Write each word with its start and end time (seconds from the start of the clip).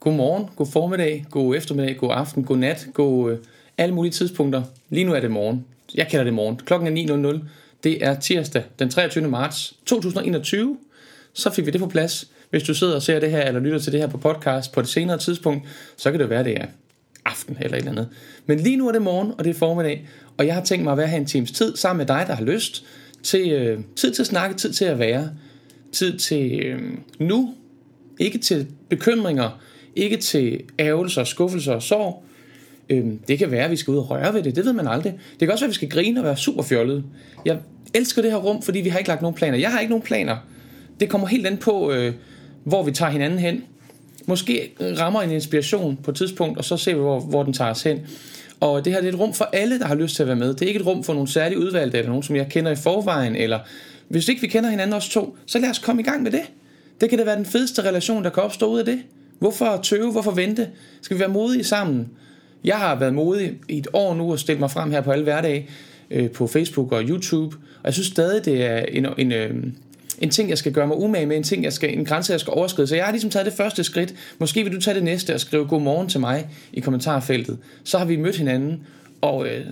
God 0.00 0.14
morgen, 0.14 0.46
god 0.56 0.66
formiddag, 0.66 1.26
god 1.30 1.56
eftermiddag, 1.56 1.96
god 1.96 2.10
aften, 2.12 2.44
god 2.44 2.56
nat, 2.56 2.88
god 2.94 3.32
øh, 3.32 3.38
alle 3.78 3.94
mulige 3.94 4.12
tidspunkter. 4.12 4.62
Lige 4.90 5.04
nu 5.04 5.12
er 5.12 5.20
det 5.20 5.30
morgen. 5.30 5.64
Jeg 5.94 6.08
kalder 6.08 6.24
det 6.24 6.34
morgen. 6.34 6.56
Klokken 6.56 6.98
er 6.98 7.32
9.00. 7.38 7.44
Det 7.84 8.04
er 8.04 8.20
tirsdag 8.20 8.62
den 8.78 8.90
23. 8.90 9.28
marts 9.28 9.74
2021. 9.86 10.76
Så 11.32 11.50
fik 11.50 11.66
vi 11.66 11.70
det 11.70 11.80
på 11.80 11.86
plads. 11.86 12.30
Hvis 12.50 12.62
du 12.62 12.74
sidder 12.74 12.94
og 12.94 13.02
ser 13.02 13.20
det 13.20 13.30
her, 13.30 13.42
eller 13.42 13.60
lytter 13.60 13.78
til 13.78 13.92
det 13.92 14.00
her 14.00 14.08
på 14.08 14.18
podcast 14.18 14.72
på 14.72 14.80
et 14.80 14.88
senere 14.88 15.18
tidspunkt, 15.18 15.68
så 15.96 16.10
kan 16.10 16.20
det 16.20 16.30
være, 16.30 16.44
det 16.44 16.56
er 16.56 16.66
aften 17.24 17.56
eller 17.60 17.76
et 17.76 17.78
eller 17.78 17.90
andet. 17.90 18.08
Men 18.46 18.60
lige 18.60 18.76
nu 18.76 18.88
er 18.88 18.92
det 18.92 19.02
morgen, 19.02 19.32
og 19.38 19.44
det 19.44 19.50
er 19.50 19.54
formiddag, 19.54 20.08
og 20.36 20.46
jeg 20.46 20.54
har 20.54 20.64
tænkt 20.64 20.84
mig 20.84 20.92
at 20.92 20.98
være 20.98 21.06
her 21.06 21.16
en 21.16 21.26
times 21.26 21.52
tid 21.52 21.76
sammen 21.76 21.98
med 21.98 22.06
dig, 22.06 22.24
der 22.28 22.34
har 22.34 22.44
lyst 22.44 22.84
til 23.22 23.52
øh, 23.52 23.80
tid 23.96 24.12
til 24.12 24.22
at 24.22 24.26
snakke, 24.26 24.56
tid 24.56 24.72
til 24.72 24.84
at 24.84 24.98
være, 24.98 25.30
tid 25.92 26.18
til 26.18 26.60
øh, 26.60 26.82
nu, 27.18 27.54
ikke 28.18 28.38
til 28.38 28.66
bekymringer, 28.88 29.60
ikke 29.98 30.16
til 30.16 30.60
ærgelser, 30.78 31.24
skuffelser 31.24 31.72
og 31.72 31.82
sorg. 31.82 32.22
Øhm, 32.88 33.18
det 33.28 33.38
kan 33.38 33.50
være, 33.50 33.64
at 33.64 33.70
vi 33.70 33.76
skal 33.76 33.92
ud 33.92 33.98
og 33.98 34.10
røre 34.10 34.34
ved 34.34 34.42
det, 34.42 34.56
det 34.56 34.64
ved 34.64 34.72
man 34.72 34.88
aldrig. 34.88 35.12
Det 35.12 35.38
kan 35.38 35.50
også 35.50 35.64
være, 35.64 35.68
at 35.68 35.70
vi 35.70 35.74
skal 35.74 35.88
grine 35.88 36.20
og 36.20 36.24
være 36.24 36.36
super 36.36 36.62
fjollede. 36.62 37.04
Jeg 37.44 37.58
elsker 37.94 38.22
det 38.22 38.30
her 38.30 38.38
rum, 38.38 38.62
fordi 38.62 38.80
vi 38.80 38.88
har 38.88 38.98
ikke 38.98 39.08
lagt 39.08 39.22
nogen 39.22 39.34
planer. 39.34 39.58
Jeg 39.58 39.70
har 39.70 39.80
ikke 39.80 39.90
nogen 39.90 40.02
planer. 40.02 40.36
Det 41.00 41.08
kommer 41.08 41.26
helt 41.26 41.46
an 41.46 41.56
på, 41.56 41.92
øh, 41.92 42.14
hvor 42.64 42.82
vi 42.82 42.92
tager 42.92 43.10
hinanden 43.10 43.38
hen. 43.38 43.64
Måske 44.26 44.70
rammer 44.80 45.22
en 45.22 45.30
inspiration 45.30 45.98
på 46.02 46.10
et 46.10 46.16
tidspunkt, 46.16 46.58
og 46.58 46.64
så 46.64 46.76
ser 46.76 46.94
vi, 46.94 47.00
hvor, 47.00 47.20
hvor 47.20 47.42
den 47.42 47.52
tager 47.52 47.70
os 47.70 47.82
hen. 47.82 47.98
Og 48.60 48.84
det 48.84 48.92
her 48.92 49.00
det 49.00 49.08
er 49.08 49.12
et 49.12 49.20
rum 49.20 49.34
for 49.34 49.44
alle, 49.52 49.78
der 49.78 49.86
har 49.86 49.94
lyst 49.94 50.16
til 50.16 50.22
at 50.22 50.26
være 50.26 50.36
med. 50.36 50.54
Det 50.54 50.62
er 50.62 50.66
ikke 50.66 50.80
et 50.80 50.86
rum 50.86 51.04
for 51.04 51.14
nogle 51.14 51.28
særlige 51.28 51.58
udvalgte, 51.58 51.98
eller 51.98 52.08
nogen, 52.08 52.22
som 52.22 52.36
jeg 52.36 52.46
kender 52.50 52.70
i 52.70 52.76
forvejen, 52.76 53.36
eller 53.36 53.58
hvis 54.08 54.28
ikke 54.28 54.40
vi 54.40 54.46
kender 54.46 54.70
hinanden 54.70 54.96
os 54.96 55.08
to, 55.08 55.36
så 55.46 55.58
lad 55.58 55.70
os 55.70 55.78
komme 55.78 56.02
i 56.02 56.04
gang 56.04 56.22
med 56.22 56.30
det. 56.30 56.42
Det 57.00 57.10
kan 57.10 57.18
da 57.18 57.24
være 57.24 57.36
den 57.36 57.46
fedeste 57.46 57.82
relation, 57.82 58.24
der 58.24 58.30
kan 58.30 58.42
opstå 58.42 58.66
ud 58.66 58.78
af 58.78 58.84
det. 58.84 59.02
Hvorfor 59.38 59.80
tøve? 59.82 60.12
Hvorfor 60.12 60.30
vente? 60.30 60.68
Skal 61.00 61.16
vi 61.16 61.20
være 61.20 61.28
modige 61.28 61.64
sammen? 61.64 62.08
Jeg 62.64 62.76
har 62.76 62.94
været 62.94 63.14
modig 63.14 63.58
i 63.68 63.78
et 63.78 63.86
år 63.92 64.14
nu 64.14 64.32
og 64.32 64.38
stillet 64.38 64.60
mig 64.60 64.70
frem 64.70 64.90
her 64.90 65.00
på 65.00 65.10
alle 65.10 65.24
hverdage 65.24 65.68
øh, 66.10 66.30
på 66.30 66.46
Facebook 66.46 66.92
og 66.92 67.02
YouTube. 67.02 67.56
Og 67.56 67.84
jeg 67.84 67.94
synes 67.94 68.06
stadig, 68.06 68.44
det 68.44 68.64
er 68.64 68.78
en, 68.78 69.06
en, 69.18 69.32
øh, 69.32 69.54
en 70.18 70.30
ting, 70.30 70.48
jeg 70.48 70.58
skal 70.58 70.72
gøre 70.72 70.86
mig 70.86 70.96
umage 70.96 71.26
med, 71.26 71.36
en, 71.36 71.42
ting, 71.42 71.64
jeg 71.64 71.72
skal, 71.72 71.98
en 71.98 72.04
grænse, 72.04 72.32
jeg 72.32 72.40
skal 72.40 72.50
overskride. 72.50 72.86
Så 72.86 72.96
jeg 72.96 73.04
har 73.04 73.12
ligesom 73.12 73.30
taget 73.30 73.46
det 73.46 73.54
første 73.54 73.84
skridt. 73.84 74.14
Måske 74.38 74.64
vil 74.64 74.72
du 74.72 74.80
tage 74.80 74.94
det 74.94 75.04
næste 75.04 75.34
og 75.34 75.40
skrive 75.40 75.66
god 75.66 75.80
morgen 75.80 76.08
til 76.08 76.20
mig 76.20 76.48
i 76.72 76.80
kommentarfeltet. 76.80 77.58
Så 77.84 77.98
har 77.98 78.04
vi 78.04 78.16
mødt 78.16 78.36
hinanden, 78.36 78.82
og 79.20 79.46
øh, 79.48 79.66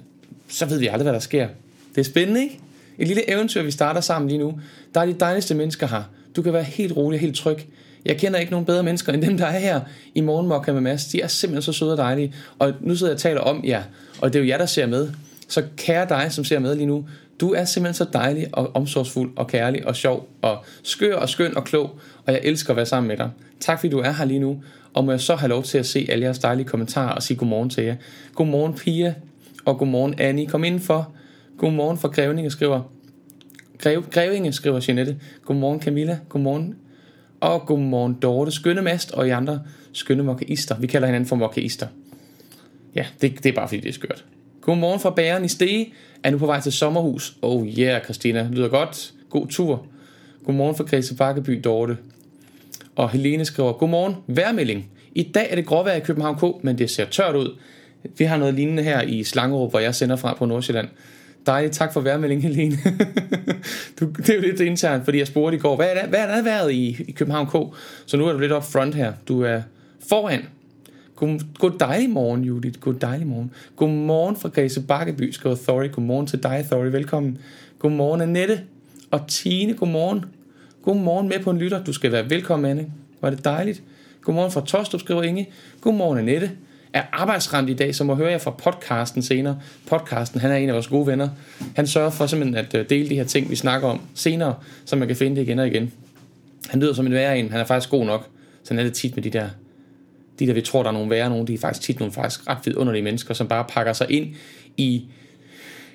så 0.48 0.66
ved 0.66 0.78
vi 0.78 0.86
aldrig, 0.86 1.02
hvad 1.02 1.12
der 1.12 1.18
sker. 1.18 1.48
Det 1.94 2.00
er 2.00 2.04
spændende, 2.04 2.42
ikke? 2.42 2.60
Et 2.98 3.06
lille 3.06 3.30
eventyr, 3.30 3.62
vi 3.62 3.70
starter 3.70 4.00
sammen 4.00 4.28
lige 4.28 4.38
nu. 4.38 4.60
Der 4.94 5.00
er 5.00 5.06
de 5.06 5.12
dejligste 5.12 5.54
mennesker 5.54 5.86
her. 5.86 6.02
Du 6.36 6.42
kan 6.42 6.52
være 6.52 6.62
helt 6.62 6.96
rolig 6.96 7.16
og 7.16 7.20
helt 7.20 7.36
tryg. 7.36 7.58
Jeg 8.06 8.18
kender 8.18 8.38
ikke 8.38 8.52
nogen 8.52 8.66
bedre 8.66 8.82
mennesker 8.82 9.12
end 9.12 9.22
dem, 9.22 9.36
der 9.36 9.46
er 9.46 9.58
her 9.58 9.80
i 10.14 10.20
Morgenmokka 10.20 10.72
med 10.72 10.80
Mads. 10.80 11.04
De 11.04 11.20
er 11.20 11.26
simpelthen 11.26 11.62
så 11.62 11.78
søde 11.78 11.92
og 11.92 11.98
dejlige. 11.98 12.34
Og 12.58 12.72
nu 12.80 12.96
sidder 12.96 13.10
jeg 13.12 13.16
og 13.16 13.20
taler 13.20 13.40
om 13.40 13.64
jer, 13.64 13.82
og 14.20 14.32
det 14.32 14.38
er 14.38 14.42
jo 14.42 14.48
jer, 14.48 14.58
der 14.58 14.66
ser 14.66 14.86
med. 14.86 15.08
Så 15.48 15.62
kære 15.76 16.08
dig, 16.08 16.32
som 16.32 16.44
ser 16.44 16.58
med 16.58 16.74
lige 16.74 16.86
nu, 16.86 17.04
du 17.40 17.52
er 17.52 17.64
simpelthen 17.64 17.94
så 17.94 18.06
dejlig 18.12 18.48
og 18.52 18.70
omsorgsfuld 18.74 19.32
og 19.36 19.46
kærlig 19.46 19.86
og 19.86 19.96
sjov 19.96 20.28
og 20.42 20.64
skør 20.82 21.16
og 21.16 21.28
skøn 21.28 21.56
og 21.56 21.64
klog, 21.64 21.98
og 22.26 22.32
jeg 22.32 22.40
elsker 22.44 22.70
at 22.70 22.76
være 22.76 22.86
sammen 22.86 23.08
med 23.08 23.16
dig. 23.16 23.30
Tak 23.60 23.80
fordi 23.80 23.90
du 23.90 23.98
er 23.98 24.12
her 24.12 24.24
lige 24.24 24.40
nu, 24.40 24.62
og 24.94 25.04
må 25.04 25.10
jeg 25.10 25.20
så 25.20 25.34
have 25.34 25.48
lov 25.48 25.62
til 25.62 25.78
at 25.78 25.86
se 25.86 26.06
alle 26.08 26.24
jeres 26.24 26.38
dejlige 26.38 26.66
kommentarer 26.66 27.14
og 27.14 27.22
sige 27.22 27.36
godmorgen 27.36 27.70
til 27.70 27.84
jer. 27.84 27.96
Godmorgen 28.34 28.74
Pia, 28.74 29.14
og 29.64 29.78
godmorgen 29.78 30.14
Annie. 30.18 30.46
Kom 30.46 30.64
indenfor. 30.64 31.12
Godmorgen 31.58 31.98
for 31.98 32.08
Grevinge 32.08 32.50
skriver. 32.50 32.82
Grev, 33.78 34.04
Grevinge 34.10 34.52
skriver 34.52 34.84
Jeanette. 34.88 35.16
Godmorgen 35.44 35.80
Camilla. 35.82 36.18
Godmorgen 36.28 36.74
og 37.40 37.66
godmorgen 37.66 38.14
Dorte, 38.22 38.50
skønne 38.50 38.82
mast, 38.82 39.12
og 39.12 39.28
I 39.28 39.30
andre 39.30 39.62
skønne 39.92 40.22
mokkaister. 40.22 40.78
Vi 40.78 40.86
kalder 40.86 41.06
hinanden 41.06 41.28
for 41.28 41.36
mokkaister. 41.36 41.86
Ja, 42.94 43.06
det, 43.20 43.42
det 43.42 43.46
er 43.46 43.52
bare 43.54 43.68
fordi, 43.68 43.80
det 43.80 43.88
er 43.88 43.92
skørt. 43.92 44.24
Godmorgen 44.60 45.00
fra 45.00 45.10
bæren 45.10 45.44
i 45.44 45.48
Stege. 45.48 45.92
Er 46.22 46.30
nu 46.30 46.38
på 46.38 46.46
vej 46.46 46.60
til 46.60 46.72
sommerhus. 46.72 47.36
Oh 47.42 47.66
yeah, 47.66 48.04
Christina. 48.04 48.48
Lyder 48.52 48.68
godt. 48.68 49.12
God 49.30 49.46
tur. 49.46 49.86
Godmorgen 50.44 50.76
fra 50.76 50.84
Græse 50.84 51.16
Bakkeby, 51.16 51.60
Dorte. 51.64 51.96
Og 52.96 53.10
Helene 53.10 53.44
skriver, 53.44 53.72
godmorgen, 53.72 54.14
værmelding. 54.26 54.90
I 55.14 55.22
dag 55.22 55.46
er 55.50 55.54
det 55.54 55.66
gråvejr 55.66 55.94
i 55.94 56.00
København 56.00 56.36
K, 56.36 56.64
men 56.64 56.78
det 56.78 56.90
ser 56.90 57.04
tørt 57.04 57.36
ud. 57.36 57.58
Vi 58.18 58.24
har 58.24 58.36
noget 58.36 58.54
lignende 58.54 58.82
her 58.82 59.02
i 59.02 59.24
Slangerup, 59.24 59.70
hvor 59.70 59.80
jeg 59.80 59.94
sender 59.94 60.16
fra 60.16 60.34
på 60.34 60.46
Nordsjælland. 60.46 60.88
Dejligt, 61.46 61.74
tak 61.74 61.92
for 61.92 62.00
værmelding, 62.00 62.42
Helene. 62.42 62.76
du, 64.00 64.06
det 64.16 64.30
er 64.30 64.34
jo 64.34 64.40
lidt 64.40 64.60
internt, 64.60 65.04
fordi 65.04 65.18
jeg 65.18 65.26
spurgte 65.26 65.56
i 65.56 65.60
går, 65.60 65.76
hvad 65.76 65.90
er 65.90 65.94
der, 65.94 66.06
hvad 66.08 66.18
er 66.18 66.26
der 66.26 66.42
været 66.42 66.72
i, 66.72 67.04
i 67.08 67.12
København 67.12 67.46
K? 67.46 67.76
Så 68.06 68.16
nu 68.16 68.26
er 68.26 68.32
du 68.32 68.38
lidt 68.38 68.52
op 68.52 68.64
front 68.64 68.94
her. 68.94 69.12
Du 69.28 69.42
er 69.42 69.60
foran. 70.08 70.42
God, 71.16 71.40
god 71.58 71.70
dejlig 71.80 72.10
morgen, 72.10 72.44
Judith. 72.44 72.80
God 72.80 72.94
dejlig 72.94 73.26
morgen. 73.26 73.50
God 73.76 73.88
morgen 73.88 74.36
fra 74.36 74.48
Græse 74.48 74.82
Bakkeby, 74.82 75.30
skriver 75.30 75.56
Thorry. 75.56 75.92
God 75.92 76.04
morgen 76.04 76.26
til 76.26 76.42
dig, 76.42 76.66
Thorry. 76.70 76.86
Velkommen. 76.86 77.38
God 77.78 77.90
morgen, 77.90 78.20
Annette. 78.20 78.60
Og 79.10 79.20
Tine, 79.28 79.74
god 79.74 79.88
morgen. 79.88 80.24
God 80.82 80.96
morgen 80.96 81.28
med 81.28 81.38
på 81.38 81.50
en 81.50 81.58
lytter. 81.58 81.84
Du 81.84 81.92
skal 81.92 82.12
være 82.12 82.30
velkommen, 82.30 82.70
Anne. 82.70 82.86
Var 83.20 83.30
det 83.30 83.44
dejligt. 83.44 83.82
God 84.22 84.34
morgen 84.34 84.52
fra 84.52 84.64
Tostrup, 84.66 85.00
skriver 85.00 85.22
Inge. 85.22 85.48
God 85.80 85.94
morgen, 85.94 86.18
Annette 86.18 86.50
er 86.96 87.02
arbejdsramt 87.12 87.70
i 87.70 87.74
dag, 87.74 87.94
så 87.94 88.04
må 88.04 88.14
høre 88.14 88.30
jer 88.30 88.38
fra 88.38 88.50
podcasten 88.50 89.22
senere. 89.22 89.58
Podcasten, 89.86 90.40
han 90.40 90.50
er 90.50 90.56
en 90.56 90.68
af 90.68 90.74
vores 90.74 90.86
gode 90.86 91.06
venner. 91.06 91.28
Han 91.76 91.86
sørger 91.86 92.10
for 92.10 92.26
simpelthen 92.26 92.54
at 92.54 92.74
øh, 92.74 92.90
dele 92.90 93.08
de 93.08 93.14
her 93.14 93.24
ting, 93.24 93.50
vi 93.50 93.56
snakker 93.56 93.88
om 93.88 94.00
senere, 94.14 94.54
så 94.84 94.96
man 94.96 95.08
kan 95.08 95.16
finde 95.16 95.36
det 95.36 95.42
igen 95.42 95.58
og 95.58 95.66
igen. 95.66 95.92
Han 96.68 96.80
lyder 96.80 96.94
som 96.94 97.06
en 97.06 97.12
værre 97.12 97.38
en, 97.38 97.50
han 97.50 97.60
er 97.60 97.64
faktisk 97.64 97.90
god 97.90 98.04
nok. 98.04 98.28
Sådan 98.64 98.78
er 98.78 98.82
det 98.84 98.92
tit 98.92 99.16
med 99.16 99.24
de 99.24 99.30
der, 99.30 99.48
de 100.38 100.46
der 100.46 100.52
vi 100.52 100.60
tror, 100.60 100.82
der 100.82 100.90
er 100.90 100.92
nogle 100.92 101.10
værre 101.10 101.30
nogen, 101.30 101.46
de 101.46 101.54
er 101.54 101.58
faktisk 101.58 101.86
tit 101.86 101.98
nogle 101.98 102.12
faktisk 102.12 102.48
ret 102.48 102.58
vidunderlige 102.64 103.02
mennesker, 103.02 103.34
som 103.34 103.48
bare 103.48 103.64
pakker 103.68 103.92
sig 103.92 104.10
ind 104.10 104.34
i 104.76 105.04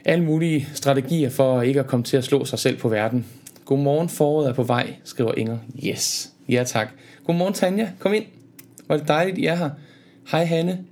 alle 0.05 0.25
mulige 0.25 0.67
strategier 0.73 1.29
for 1.29 1.61
ikke 1.61 1.79
at 1.79 1.87
komme 1.87 2.03
til 2.03 2.17
at 2.17 2.23
slå 2.23 2.45
sig 2.45 2.59
selv 2.59 2.77
på 2.77 2.89
verden. 2.89 3.25
Godmorgen, 3.65 4.09
foråret 4.09 4.49
er 4.49 4.53
på 4.53 4.63
vej, 4.63 4.95
skriver 5.03 5.33
Inger. 5.37 5.57
Yes, 5.85 6.31
ja 6.49 6.63
tak. 6.63 6.87
Godmorgen 7.25 7.53
Tanja, 7.53 7.89
kom 7.99 8.13
ind. 8.13 8.25
Var 8.87 8.97
det 8.97 9.07
dejligt, 9.07 9.37
I 9.37 9.45
er 9.45 9.55
her. 9.55 9.69
Hej 10.31 10.45
Hanne. 10.45 10.90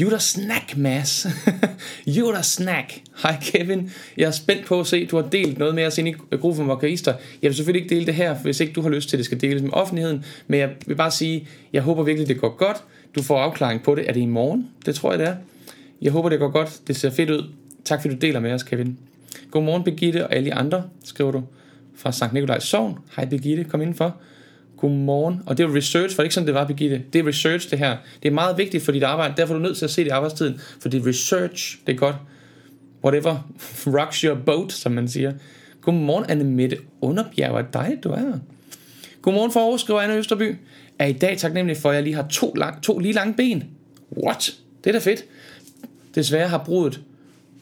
You 0.00 0.18
snack, 0.18 0.76
Mads. 0.76 1.26
you 2.16 2.42
snack. 2.42 3.02
Hej 3.22 3.36
Kevin. 3.42 3.90
Jeg 4.16 4.26
er 4.26 4.30
spændt 4.30 4.66
på 4.66 4.80
at 4.80 4.86
se, 4.86 5.06
du 5.06 5.16
har 5.16 5.28
delt 5.28 5.58
noget 5.58 5.74
med 5.74 5.86
os 5.86 5.98
ind 5.98 6.08
i 6.08 6.14
gruppen 6.36 6.68
Vokalister. 6.68 7.14
Jeg 7.42 7.48
vil 7.48 7.54
selvfølgelig 7.54 7.82
ikke 7.82 7.94
dele 7.94 8.06
det 8.06 8.14
her, 8.14 8.34
hvis 8.34 8.60
ikke 8.60 8.72
du 8.72 8.82
har 8.82 8.88
lyst 8.88 9.08
til, 9.08 9.16
at 9.16 9.18
det 9.18 9.26
skal 9.26 9.40
deles 9.40 9.62
med 9.62 9.70
offentligheden. 9.72 10.24
Men 10.46 10.60
jeg 10.60 10.70
vil 10.86 10.94
bare 10.94 11.10
sige, 11.10 11.48
jeg 11.72 11.82
håber 11.82 12.02
virkelig, 12.02 12.28
det 12.28 12.40
går 12.40 12.56
godt. 12.56 12.76
Du 13.14 13.22
får 13.22 13.38
afklaring 13.38 13.82
på 13.82 13.94
det. 13.94 14.08
Er 14.08 14.12
det 14.12 14.20
i 14.20 14.26
morgen? 14.26 14.68
Det 14.86 14.94
tror 14.94 15.10
jeg, 15.12 15.18
det 15.18 15.28
er. 15.28 15.36
Jeg 16.02 16.12
håber, 16.12 16.28
det 16.28 16.38
går 16.38 16.50
godt. 16.50 16.80
Det 16.86 16.96
ser 16.96 17.10
fedt 17.10 17.30
ud. 17.30 17.50
Tak 17.84 18.02
fordi 18.02 18.14
du 18.14 18.20
deler 18.20 18.40
med 18.40 18.52
os, 18.52 18.62
Kevin. 18.62 18.98
Godmorgen, 19.50 19.84
Birgitte 19.84 20.26
og 20.26 20.34
alle 20.34 20.54
andre, 20.54 20.82
skriver 21.04 21.30
du 21.30 21.42
fra 21.96 22.12
Sankt 22.12 22.34
Nikolajs 22.34 22.62
Sogn. 22.62 22.98
Hej 23.16 23.24
Birgitte, 23.24 23.64
kom 23.64 23.80
indenfor. 23.80 24.16
Godmorgen. 24.80 25.42
Og 25.46 25.58
det 25.58 25.64
er 25.64 25.74
research, 25.74 26.14
for 26.14 26.22
det 26.22 26.26
ikke 26.26 26.34
sådan, 26.34 26.46
det 26.46 26.54
var, 26.54 26.66
Birgitte. 26.66 27.02
Det 27.12 27.18
er 27.18 27.26
research, 27.26 27.70
det 27.70 27.78
her. 27.78 27.96
Det 28.22 28.28
er 28.28 28.32
meget 28.32 28.58
vigtigt 28.58 28.84
for 28.84 28.92
dit 28.92 29.02
arbejde. 29.02 29.34
Derfor 29.36 29.54
er 29.54 29.58
du 29.58 29.62
nødt 29.62 29.76
til 29.76 29.84
at 29.84 29.90
se 29.90 30.00
det 30.00 30.06
i 30.06 30.10
arbejdstiden. 30.10 30.60
For 30.80 30.88
det 30.88 31.02
er 31.02 31.06
research. 31.06 31.78
Det 31.86 31.92
er 31.92 31.96
godt. 31.96 32.16
Whatever 33.04 33.50
rocks 33.98 34.20
your 34.20 34.34
boat, 34.34 34.72
som 34.72 34.92
man 34.92 35.08
siger. 35.08 35.32
Godmorgen, 35.80 36.24
Anne 36.28 36.44
Mette 36.44 36.78
Underbjerg. 37.00 37.50
Hvor 37.50 37.62
dejligt, 37.62 38.04
du 38.04 38.10
er. 38.10 38.38
Godmorgen 39.22 39.52
for 39.52 39.60
Aarhus, 39.60 39.80
skriver 39.80 40.00
Anne 40.00 40.16
Østerby. 40.16 40.56
Er 40.98 41.06
i 41.06 41.12
dag 41.12 41.38
taknemmelig 41.38 41.76
for, 41.76 41.90
at 41.90 41.94
jeg 41.94 42.02
lige 42.02 42.14
har 42.14 42.26
to, 42.28 42.52
lang, 42.56 42.82
to 42.82 42.98
lige 42.98 43.12
lange 43.12 43.34
ben. 43.34 43.64
What? 44.24 44.54
Det 44.84 44.90
er 44.90 44.92
da 44.92 45.10
fedt. 45.10 45.24
Desværre 46.14 46.48
har 46.48 46.62
brudet, 46.64 47.00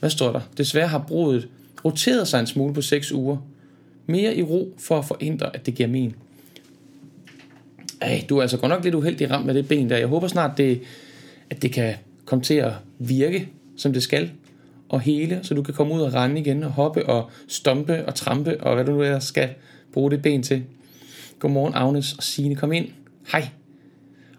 hvad 0.00 0.10
står 0.10 0.32
der? 0.32 0.40
Desværre 0.56 0.88
har 0.88 1.04
brudet 1.08 1.48
roteret 1.84 2.28
sig 2.28 2.40
en 2.40 2.46
smule 2.46 2.74
på 2.74 2.82
6 2.82 3.12
uger. 3.12 3.36
Mere 4.06 4.36
i 4.36 4.42
ro 4.42 4.74
for 4.78 4.98
at 4.98 5.04
forhindre, 5.04 5.56
at 5.56 5.66
det 5.66 5.74
giver 5.74 5.88
men. 5.88 6.14
Ej, 8.00 8.24
du 8.28 8.38
er 8.38 8.42
altså 8.42 8.56
godt 8.56 8.70
nok 8.70 8.84
lidt 8.84 8.94
uheldig 8.94 9.30
ramt 9.30 9.46
med 9.46 9.54
det 9.54 9.68
ben 9.68 9.90
der. 9.90 9.96
Jeg 9.96 10.06
håber 10.06 10.28
snart, 10.28 10.58
det, 10.58 10.80
at 11.50 11.62
det 11.62 11.72
kan 11.72 11.94
komme 12.24 12.44
til 12.44 12.54
at 12.54 12.72
virke, 12.98 13.48
som 13.76 13.92
det 13.92 14.02
skal, 14.02 14.30
og 14.88 15.00
hele, 15.00 15.38
så 15.42 15.54
du 15.54 15.62
kan 15.62 15.74
komme 15.74 15.94
ud 15.94 16.00
og 16.00 16.14
rende 16.14 16.40
igen, 16.40 16.62
og 16.62 16.70
hoppe 16.70 17.06
og 17.06 17.30
stompe 17.48 18.06
og 18.06 18.14
trampe, 18.14 18.60
og 18.60 18.74
hvad 18.74 18.84
du 18.84 18.92
nu 18.92 19.02
ellers 19.02 19.24
skal 19.24 19.48
bruge 19.92 20.10
det 20.10 20.22
ben 20.22 20.42
til. 20.42 20.64
Godmorgen, 21.38 21.74
Agnes 21.74 22.12
og 22.12 22.22
Signe. 22.22 22.56
Kom 22.56 22.72
ind. 22.72 22.88
Hej. 23.32 23.48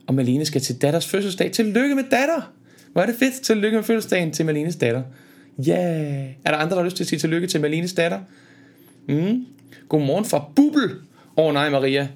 Og 0.08 0.16
Malene 0.16 0.46
skal 0.46 0.62
til 0.62 0.82
datters 0.82 1.08
fødselsdag. 1.08 1.52
Tillykke 1.52 1.96
med 1.96 2.04
datter! 2.04 2.54
Hvor 2.94 3.02
er 3.02 3.06
det 3.06 3.16
fedt. 3.16 3.42
Tillykke 3.42 3.76
med 3.76 3.84
fødselsdagen 3.84 4.32
til 4.32 4.46
Malenes 4.46 4.76
datter. 4.76 5.02
Ja. 5.66 5.72
Yeah. 5.72 6.30
Er 6.46 6.52
der 6.52 6.58
andre, 6.58 6.70
der 6.70 6.82
har 6.82 6.86
lyst 6.86 6.96
til 6.96 7.04
at 7.04 7.08
sige 7.08 7.20
tillykke 7.20 7.48
til 7.48 7.62
Malenes 7.62 7.94
datter? 7.94 8.20
Mm. 9.08 9.46
Godmorgen 9.90 10.26
fra 10.26 10.46
Bubel. 10.56 10.92
Åh 11.38 11.46
oh, 11.46 11.54
nej, 11.54 11.70
Maria 11.70 12.08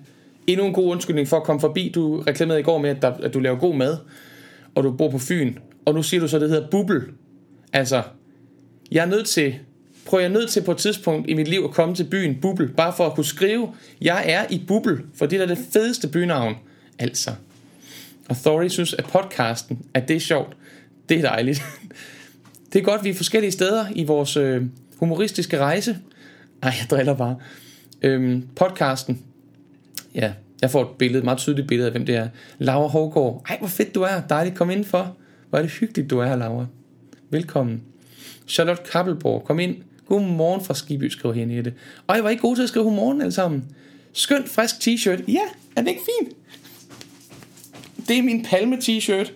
endnu 0.48 0.66
en 0.66 0.74
god 0.74 0.92
undskyldning 0.92 1.28
for 1.28 1.38
at 1.38 1.44
komme 1.44 1.60
forbi. 1.60 1.92
Du 1.96 2.22
reklamerede 2.22 2.60
i 2.60 2.64
går 2.64 2.78
med, 2.78 2.90
at, 2.90 3.02
der, 3.02 3.14
at 3.14 3.34
du 3.34 3.40
laver 3.40 3.60
god 3.60 3.76
mad, 3.76 3.98
og 4.76 4.84
du 4.84 4.92
bor 4.92 5.10
på 5.10 5.18
Fyn. 5.18 5.56
Og 5.86 5.94
nu 5.94 6.04
siger 6.04 6.22
du 6.22 6.28
så, 6.28 6.38
at 6.38 6.42
det 6.42 6.50
hedder 6.50 6.68
bubbel. 6.68 7.02
Altså, 7.74 8.04
jeg 8.92 9.02
er 9.02 9.10
nødt 9.10 9.28
til, 9.28 9.56
prøv 10.06 10.20
jeg 10.20 10.28
er 10.28 10.32
nødt 10.32 10.50
til 10.50 10.64
på 10.64 10.72
et 10.72 10.78
tidspunkt 10.78 11.30
i 11.30 11.34
mit 11.34 11.48
liv 11.48 11.62
at 11.64 11.72
komme 11.72 11.96
til 11.96 12.04
byen 12.04 12.38
Bubbel, 12.42 12.68
bare 12.68 12.94
for 12.94 13.06
at 13.06 13.16
kunne 13.16 13.26
skrive, 13.26 13.74
jeg 14.02 14.24
er 14.28 14.46
i 14.50 14.64
Bubbel, 14.68 15.00
for 15.16 15.26
det 15.26 15.42
er 15.42 15.46
det 15.46 15.58
fedeste 15.74 16.08
bynavn. 16.08 16.56
Altså. 17.00 17.32
Og 18.30 18.38
Thorry 18.38 18.68
synes, 18.68 18.94
at 18.94 19.06
podcasten, 19.06 19.86
at 19.94 20.08
det 20.08 20.16
er 20.16 20.20
sjovt. 20.20 20.58
Det 21.10 21.18
er 21.18 21.22
dejligt. 21.22 21.64
Det 22.74 22.80
er 22.80 22.84
godt, 22.84 23.04
vi 23.04 23.10
er 23.10 23.14
forskellige 23.14 23.52
steder 23.52 23.86
i 23.96 24.04
vores 24.04 24.38
øh, 24.38 24.64
humoristiske 24.98 25.58
rejse. 25.58 25.98
Nej, 26.62 26.74
jeg 26.80 26.90
driller 26.90 27.14
bare. 27.14 27.36
Øhm, 28.02 28.48
podcasten. 28.56 29.22
Ja, 30.16 30.34
jeg 30.62 30.72
får 30.72 30.82
et 30.82 30.98
billede, 31.00 31.20
et 31.20 31.24
meget 31.24 31.40
tydeligt 31.40 31.68
billede 31.68 31.88
af, 31.88 31.94
hvem 31.94 32.06
det 32.06 32.16
er. 32.16 32.28
Laura 32.60 32.88
Hågaard. 32.88 33.46
Ej, 33.50 33.58
hvor 33.58 33.68
fedt 33.68 33.96
du 33.96 34.02
er. 34.02 34.22
Dejligt, 34.30 34.56
kom 34.56 34.70
indenfor. 34.70 35.18
Hvor 35.50 35.58
er 35.58 35.62
det 35.62 35.72
hyggeligt, 35.72 36.10
du 36.10 36.20
er 36.20 36.26
her, 36.26 36.36
Laura. 36.36 36.66
Velkommen. 37.30 37.82
Charlotte 38.48 38.84
Kappelborg, 38.92 39.44
kom 39.44 39.60
ind. 39.60 39.76
Godmorgen 40.08 40.66
fra 40.66 40.74
Skiby, 40.74 41.10
skriver 41.10 41.36
Henriette. 41.36 41.74
Og 42.08 42.16
jeg 42.16 42.24
var 42.24 42.30
ikke 42.30 42.42
god 42.42 42.56
til 42.56 42.64
at 42.64 42.70
skrive 42.70 42.86
godmorgen 42.86 43.22
alle 43.22 43.32
sammen. 43.32 43.66
Skønt, 44.14 44.50
frisk 44.50 44.76
t-shirt. 44.76 45.32
Ja, 45.32 45.42
er 45.76 45.82
det 45.82 45.88
ikke 45.88 46.02
fint? 46.20 46.36
Det 48.08 48.18
er 48.18 48.24
min 48.24 48.46
palme 48.46 48.76
t-shirt. 48.76 49.32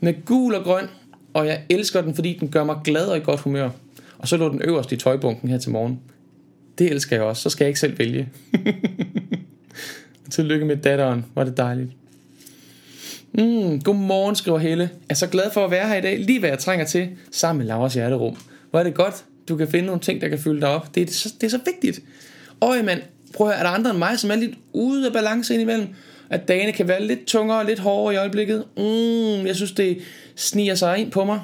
Med 0.00 0.24
gul 0.24 0.54
og 0.54 0.64
grøn. 0.64 0.88
Og 1.34 1.46
jeg 1.46 1.62
elsker 1.68 2.00
den, 2.00 2.14
fordi 2.14 2.36
den 2.40 2.48
gør 2.48 2.64
mig 2.64 2.76
glad 2.84 3.06
og 3.06 3.16
i 3.16 3.20
godt 3.20 3.40
humør. 3.40 3.70
Og 4.18 4.28
så 4.28 4.36
lå 4.36 4.48
den 4.48 4.62
øverst 4.64 4.92
i 4.92 4.96
tøjbunken 4.96 5.48
her 5.48 5.58
til 5.58 5.70
morgen. 5.70 6.00
Det 6.78 6.90
elsker 6.90 7.16
jeg 7.16 7.24
også. 7.24 7.42
Så 7.42 7.50
skal 7.50 7.64
jeg 7.64 7.68
ikke 7.68 7.80
selv 7.80 7.98
vælge. 7.98 8.28
Tillykke 10.30 10.66
med 10.66 10.76
datteren. 10.76 11.24
Var 11.34 11.44
det 11.44 11.56
dejligt. 11.56 11.90
Mm, 13.32 13.80
godmorgen, 13.80 14.36
skriver 14.36 14.58
Helle. 14.58 14.90
Er 15.08 15.14
så 15.14 15.26
glad 15.26 15.50
for 15.52 15.64
at 15.64 15.70
være 15.70 15.88
her 15.88 15.96
i 15.96 16.00
dag. 16.00 16.18
Lige 16.18 16.40
hvad 16.40 16.48
jeg 16.48 16.58
trænger 16.58 16.86
til. 16.86 17.08
Sammen 17.30 17.58
med 17.58 17.66
Lauras 17.66 17.94
hjerterum. 17.94 18.36
Hvor 18.70 18.80
er 18.80 18.84
det 18.84 18.94
godt, 18.94 19.24
du 19.48 19.56
kan 19.56 19.68
finde 19.68 19.86
nogle 19.86 20.00
ting, 20.00 20.20
der 20.20 20.28
kan 20.28 20.38
fylde 20.38 20.60
dig 20.60 20.68
op. 20.68 20.94
Det 20.94 21.08
er 21.08 21.12
så, 21.12 21.34
det 21.40 21.46
er 21.46 21.50
så 21.50 21.60
vigtigt. 21.64 22.00
Og 22.60 22.76
mand, 22.84 23.00
prøv 23.34 23.46
at 23.48 23.52
høre, 23.52 23.60
er 23.60 23.62
der 23.62 23.70
andre 23.70 23.90
end 23.90 23.98
mig, 23.98 24.18
som 24.18 24.30
er 24.30 24.34
lidt 24.34 24.54
ude 24.72 25.06
af 25.06 25.12
balance 25.12 25.54
indimellem? 25.54 25.88
At 26.30 26.48
dagene 26.48 26.72
kan 26.72 26.88
være 26.88 27.06
lidt 27.06 27.26
tungere 27.26 27.58
og 27.58 27.64
lidt 27.64 27.78
hårdere 27.78 28.14
i 28.14 28.16
øjeblikket. 28.16 28.64
Mm, 28.76 29.46
jeg 29.46 29.56
synes, 29.56 29.72
det 29.72 29.98
sniger 30.36 30.74
sig 30.74 30.98
ind 30.98 31.10
på 31.10 31.24
mig. 31.24 31.40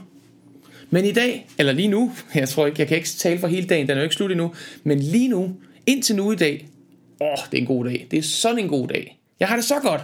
Men 0.90 1.04
i 1.04 1.12
dag, 1.12 1.46
eller 1.58 1.72
lige 1.72 1.88
nu, 1.88 2.12
jeg 2.34 2.48
tror 2.48 2.66
ikke, 2.66 2.80
jeg 2.80 2.88
kan 2.88 2.96
ikke 2.96 3.08
tale 3.08 3.38
for 3.38 3.48
hele 3.48 3.66
dagen, 3.66 3.88
den 3.88 3.96
er 3.96 4.00
jo 4.00 4.04
ikke 4.04 4.14
slut 4.14 4.30
endnu, 4.30 4.54
men 4.84 5.00
lige 5.00 5.28
nu, 5.28 5.56
indtil 5.86 6.16
nu 6.16 6.32
i 6.32 6.36
dag, 6.36 6.68
åh, 7.20 7.38
det 7.50 7.58
er 7.58 7.60
en 7.60 7.66
god 7.66 7.84
dag. 7.84 8.06
Det 8.10 8.18
er 8.18 8.22
sådan 8.22 8.58
en 8.58 8.68
god 8.68 8.88
dag. 8.88 9.20
Jeg 9.40 9.48
har 9.48 9.56
det 9.56 9.64
så 9.64 9.80
godt. 9.80 10.00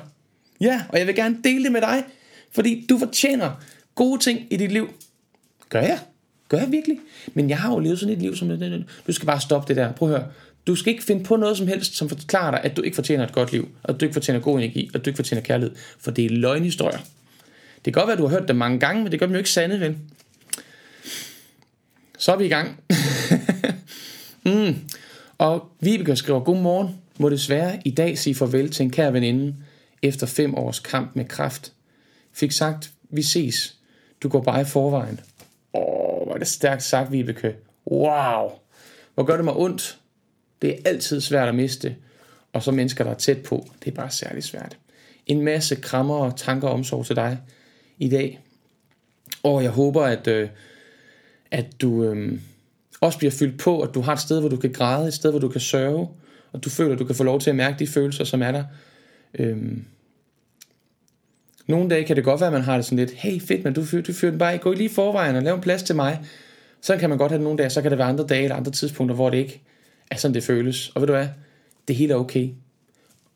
Ja, 0.61 0.83
og 0.89 0.99
jeg 0.99 1.07
vil 1.07 1.15
gerne 1.15 1.39
dele 1.45 1.65
det 1.65 1.73
med 1.73 1.81
dig, 1.81 2.05
fordi 2.51 2.87
du 2.89 2.99
fortjener 2.99 3.51
gode 3.95 4.21
ting 4.21 4.47
i 4.51 4.57
dit 4.57 4.73
liv. 4.73 4.89
Gør 5.69 5.81
jeg? 5.81 5.99
Gør 6.49 6.59
jeg 6.59 6.73
virkelig? 6.73 6.99
Men 7.35 7.51
jeg 7.51 7.59
har 7.59 7.73
jo 7.73 7.79
levet 7.79 7.99
sådan 7.99 8.15
et 8.15 8.23
liv 8.23 8.37
som. 8.37 8.51
Du 9.07 9.13
skal 9.13 9.27
bare 9.27 9.41
stoppe 9.41 9.69
det 9.69 9.77
der. 9.77 9.93
Prøv 9.93 10.13
at 10.13 10.21
høre. 10.21 10.31
Du 10.67 10.75
skal 10.75 10.93
ikke 10.93 11.05
finde 11.05 11.25
på 11.25 11.37
noget 11.37 11.57
som 11.57 11.67
helst, 11.67 11.97
som 11.97 12.09
forklarer 12.09 12.51
dig, 12.51 12.61
at 12.65 12.77
du 12.77 12.83
ikke 12.83 12.95
fortjener 12.95 13.25
et 13.25 13.33
godt 13.33 13.53
liv, 13.53 13.69
at 13.85 14.01
du 14.01 14.05
ikke 14.05 14.13
fortjener 14.13 14.41
god 14.41 14.59
energi, 14.59 14.91
at 14.95 15.05
du 15.05 15.11
ikke 15.11 15.17
fortjener 15.17 15.43
kærlighed. 15.43 15.77
For 15.99 16.11
det 16.11 16.25
er 16.25 16.31
løgnhistorier. 16.31 16.99
Det 17.85 17.93
kan 17.93 17.93
godt 17.93 18.07
være, 18.07 18.13
at 18.13 18.19
du 18.19 18.27
har 18.27 18.39
hørt 18.39 18.49
det 18.49 18.57
mange 18.57 18.79
gange, 18.81 19.03
men 19.03 19.13
det 19.13 19.21
gør 19.21 19.27
dem 19.27 19.33
jo 19.35 19.39
ikke 19.39 19.51
sande, 19.51 19.81
vel? 19.81 19.97
Så 22.19 22.33
er 22.33 22.37
vi 22.37 22.45
i 22.45 22.49
gang. 22.49 22.81
mm. 24.47 24.77
Og 25.39 25.71
Vibeke 25.81 26.17
skriver, 26.17 26.41
godmorgen. 26.41 26.89
Må 27.19 27.29
desværre 27.29 27.81
i 27.85 27.91
dag 27.91 28.19
sige 28.19 28.35
farvel 28.35 28.71
til 28.71 28.85
en 28.85 28.91
kær 28.91 29.11
veninde 29.11 29.55
efter 30.03 30.27
fem 30.27 30.55
års 30.55 30.79
kamp 30.79 31.17
med 31.17 31.25
kraft. 31.25 31.73
Fik 32.33 32.53
sagt, 32.53 32.91
vi 33.11 33.23
ses. 33.23 33.77
Du 34.23 34.29
går 34.29 34.41
bare 34.41 34.61
i 34.61 34.65
forvejen. 34.65 35.21
Åh, 35.75 36.27
hvor 36.27 36.35
er 36.35 36.39
det 36.39 36.49
stærkt 36.49 36.83
sagt, 36.83 37.13
Vibeke. 37.13 37.55
Wow. 37.91 38.51
Hvor 39.15 39.23
gør 39.23 39.37
det 39.37 39.45
mig 39.45 39.57
ondt. 39.57 39.99
Det 40.63 40.71
er 40.71 40.77
altid 40.85 41.21
svært 41.21 41.49
at 41.49 41.55
miste. 41.55 41.97
Og 42.53 42.63
så 42.63 42.71
mennesker, 42.71 43.05
der 43.05 43.11
er 43.11 43.15
tæt 43.15 43.43
på, 43.43 43.67
det 43.85 43.91
er 43.91 43.95
bare 43.95 44.11
særligt 44.11 44.47
svært. 44.47 44.79
En 45.27 45.43
masse 45.43 45.75
krammer 45.75 46.15
og 46.15 46.37
tanker 46.37 46.69
og 46.69 46.75
omsorg 46.75 47.07
til 47.07 47.17
dig 47.17 47.39
i 47.99 48.09
dag. 48.09 48.41
Og 49.43 49.63
jeg 49.63 49.71
håber, 49.71 50.03
at, 50.03 50.27
øh, 50.27 50.49
at 51.51 51.67
du 51.81 52.05
øh, 52.05 52.41
også 53.01 53.19
bliver 53.19 53.31
fyldt 53.31 53.59
på, 53.59 53.81
at 53.81 53.95
du 53.95 54.01
har 54.01 54.13
et 54.13 54.21
sted, 54.21 54.41
hvor 54.41 54.49
du 54.49 54.57
kan 54.57 54.73
græde, 54.73 55.09
et 55.09 55.15
sted, 55.15 55.31
hvor 55.31 55.41
du 55.41 55.49
kan 55.49 55.61
sørge, 55.61 56.09
og 56.53 56.65
du 56.65 56.71
føler, 56.71 56.93
at 56.93 56.99
du 56.99 57.05
kan 57.05 57.15
få 57.15 57.25
lov 57.25 57.41
til 57.41 57.51
at 57.51 57.57
mærke 57.57 57.79
de 57.79 57.87
følelser, 57.87 58.25
som 58.25 58.43
er 58.43 58.53
der. 58.53 58.65
Øhm. 59.35 59.85
nogle 61.67 61.91
dage 61.91 62.05
kan 62.05 62.17
det 62.17 62.25
godt 62.25 62.41
være, 62.41 62.47
at 62.47 62.53
man 62.53 62.63
har 62.63 62.77
det 62.77 62.85
sådan 62.85 62.99
lidt, 62.99 63.13
hey 63.13 63.41
fedt, 63.41 63.65
men 63.65 63.75
du, 63.75 63.81
du 64.01 64.13
fyrer 64.13 64.31
den 64.31 64.39
bare 64.39 64.55
i, 64.55 64.59
gå 64.59 64.73
lige 64.73 64.91
i 64.91 64.95
forvejen 64.95 65.37
og 65.37 65.43
lav 65.43 65.55
en 65.55 65.61
plads 65.61 65.83
til 65.83 65.97
mig. 65.97 66.21
Så 66.81 66.97
kan 66.97 67.09
man 67.09 67.19
godt 67.19 67.33
have 67.33 67.39
det 67.39 67.45
nogle 67.45 67.59
dage, 67.59 67.71
så 67.71 67.83
kan 67.83 67.91
det 67.91 67.99
være 67.99 68.09
andre 68.09 68.27
dage 68.27 68.43
eller 68.43 68.57
andre 68.57 68.73
tidspunkter, 68.73 69.15
hvor 69.15 69.31
det 69.31 69.39
ikke 69.39 69.63
er 70.11 70.17
sådan, 70.17 70.35
det 70.35 70.43
føles. 70.43 70.89
Og 70.95 71.01
ved 71.01 71.07
du 71.07 71.13
hvad, 71.13 71.29
det 71.89 71.97
hele 71.97 72.13
er 72.13 72.17
okay. 72.17 72.51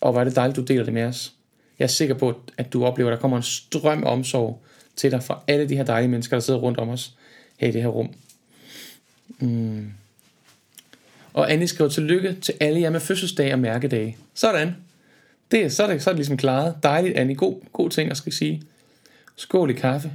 Og 0.00 0.12
hvor 0.12 0.20
er 0.20 0.24
det 0.24 0.36
dejligt, 0.36 0.56
du 0.56 0.62
deler 0.62 0.84
det 0.84 0.92
med 0.92 1.04
os. 1.04 1.32
Jeg 1.78 1.84
er 1.84 1.88
sikker 1.88 2.14
på, 2.14 2.40
at 2.58 2.72
du 2.72 2.84
oplever, 2.84 3.10
at 3.10 3.16
der 3.16 3.20
kommer 3.20 3.36
en 3.36 3.42
strøm 3.42 4.04
af 4.04 4.12
omsorg 4.12 4.62
til 4.96 5.10
dig 5.10 5.22
fra 5.22 5.42
alle 5.46 5.68
de 5.68 5.76
her 5.76 5.84
dejlige 5.84 6.10
mennesker, 6.10 6.36
der 6.36 6.40
sidder 6.40 6.60
rundt 6.60 6.78
om 6.78 6.88
os 6.88 7.14
her 7.56 7.68
i 7.68 7.70
det 7.70 7.82
her 7.82 7.88
rum. 7.88 8.14
Mm. 9.38 9.92
Og 11.32 11.52
Annie 11.52 11.68
skriver 11.68 11.90
tillykke 11.90 12.36
til 12.42 12.54
alle 12.60 12.80
jer 12.80 12.90
med 12.90 13.00
fødselsdag 13.00 13.52
og 13.52 13.58
mærkedage. 13.58 14.16
Sådan. 14.34 14.76
Det, 15.50 15.72
så, 15.72 15.82
er 15.82 15.92
det, 15.92 16.02
så 16.02 16.10
er 16.10 16.12
det 16.12 16.18
ligesom 16.18 16.36
klaret. 16.36 16.74
Dejligt, 16.82 17.16
Annie. 17.16 17.36
God, 17.36 17.54
god 17.72 17.90
ting 17.90 18.10
at 18.10 18.16
skal 18.16 18.32
sige. 18.32 18.62
Skål 19.36 19.70
i 19.70 19.72
kaffe. 19.72 20.12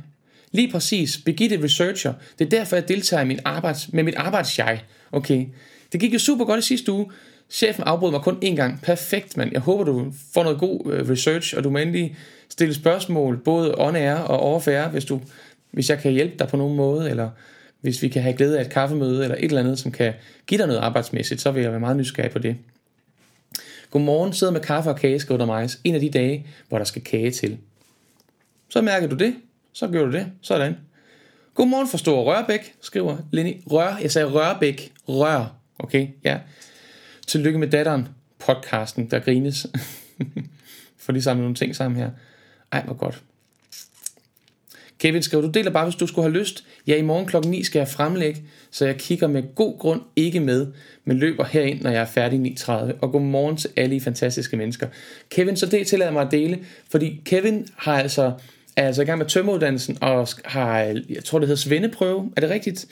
Lige 0.51 0.71
præcis. 0.71 1.17
Begitte 1.25 1.63
Researcher. 1.63 2.13
Det 2.39 2.45
er 2.45 2.49
derfor, 2.49 2.75
jeg 2.75 2.87
deltager 2.87 3.23
i 3.23 3.25
min 3.25 3.39
arbejds, 3.45 3.93
med 3.93 4.03
mit 4.03 4.15
arbejdsjeg. 4.15 4.81
Okay. 5.11 5.45
Det 5.91 5.99
gik 5.99 6.13
jo 6.13 6.19
super 6.19 6.45
godt 6.45 6.59
i 6.59 6.67
sidste 6.67 6.91
uge. 6.91 7.11
Chefen 7.49 7.83
afbrød 7.83 8.11
mig 8.11 8.21
kun 8.21 8.37
én 8.43 8.55
gang. 8.55 8.81
Perfekt, 8.81 9.37
mand. 9.37 9.51
Jeg 9.51 9.61
håber, 9.61 9.83
du 9.83 10.13
får 10.33 10.43
noget 10.43 10.59
god 10.59 10.93
øh, 10.93 11.09
research, 11.09 11.57
og 11.57 11.63
du 11.63 11.69
må 11.69 11.77
endelig 11.77 12.15
stille 12.49 12.73
spørgsmål, 12.73 13.37
både 13.37 13.75
on 13.77 13.95
air 13.95 14.15
og 14.15 14.55
off 14.55 14.67
air, 14.67 14.87
hvis, 14.87 15.05
du, 15.05 15.21
hvis 15.71 15.89
jeg 15.89 15.99
kan 15.99 16.11
hjælpe 16.11 16.35
dig 16.39 16.47
på 16.47 16.57
nogen 16.57 16.75
måde, 16.75 17.09
eller 17.09 17.29
hvis 17.85 18.01
vi 18.01 18.07
kan 18.07 18.21
have 18.21 18.35
glæde 18.35 18.59
af 18.59 18.61
et 18.65 18.69
kaffemøde, 18.69 19.23
eller 19.23 19.35
et 19.35 19.43
eller 19.43 19.59
andet, 19.59 19.79
som 19.79 19.91
kan 19.91 20.13
give 20.47 20.57
dig 20.57 20.67
noget 20.67 20.79
arbejdsmæssigt, 20.79 21.41
så 21.41 21.51
vil 21.51 21.63
jeg 21.63 21.71
være 21.71 21.79
meget 21.79 21.97
nysgerrig 21.97 22.31
på 22.31 22.39
det. 22.39 22.57
Godmorgen, 23.91 24.33
sidder 24.33 24.53
med 24.53 24.61
kaffe 24.61 24.89
og 24.89 24.95
kage, 24.95 25.19
skriver 25.19 25.37
der 25.37 25.45
mig. 25.45 25.69
En 25.83 25.95
af 25.95 26.01
de 26.01 26.09
dage, 26.09 26.47
hvor 26.69 26.77
der 26.77 26.85
skal 26.85 27.01
kage 27.01 27.31
til. 27.31 27.57
Så 28.69 28.81
mærker 28.81 29.07
du 29.07 29.15
det, 29.15 29.35
så 29.73 29.87
gør 29.87 30.05
du 30.05 30.11
det, 30.11 30.27
sådan. 30.41 30.75
Godmorgen 31.53 31.87
for 31.87 31.97
Stor 31.97 32.23
Rørbæk, 32.23 32.75
skriver 32.81 33.17
Lenny. 33.31 33.61
Rør, 33.71 33.97
jeg 34.01 34.11
sagde 34.11 34.27
Rørbæk, 34.27 34.93
rør, 35.07 35.55
okay, 35.79 36.07
ja. 36.23 36.39
Tillykke 37.27 37.59
med 37.59 37.67
datteren, 37.67 38.07
podcasten, 38.39 39.11
der 39.11 39.19
grines. 39.19 39.67
For 40.97 41.11
lige 41.11 41.23
samle 41.23 41.41
nogle 41.41 41.55
ting 41.55 41.75
sammen 41.75 41.99
her. 41.99 42.09
Ej, 42.71 42.83
hvor 42.83 42.93
godt. 42.93 43.23
Kevin 45.05 45.21
skrev, 45.21 45.41
du 45.41 45.47
deler 45.47 45.71
bare, 45.71 45.85
hvis 45.85 45.95
du 45.95 46.07
skulle 46.07 46.29
have 46.29 46.39
lyst. 46.39 46.63
Ja, 46.87 46.95
i 46.95 47.01
morgen 47.01 47.25
klokken 47.25 47.51
9 47.51 47.63
skal 47.63 47.79
jeg 47.79 47.87
fremlægge, 47.87 48.41
så 48.71 48.85
jeg 48.85 48.95
kigger 48.97 49.27
med 49.27 49.55
god 49.55 49.79
grund 49.79 50.01
ikke 50.15 50.39
med, 50.39 50.67
men 51.03 51.17
løber 51.17 51.45
herind, 51.45 51.81
når 51.81 51.89
jeg 51.89 52.01
er 52.01 52.05
færdig 52.05 52.57
9.30. 52.59 52.71
Og 53.01 53.11
god 53.11 53.21
morgen 53.21 53.57
til 53.57 53.69
alle 53.75 53.95
I 53.95 53.99
fantastiske 53.99 54.57
mennesker. 54.57 54.87
Kevin, 55.29 55.57
så 55.57 55.65
det 55.65 55.87
tillader 55.87 56.11
mig 56.11 56.21
at 56.21 56.31
dele, 56.31 56.59
fordi 56.91 57.21
Kevin 57.25 57.67
har 57.75 57.99
altså, 57.99 58.31
er 58.75 58.87
altså 58.87 59.01
i 59.01 59.05
gang 59.05 59.17
med 59.17 59.25
tømmeuddannelsen, 59.25 59.97
og 60.01 60.27
har, 60.45 60.79
jeg 61.09 61.23
tror 61.23 61.39
det 61.39 61.47
hedder 61.47 61.61
svendeprøve, 61.61 62.31
er 62.35 62.41
det 62.41 62.49
rigtigt? 62.49 62.85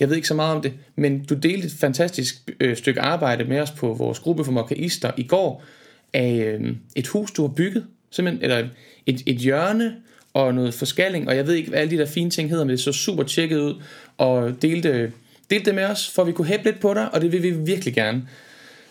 Jeg 0.00 0.08
ved 0.08 0.16
ikke 0.16 0.28
så 0.28 0.34
meget 0.34 0.56
om 0.56 0.62
det, 0.62 0.72
men 0.96 1.24
du 1.24 1.34
delte 1.34 1.66
et 1.66 1.74
fantastisk 1.80 2.50
øh, 2.60 2.76
stykke 2.76 3.00
arbejde 3.00 3.44
med 3.44 3.60
os 3.60 3.70
på 3.70 3.94
vores 3.94 4.18
gruppe 4.18 4.44
for 4.44 4.52
mokkaister 4.52 5.10
i 5.16 5.22
går, 5.22 5.64
af 6.12 6.58
øh, 6.60 6.76
et 6.96 7.06
hus, 7.06 7.30
du 7.30 7.42
har 7.42 7.48
bygget, 7.48 7.86
simpelthen, 8.10 8.44
eller 8.44 8.68
et, 9.06 9.22
et 9.26 9.36
hjørne, 9.36 9.96
og 10.34 10.54
noget 10.54 10.74
forskalling, 10.74 11.28
og 11.28 11.36
jeg 11.36 11.46
ved 11.46 11.54
ikke, 11.54 11.70
hvad 11.70 11.78
alle 11.78 11.90
de 11.90 11.98
der 11.98 12.06
fine 12.06 12.30
ting 12.30 12.50
hedder, 12.50 12.64
men 12.64 12.70
det 12.70 12.80
så 12.80 12.92
super 12.92 13.22
tjekket 13.22 13.58
ud, 13.58 13.82
og 14.18 14.62
delte, 14.62 15.12
delte 15.50 15.64
det 15.64 15.74
med 15.74 15.84
os, 15.84 16.10
for 16.10 16.24
vi 16.24 16.32
kunne 16.32 16.46
hæppe 16.46 16.64
lidt 16.64 16.80
på 16.80 16.94
dig, 16.94 17.14
og 17.14 17.20
det 17.20 17.32
vil 17.32 17.42
vi 17.42 17.50
virkelig 17.50 17.94
gerne. 17.94 18.28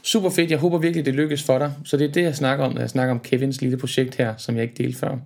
Super 0.02 0.30
fedt, 0.30 0.52
jeg 0.52 0.60
håber 0.60 0.78
virkelig, 0.78 1.06
det 1.06 1.16
lykkes 1.16 1.44
for 1.44 1.60
dig. 1.60 1.74
Så 1.86 1.98
det 1.98 2.08
er 2.08 2.12
det, 2.12 2.24
jeg 2.24 2.36
snakker 2.36 2.66
om, 2.66 2.74
når 2.74 2.82
jeg 2.82 2.90
snakker 2.90 3.14
om 3.14 3.20
Kevins 3.20 3.62
lille 3.62 3.78
projekt 3.78 4.16
her, 4.16 4.34
som 4.38 4.56
jeg 4.56 4.64
ikke 4.64 4.84
delte 4.84 5.00
før. 5.00 5.18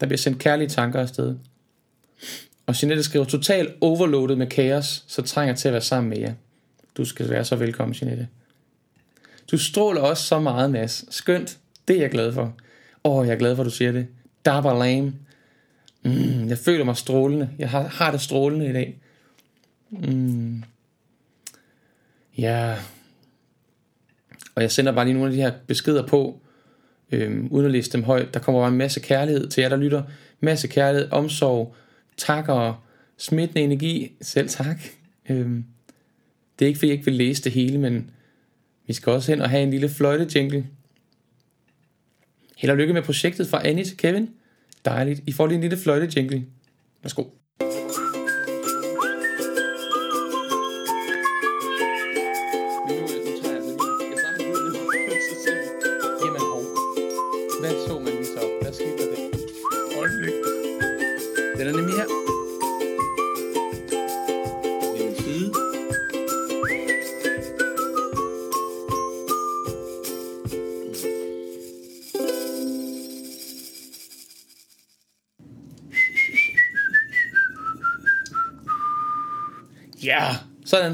Der 0.00 0.06
bliver 0.06 0.18
sendt 0.18 0.38
kærlige 0.38 0.68
tanker 0.68 1.00
afsted. 1.00 1.34
Og 2.66 2.82
Jeanette 2.82 3.02
skriver, 3.02 3.24
totalt 3.24 3.70
overloadet 3.80 4.38
med 4.38 4.46
kaos, 4.46 5.04
så 5.06 5.22
trænger 5.22 5.54
til 5.54 5.68
at 5.68 5.72
være 5.72 5.82
sammen 5.82 6.10
med 6.10 6.18
jer. 6.18 6.32
Du 6.96 7.04
skal 7.04 7.30
være 7.30 7.44
så 7.44 7.56
velkommen, 7.56 7.96
Jeanette. 8.00 8.28
Du 9.50 9.58
stråler 9.58 10.00
også 10.00 10.22
så 10.22 10.40
meget, 10.40 10.70
Mads. 10.70 11.04
Skønt. 11.10 11.58
Det 11.88 11.96
er 11.96 12.00
jeg 12.00 12.10
glad 12.10 12.32
for. 12.32 12.54
Åh, 13.04 13.16
oh, 13.16 13.26
jeg 13.26 13.34
er 13.34 13.38
glad 13.38 13.56
for, 13.56 13.62
at 13.62 13.66
du 13.66 13.70
siger 13.70 13.92
det. 13.92 14.06
Dabber 14.44 14.78
lame. 14.78 15.12
Mm, 16.06 16.48
jeg 16.48 16.58
føler 16.58 16.84
mig 16.84 16.96
strålende. 16.96 17.50
Jeg 17.58 17.70
har, 17.70 17.82
har 17.82 18.10
det 18.10 18.20
strålende 18.20 18.68
i 18.68 18.72
dag. 18.72 18.98
Mm. 19.90 20.62
Ja. 22.38 22.76
Og 24.54 24.62
jeg 24.62 24.70
sender 24.70 24.92
bare 24.92 25.04
lige 25.04 25.14
nogle 25.14 25.28
af 25.28 25.36
de 25.36 25.42
her 25.42 25.52
beskeder 25.66 26.06
på, 26.06 26.40
øhm, 27.12 27.48
uden 27.50 27.66
at 27.66 27.72
læse 27.72 27.92
dem 27.92 28.02
højt. 28.02 28.34
Der 28.34 28.40
kommer 28.40 28.60
bare 28.60 28.70
en 28.70 28.78
masse 28.78 29.00
kærlighed 29.00 29.48
til 29.48 29.60
jer, 29.60 29.68
der 29.68 29.76
lytter. 29.76 30.02
Masse 30.40 30.68
kærlighed, 30.68 31.12
omsorg, 31.12 31.74
tak 32.16 32.48
og 32.48 32.76
smittende 33.16 33.62
energi. 33.62 34.12
Selv 34.20 34.48
tak. 34.48 34.80
Øhm, 35.28 35.64
det 36.58 36.64
er 36.64 36.66
ikke, 36.66 36.78
fordi 36.78 36.88
jeg 36.88 36.94
ikke 36.94 37.04
vil 37.04 37.14
læse 37.14 37.44
det 37.44 37.52
hele, 37.52 37.78
men 37.78 38.10
vi 38.86 38.92
skal 38.92 39.12
også 39.12 39.32
hen 39.32 39.40
og 39.40 39.50
have 39.50 39.62
en 39.62 39.70
lille 39.70 39.88
fløjte 39.88 40.38
jingle. 40.38 40.66
Held 42.56 42.70
og 42.70 42.76
lykke 42.76 42.94
med 42.94 43.02
projektet 43.02 43.48
fra 43.48 43.68
Annie 43.68 43.84
til 43.84 43.96
Kevin. 43.96 44.30
Dejligt. 44.86 45.20
I 45.26 45.32
får 45.32 45.46
lige 45.46 45.54
en 45.54 45.60
lille 45.60 45.76
fløjte 45.76 46.12
jingle. 46.16 46.46
Værsgo. 47.02 47.24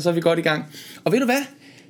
Så 0.02 0.08
er 0.08 0.14
vi 0.14 0.20
godt 0.20 0.38
i 0.38 0.42
gang. 0.42 0.64
Og 1.04 1.12
ved 1.12 1.18
du 1.20 1.24
hvad? 1.24 1.42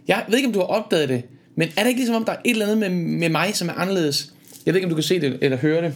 Jeg 0.09 0.25
ved 0.28 0.38
ikke, 0.38 0.47
om 0.47 0.52
du 0.52 0.59
har 0.59 0.66
opdaget 0.66 1.09
det, 1.09 1.23
men 1.57 1.69
er 1.76 1.83
det 1.83 1.88
ikke 1.88 2.00
ligesom 2.00 2.16
om, 2.16 2.25
der 2.25 2.33
er 2.33 2.37
et 2.45 2.50
eller 2.50 2.66
andet 2.66 2.78
med, 2.78 2.88
med 2.90 3.28
mig, 3.28 3.57
som 3.57 3.69
er 3.69 3.73
anderledes? 3.73 4.33
Jeg 4.66 4.75
ved 4.75 4.78
ikke, 4.78 4.87
om 4.87 4.90
du 4.90 4.97
kan 4.97 5.02
se 5.02 5.21
det 5.21 5.38
eller 5.40 5.57
høre 5.57 5.83
det, 5.83 5.95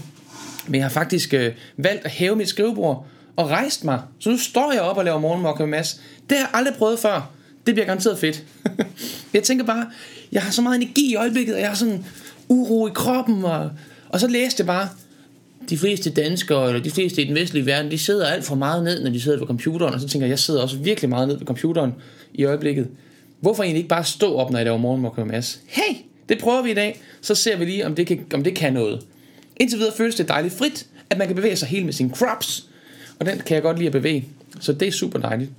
men 0.66 0.74
jeg 0.74 0.84
har 0.84 0.90
faktisk 0.90 1.34
øh, 1.34 1.52
valgt 1.76 2.04
at 2.04 2.10
hæve 2.10 2.36
mit 2.36 2.48
skrivebord 2.48 3.06
og 3.36 3.50
rejst 3.50 3.84
mig. 3.84 4.00
Så 4.18 4.30
nu 4.30 4.38
står 4.38 4.72
jeg 4.72 4.82
op 4.82 4.96
og 4.96 5.04
laver 5.04 5.18
morgenmokke 5.18 5.62
med 5.62 5.70
Mads. 5.70 6.00
Det 6.30 6.38
har 6.38 6.44
jeg 6.44 6.50
aldrig 6.52 6.74
prøvet 6.74 6.98
før. 6.98 7.30
Det 7.66 7.74
bliver 7.74 7.86
garanteret 7.86 8.18
fedt. 8.18 8.44
jeg 9.34 9.42
tænker 9.42 9.64
bare, 9.64 9.86
jeg 10.32 10.42
har 10.42 10.50
så 10.50 10.62
meget 10.62 10.76
energi 10.76 11.12
i 11.12 11.14
øjeblikket, 11.14 11.54
og 11.54 11.60
jeg 11.60 11.68
har 11.68 11.76
sådan 11.76 12.04
uro 12.48 12.88
i 12.88 12.90
kroppen, 12.94 13.44
og, 13.44 13.70
og 14.08 14.20
så 14.20 14.26
læste 14.26 14.60
jeg 14.60 14.66
bare, 14.66 14.88
de 15.70 15.78
fleste 15.78 16.10
danskere, 16.10 16.68
eller 16.68 16.82
de 16.82 16.90
fleste 16.90 17.22
i 17.22 17.24
den 17.24 17.34
vestlige 17.34 17.66
verden, 17.66 17.90
de 17.90 17.98
sidder 17.98 18.26
alt 18.26 18.44
for 18.44 18.54
meget 18.54 18.84
ned, 18.84 19.02
når 19.02 19.10
de 19.10 19.20
sidder 19.20 19.38
ved 19.38 19.46
computeren, 19.46 19.94
og 19.94 20.00
så 20.00 20.08
tænker 20.08 20.26
jeg, 20.26 20.30
jeg 20.30 20.38
sidder 20.38 20.62
også 20.62 20.76
virkelig 20.76 21.10
meget 21.10 21.28
ned 21.28 21.38
ved 21.38 21.46
computeren 21.46 21.94
i 22.34 22.44
øjeblikket. 22.44 22.88
Hvorfor 23.40 23.62
egentlig 23.62 23.78
ikke 23.78 23.88
bare 23.88 24.04
stå 24.04 24.34
op, 24.34 24.50
når 24.50 24.58
jeg 24.58 24.64
laver 24.64 24.78
morgenmok 24.78 25.16
med 25.16 25.24
Mads? 25.24 25.60
Hey, 25.66 25.96
det 26.28 26.38
prøver 26.38 26.62
vi 26.62 26.70
i 26.70 26.74
dag, 26.74 27.00
så 27.20 27.34
ser 27.34 27.56
vi 27.56 27.64
lige, 27.64 27.86
om 27.86 27.94
det 27.94 28.06
kan, 28.06 28.26
om 28.34 28.44
det 28.44 28.54
kan 28.54 28.72
noget. 28.72 29.00
Indtil 29.56 29.78
videre 29.78 29.94
føles 29.96 30.14
det 30.14 30.28
dejligt 30.28 30.54
frit, 30.54 30.86
at 31.10 31.18
man 31.18 31.26
kan 31.26 31.36
bevæge 31.36 31.56
sig 31.56 31.68
helt 31.68 31.84
med 31.84 31.92
sine 31.92 32.10
crops, 32.10 32.66
og 33.18 33.26
den 33.26 33.38
kan 33.38 33.54
jeg 33.54 33.62
godt 33.62 33.76
lide 33.76 33.86
at 33.86 33.92
bevæge, 33.92 34.24
så 34.60 34.72
det 34.72 34.88
er 34.88 34.92
super 34.92 35.18
dejligt. 35.18 35.50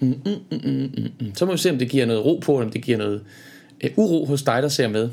Mm, 0.00 0.08
mm, 0.08 0.32
mm, 0.50 0.60
mm, 0.64 0.90
mm. 0.96 1.10
mm. 1.20 1.34
Så 1.34 1.46
må 1.46 1.52
vi 1.52 1.58
se, 1.58 1.70
om 1.70 1.78
det 1.78 1.88
giver 1.88 2.06
noget 2.06 2.24
ro 2.24 2.38
på, 2.42 2.52
eller 2.52 2.66
om 2.66 2.72
det 2.72 2.82
giver 2.82 2.98
noget 2.98 3.20
øh, 3.80 3.90
uro 3.96 4.24
hos 4.24 4.42
dig, 4.42 4.62
der 4.62 4.68
ser 4.68 4.88
med. 4.88 5.10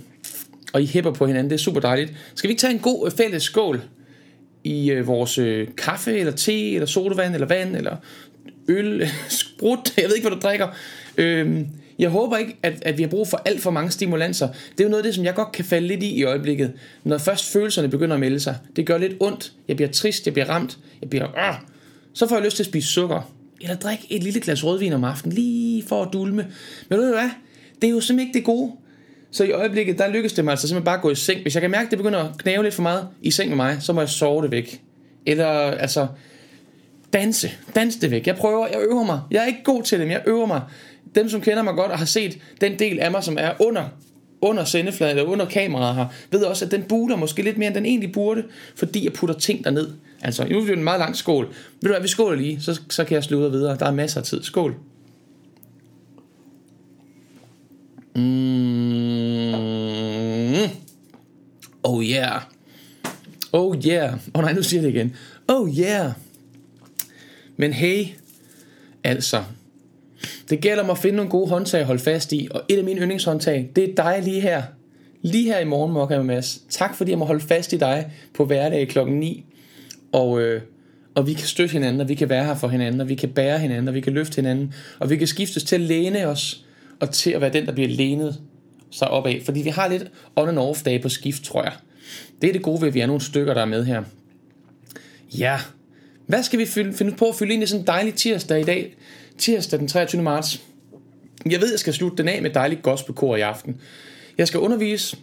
Og 0.73 0.81
I 0.81 0.85
hæpper 0.85 1.11
på 1.11 1.27
hinanden, 1.27 1.49
det 1.49 1.55
er 1.55 1.63
super 1.63 1.79
dejligt. 1.79 2.13
Skal 2.35 2.47
vi 2.47 2.51
ikke 2.51 2.61
tage 2.61 2.73
en 2.73 2.79
god 2.79 3.05
øh, 3.05 3.11
fælles 3.11 3.43
skål 3.43 3.81
i 4.63 4.91
øh, 4.91 5.07
vores 5.07 5.37
øh, 5.37 5.67
kaffe, 5.77 6.19
eller 6.19 6.33
te, 6.33 6.73
eller 6.73 6.85
sodavand, 6.85 7.33
eller 7.33 7.47
vand, 7.47 7.75
eller 7.75 7.95
øl, 8.67 9.07
sprut, 9.29 9.97
jeg 9.97 10.05
ved 10.05 10.15
ikke, 10.15 10.27
hvad 10.27 10.37
du 10.37 10.47
drikker. 10.47 10.67
Øhm, 11.17 11.67
jeg 11.99 12.09
håber 12.09 12.37
ikke, 12.37 12.57
at, 12.63 12.73
at 12.81 12.97
vi 12.97 13.03
har 13.03 13.09
brug 13.09 13.27
for 13.27 13.41
alt 13.45 13.61
for 13.61 13.71
mange 13.71 13.91
stimulanser. 13.91 14.47
Det 14.47 14.79
er 14.79 14.83
jo 14.83 14.89
noget 14.89 15.03
af 15.03 15.07
det, 15.07 15.15
som 15.15 15.25
jeg 15.25 15.35
godt 15.35 15.51
kan 15.51 15.65
falde 15.65 15.87
lidt 15.87 16.03
i 16.03 16.13
i 16.13 16.23
øjeblikket. 16.23 16.73
Når 17.03 17.17
først 17.17 17.51
følelserne 17.51 17.89
begynder 17.89 18.13
at 18.13 18.19
melde 18.19 18.39
sig. 18.39 18.57
Det 18.75 18.85
gør 18.85 18.97
lidt 18.97 19.13
ondt. 19.19 19.53
Jeg 19.67 19.75
bliver 19.75 19.91
trist, 19.91 20.25
jeg 20.25 20.33
bliver 20.33 20.49
ramt. 20.49 20.77
Jeg 21.01 21.09
bliver... 21.09 21.49
Øh, 21.49 21.55
så 22.13 22.27
får 22.27 22.35
jeg 22.35 22.45
lyst 22.45 22.55
til 22.55 22.63
at 22.63 22.67
spise 22.67 22.87
sukker. 22.87 23.33
Eller 23.61 23.75
drikke 23.75 24.07
et 24.09 24.23
lille 24.23 24.39
glas 24.39 24.65
rødvin 24.65 24.93
om 24.93 25.03
aftenen, 25.03 25.35
lige 25.35 25.83
for 25.83 26.03
at 26.03 26.09
dulme. 26.13 26.47
Men 26.89 26.99
ved 26.99 27.07
du 27.07 27.13
hvad? 27.13 27.29
Det 27.81 27.87
er 27.87 27.91
jo 27.91 27.99
simpelthen 27.99 28.27
ikke 28.27 28.37
det 28.37 28.45
gode. 28.45 28.71
Så 29.33 29.43
i 29.43 29.51
øjeblikket, 29.51 29.97
der 29.97 30.07
lykkes 30.07 30.33
det 30.33 30.45
mig 30.45 30.51
altså 30.51 30.67
simpelthen 30.67 30.85
bare 30.85 30.95
at 30.95 31.01
gå 31.01 31.09
i 31.09 31.15
seng. 31.15 31.41
Hvis 31.41 31.55
jeg 31.55 31.61
kan 31.61 31.71
mærke, 31.71 31.85
at 31.85 31.91
det 31.91 31.99
begynder 31.99 32.19
at 32.19 32.37
knæve 32.37 32.63
lidt 32.63 32.73
for 32.73 32.81
meget 32.81 33.07
i 33.21 33.31
seng 33.31 33.49
med 33.49 33.57
mig, 33.57 33.77
så 33.79 33.93
må 33.93 34.01
jeg 34.01 34.09
sove 34.09 34.43
det 34.43 34.51
væk. 34.51 34.81
Eller 35.25 35.47
altså, 35.47 36.07
danse. 37.13 37.51
Danse 37.75 38.01
det 38.01 38.11
væk. 38.11 38.27
Jeg 38.27 38.35
prøver, 38.35 38.67
jeg 38.67 38.81
øver 38.81 39.03
mig. 39.03 39.21
Jeg 39.31 39.41
er 39.41 39.47
ikke 39.47 39.63
god 39.63 39.83
til 39.83 39.99
det, 39.99 40.07
men 40.07 40.11
jeg 40.11 40.21
øver 40.27 40.45
mig. 40.45 40.61
Dem, 41.15 41.29
som 41.29 41.41
kender 41.41 41.63
mig 41.63 41.73
godt 41.73 41.91
og 41.91 41.97
har 41.97 42.05
set 42.05 42.37
den 42.61 42.79
del 42.79 42.99
af 42.99 43.11
mig, 43.11 43.23
som 43.23 43.37
er 43.39 43.51
under 43.59 43.83
under 44.41 44.63
sendefladen 44.63 45.17
eller 45.17 45.31
under 45.31 45.45
kameraet 45.45 45.95
her, 45.95 46.05
ved 46.31 46.43
også, 46.43 46.65
at 46.65 46.71
den 46.71 46.83
buler 46.83 47.15
måske 47.15 47.41
lidt 47.41 47.57
mere, 47.57 47.67
end 47.67 47.75
den 47.75 47.85
egentlig 47.85 48.11
burde, 48.11 48.43
fordi 48.75 49.05
jeg 49.05 49.13
putter 49.13 49.35
ting 49.35 49.63
derned. 49.63 49.87
Altså, 50.21 50.47
nu 50.47 50.57
er 50.57 50.65
det 50.65 50.77
en 50.77 50.83
meget 50.83 50.99
lang 50.99 51.15
skål. 51.15 51.45
Ved 51.45 51.53
du 51.81 51.87
hvad, 51.87 52.01
vi 52.01 52.07
skåler 52.07 52.37
lige, 52.37 52.61
så, 52.61 52.81
så 52.89 53.03
kan 53.03 53.15
jeg 53.15 53.23
slutte 53.23 53.51
videre. 53.51 53.77
Der 53.77 53.85
er 53.85 53.91
masser 53.91 54.19
af 54.19 54.25
tid. 54.25 54.43
Skål. 54.43 54.75
Mm. 58.15 58.23
Oh 61.83 62.03
yeah. 62.03 62.41
Oh 63.51 63.75
yeah. 63.85 64.13
Åh 64.13 64.19
oh, 64.33 64.41
nej, 64.41 64.53
nu 64.53 64.63
siger 64.63 64.81
jeg 64.81 64.93
det 64.93 64.99
igen. 64.99 65.15
Oh 65.47 65.69
yeah. 65.79 66.11
Men 67.57 67.73
hey, 67.73 68.05
altså, 69.03 69.43
det 70.49 70.61
gælder 70.61 70.83
om 70.83 70.89
at 70.89 70.97
finde 70.97 71.15
nogle 71.15 71.31
gode 71.31 71.49
håndtag 71.49 71.79
at 71.79 71.85
holde 71.85 72.03
fast 72.03 72.33
i, 72.33 72.47
og 72.51 72.61
et 72.69 72.77
af 72.77 72.83
mine 72.83 73.01
yndlingshåndtag, 73.01 73.69
det 73.75 73.89
er 73.89 73.95
dig 73.95 74.21
lige 74.23 74.41
her. 74.41 74.63
Lige 75.21 75.43
her 75.45 75.59
i 75.59 75.65
morgen, 75.65 75.93
Mokka 75.93 76.15
med 76.17 76.23
Mads. 76.23 76.61
Tak 76.69 76.95
fordi 76.95 77.11
jeg 77.11 77.19
må 77.19 77.25
holde 77.25 77.41
fast 77.41 77.73
i 77.73 77.77
dig 77.77 78.11
på 78.33 78.45
hverdag 78.45 78.87
klokken 78.87 79.19
9. 79.19 79.45
Og, 80.11 80.41
øh, 80.41 80.61
og 81.15 81.27
vi 81.27 81.33
kan 81.33 81.47
støtte 81.47 81.71
hinanden, 81.71 82.01
og 82.01 82.09
vi 82.09 82.15
kan 82.15 82.29
være 82.29 82.45
her 82.45 82.55
for 82.55 82.67
hinanden, 82.67 83.01
og 83.01 83.09
vi 83.09 83.15
kan 83.15 83.29
bære 83.29 83.59
hinanden, 83.59 83.87
og 83.87 83.93
vi 83.93 84.01
kan 84.01 84.13
løfte 84.13 84.35
hinanden, 84.35 84.73
og 84.99 85.09
vi 85.09 85.17
kan 85.17 85.27
skiftes 85.27 85.63
til 85.63 85.75
at 85.75 85.81
læne 85.81 86.27
os, 86.27 86.65
og 86.99 87.11
til 87.11 87.31
at 87.31 87.41
være 87.41 87.53
den, 87.53 87.65
der 87.65 87.71
bliver 87.71 87.89
lænet 87.89 88.39
sig 88.91 89.07
af, 89.07 89.41
Fordi 89.45 89.61
vi 89.61 89.69
har 89.69 89.87
lidt 89.87 90.03
on 90.35 90.49
and 90.49 90.59
off 90.59 90.83
dage 90.83 90.99
på 90.99 91.09
skift, 91.09 91.43
tror 91.43 91.63
jeg. 91.63 91.73
Det 92.41 92.49
er 92.49 92.53
det 92.53 92.61
gode 92.61 92.81
ved, 92.81 92.87
at 92.87 92.93
vi 92.93 92.99
er 92.99 93.05
nogle 93.05 93.21
stykker, 93.21 93.53
der 93.53 93.61
er 93.61 93.65
med 93.65 93.85
her. 93.85 94.03
Ja, 95.37 95.59
hvad 96.25 96.43
skal 96.43 96.59
vi 96.59 96.65
finde 96.65 97.11
på 97.11 97.29
at 97.29 97.35
fylde 97.35 97.53
ind 97.53 97.63
i 97.63 97.65
sådan 97.65 97.81
en 97.81 97.87
dejlig 97.87 98.13
tirsdag 98.13 98.59
i 98.59 98.63
dag? 98.63 98.95
Tirsdag 99.37 99.79
den 99.79 99.87
23. 99.87 100.21
marts. 100.21 100.61
Jeg 101.49 101.61
ved, 101.61 101.69
jeg 101.69 101.79
skal 101.79 101.93
slutte 101.93 102.17
den 102.17 102.27
af 102.27 102.41
med 102.41 102.49
dejligt 102.49 102.81
gospelkor 102.81 103.35
i 103.35 103.41
aften. 103.41 103.77
Jeg 104.37 104.47
skal 104.47 104.59
undervise... 104.59 105.17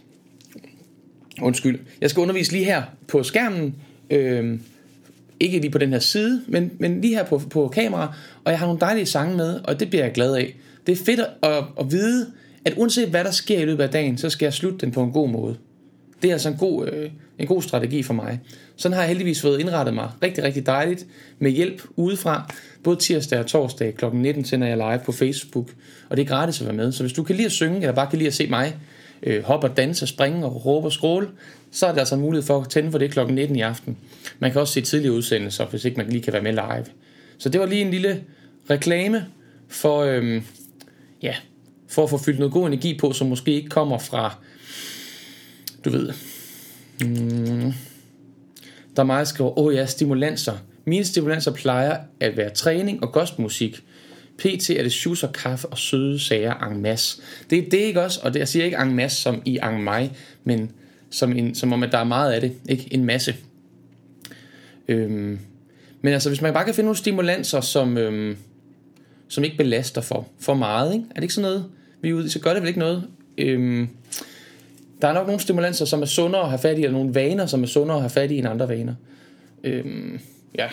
Undskyld. 1.41 1.79
Jeg 2.01 2.09
skal 2.09 2.21
undervise 2.21 2.51
lige 2.51 2.65
her 2.65 2.83
på 3.07 3.23
skærmen. 3.23 3.75
Øhm, 4.09 4.61
ikke 5.39 5.59
lige 5.59 5.71
på 5.71 5.77
den 5.77 5.91
her 5.91 5.99
side, 5.99 6.43
men, 6.47 6.71
men 6.79 7.01
lige 7.01 7.15
her 7.15 7.23
på, 7.23 7.41
på 7.49 7.67
kamera. 7.67 8.15
Og 8.43 8.51
jeg 8.51 8.59
har 8.59 8.65
nogle 8.65 8.79
dejlige 8.79 9.05
sange 9.05 9.37
med, 9.37 9.59
og 9.63 9.79
det 9.79 9.89
bliver 9.89 10.03
jeg 10.03 10.13
glad 10.13 10.35
af. 10.35 10.55
Det 10.87 10.91
er 10.91 11.05
fedt 11.05 11.19
at, 11.19 11.63
at 11.79 11.91
vide, 11.91 12.27
at 12.65 12.73
uanset 12.77 13.09
hvad 13.09 13.23
der 13.23 13.31
sker 13.31 13.59
i 13.59 13.65
løbet 13.65 13.83
af 13.83 13.89
dagen, 13.89 14.17
så 14.17 14.29
skal 14.29 14.45
jeg 14.45 14.53
slutte 14.53 14.77
den 14.77 14.91
på 14.91 15.03
en 15.03 15.11
god 15.11 15.29
måde. 15.29 15.57
Det 16.21 16.27
er 16.27 16.33
altså 16.33 16.49
en 16.49 16.57
god, 16.57 16.87
øh, 16.87 17.09
en 17.39 17.47
god 17.47 17.61
strategi 17.61 18.03
for 18.03 18.13
mig. 18.13 18.39
Sådan 18.75 18.93
har 18.93 19.01
jeg 19.01 19.07
heldigvis 19.07 19.41
fået 19.41 19.59
indrettet 19.59 19.95
mig 19.95 20.09
rigtig, 20.23 20.43
rigtig 20.43 20.65
dejligt 20.65 21.05
med 21.39 21.51
hjælp 21.51 21.81
udefra. 21.95 22.53
Både 22.83 22.95
tirsdag 22.95 23.39
og 23.39 23.47
torsdag 23.47 23.95
kl. 23.95 24.05
19 24.13 24.45
sender 24.45 24.67
jeg 24.67 24.77
live 24.77 24.99
på 25.05 25.11
Facebook, 25.11 25.69
og 26.09 26.17
det 26.17 26.23
er 26.23 26.27
gratis 26.27 26.61
at 26.61 26.67
være 26.67 26.75
med. 26.75 26.91
Så 26.91 27.03
hvis 27.03 27.13
du 27.13 27.23
kan 27.23 27.35
lide 27.35 27.45
at 27.45 27.51
synge, 27.51 27.75
eller 27.75 27.91
bare 27.91 28.09
kan 28.09 28.17
lide 28.17 28.27
at 28.27 28.33
se 28.33 28.47
mig 28.47 28.75
øh, 29.23 29.43
hoppe 29.43 29.67
og 29.67 29.77
danse, 29.77 30.07
springe 30.07 30.45
og 30.45 30.65
råbe 30.65 30.87
og 30.87 30.91
skråle, 30.91 31.27
så 31.71 31.85
er 31.85 31.91
der 31.91 31.99
altså 31.99 32.15
en 32.15 32.21
mulighed 32.21 32.45
for 32.45 32.61
at 32.61 32.69
tænde 32.69 32.91
for 32.91 32.97
det 32.97 33.11
kl. 33.11 33.19
19 33.19 33.55
i 33.55 33.61
aften. 33.61 33.97
Man 34.39 34.51
kan 34.51 34.61
også 34.61 34.73
se 34.73 34.81
tidlige 34.81 35.11
udsendelser, 35.11 35.65
hvis 35.65 35.85
ikke 35.85 35.97
man 35.97 36.09
lige 36.09 36.21
kan 36.21 36.33
være 36.33 36.41
med 36.41 36.53
live. 36.53 36.85
Så 37.37 37.49
det 37.49 37.61
var 37.61 37.67
lige 37.67 37.81
en 37.81 37.91
lille 37.91 38.23
reklame 38.69 39.25
for, 39.67 39.99
øh, 39.99 40.41
ja, 41.21 41.35
for 41.87 42.03
at 42.03 42.09
få 42.09 42.17
fyldt 42.17 42.39
noget 42.39 42.53
god 42.53 42.67
energi 42.67 42.97
på, 42.97 43.13
som 43.13 43.27
måske 43.27 43.53
ikke 43.53 43.69
kommer 43.69 43.97
fra 43.97 44.35
du 45.85 45.89
ved, 45.89 46.13
mm, 47.01 47.73
der 48.95 49.01
er 49.01 49.03
meget, 49.03 49.19
der 49.19 49.33
skriver, 49.33 49.59
åh 49.59 49.65
oh 49.65 49.75
ja, 49.75 49.85
stimulanser. 49.85 50.53
Mine 50.85 51.05
stimulanser 51.05 51.51
plejer 51.51 51.97
at 52.19 52.37
være 52.37 52.49
træning 52.49 53.03
og 53.03 53.11
gospelmusik. 53.11 53.83
PT 54.37 54.69
er 54.69 54.83
det 54.83 54.91
shoes 54.91 55.23
og 55.23 55.33
kaffe 55.33 55.67
og 55.67 55.77
søde 55.77 56.19
sager 56.19 56.53
en 56.53 56.81
masse. 56.81 57.21
Det 57.49 57.59
er 57.59 57.69
det 57.69 57.77
ikke 57.77 58.01
også, 58.01 58.19
og 58.23 58.33
det, 58.33 58.39
jeg 58.39 58.47
siger 58.47 58.65
ikke 58.65 58.77
en 58.77 58.95
masse 58.95 59.21
som 59.21 59.41
i 59.45 59.59
en 59.63 59.83
mig, 59.83 60.11
men 60.43 60.71
som, 61.09 61.31
en, 61.31 61.55
som 61.55 61.73
om, 61.73 61.83
at 61.83 61.91
der 61.91 61.97
er 61.97 62.03
meget 62.03 62.33
af 62.33 62.41
det, 62.41 62.53
ikke 62.69 62.87
en 62.91 63.05
masse. 63.05 63.35
Øhm, 64.87 65.39
men 66.01 66.13
altså, 66.13 66.29
hvis 66.29 66.41
man 66.41 66.53
bare 66.53 66.65
kan 66.65 66.73
finde 66.73 66.85
nogle 66.85 66.97
stimulanser, 66.97 67.61
som, 67.61 67.97
øhm, 67.97 68.37
som 69.31 69.43
ikke 69.43 69.57
belaster 69.57 70.01
for, 70.01 70.27
for 70.39 70.53
meget, 70.53 70.93
ikke? 70.93 71.05
er 71.09 71.15
det 71.15 71.21
ikke 71.21 71.33
sådan 71.33 71.51
noget, 71.51 71.65
vi 72.01 72.09
er 72.09 72.13
ude 72.13 72.29
så 72.29 72.39
gør 72.39 72.53
det 72.53 72.61
vel 72.61 72.67
ikke 72.67 72.79
noget. 72.79 73.07
Øhm, 73.37 73.89
der 75.01 75.07
er 75.07 75.13
nok 75.13 75.27
nogle 75.27 75.41
stimulanser, 75.41 75.85
som 75.85 76.01
er 76.01 76.05
sundere 76.05 76.41
at 76.41 76.49
have 76.49 76.59
fat 76.59 76.79
i, 76.79 76.83
eller 76.83 76.97
nogle 76.97 77.15
vaner, 77.15 77.45
som 77.45 77.63
er 77.63 77.67
sundere 77.67 77.97
at 77.97 78.01
have 78.01 78.09
fat 78.09 78.31
i 78.31 78.37
end 78.37 78.47
andre 78.47 78.69
vaner. 78.69 78.93
Øhm, 79.63 80.19
ja. 80.57 80.67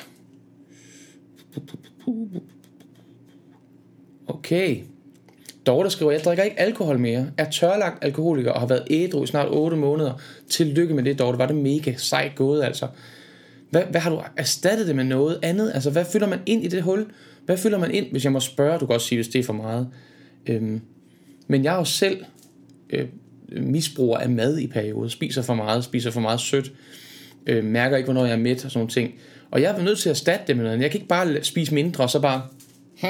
Okay. 4.26 4.76
Dorte 5.66 5.90
skriver, 5.90 6.12
jeg 6.12 6.20
drikker 6.20 6.44
ikke 6.44 6.60
alkohol 6.60 6.98
mere, 6.98 7.26
er 7.36 7.50
tørlagt 7.50 8.04
alkoholiker 8.04 8.52
og 8.52 8.60
har 8.60 8.66
været 8.66 8.86
ædru 8.90 9.24
i 9.24 9.26
snart 9.26 9.48
8 9.50 9.76
måneder. 9.76 10.12
Tillykke 10.48 10.94
med 10.94 11.04
det, 11.04 11.18
Dorte. 11.18 11.38
Var 11.38 11.46
det 11.46 11.56
mega 11.56 11.94
sejt 11.96 12.34
gået, 12.34 12.64
altså. 12.64 12.86
Hvad, 13.70 13.82
hvad 13.90 14.00
har 14.00 14.10
du 14.10 14.22
erstattet 14.36 14.86
det 14.86 14.96
med 14.96 15.04
noget 15.04 15.38
andet? 15.42 15.70
Altså, 15.74 15.90
hvad 15.90 16.04
fylder 16.04 16.28
man 16.28 16.38
ind 16.46 16.64
i 16.64 16.68
det 16.68 16.82
hul? 16.82 17.06
Hvad 17.48 17.56
fylder 17.56 17.78
man 17.78 17.90
ind, 17.90 18.10
hvis 18.10 18.24
jeg 18.24 18.32
må 18.32 18.40
spørge? 18.40 18.78
Du 18.78 18.86
kan 18.86 18.94
også 18.94 19.06
sige, 19.06 19.16
hvis 19.16 19.28
det 19.28 19.38
er 19.38 19.42
for 19.42 19.52
meget. 19.52 19.88
Øhm, 20.46 20.80
men 21.46 21.64
jeg 21.64 21.74
er 21.74 21.78
jo 21.78 21.84
selv 21.84 22.24
øh, 22.90 23.06
misbruger 23.48 24.18
af 24.18 24.30
mad 24.30 24.58
i 24.58 24.66
perioder, 24.66 25.08
spiser 25.08 25.42
for 25.42 25.54
meget, 25.54 25.84
spiser 25.84 26.10
for 26.10 26.20
meget 26.20 26.40
sødt. 26.40 26.72
øh, 27.46 27.64
mærker 27.64 27.96
ikke, 27.96 28.06
hvornår 28.06 28.24
jeg 28.24 28.32
er 28.32 28.38
mæt 28.38 28.64
og 28.64 28.70
sådan 28.70 28.78
nogle 28.78 28.90
ting. 28.90 29.14
Og 29.50 29.62
jeg 29.62 29.78
er 29.78 29.82
nødt 29.82 29.98
til 29.98 30.08
at 30.08 30.14
erstatte 30.14 30.44
det 30.46 30.56
med 30.56 30.64
noget. 30.64 30.80
Jeg 30.80 30.90
kan 30.90 30.98
ikke 30.98 31.08
bare 31.08 31.44
spise 31.44 31.74
mindre, 31.74 32.04
og 32.04 32.10
så 32.10 32.20
bare... 32.20 32.42
Hm, 33.00 33.08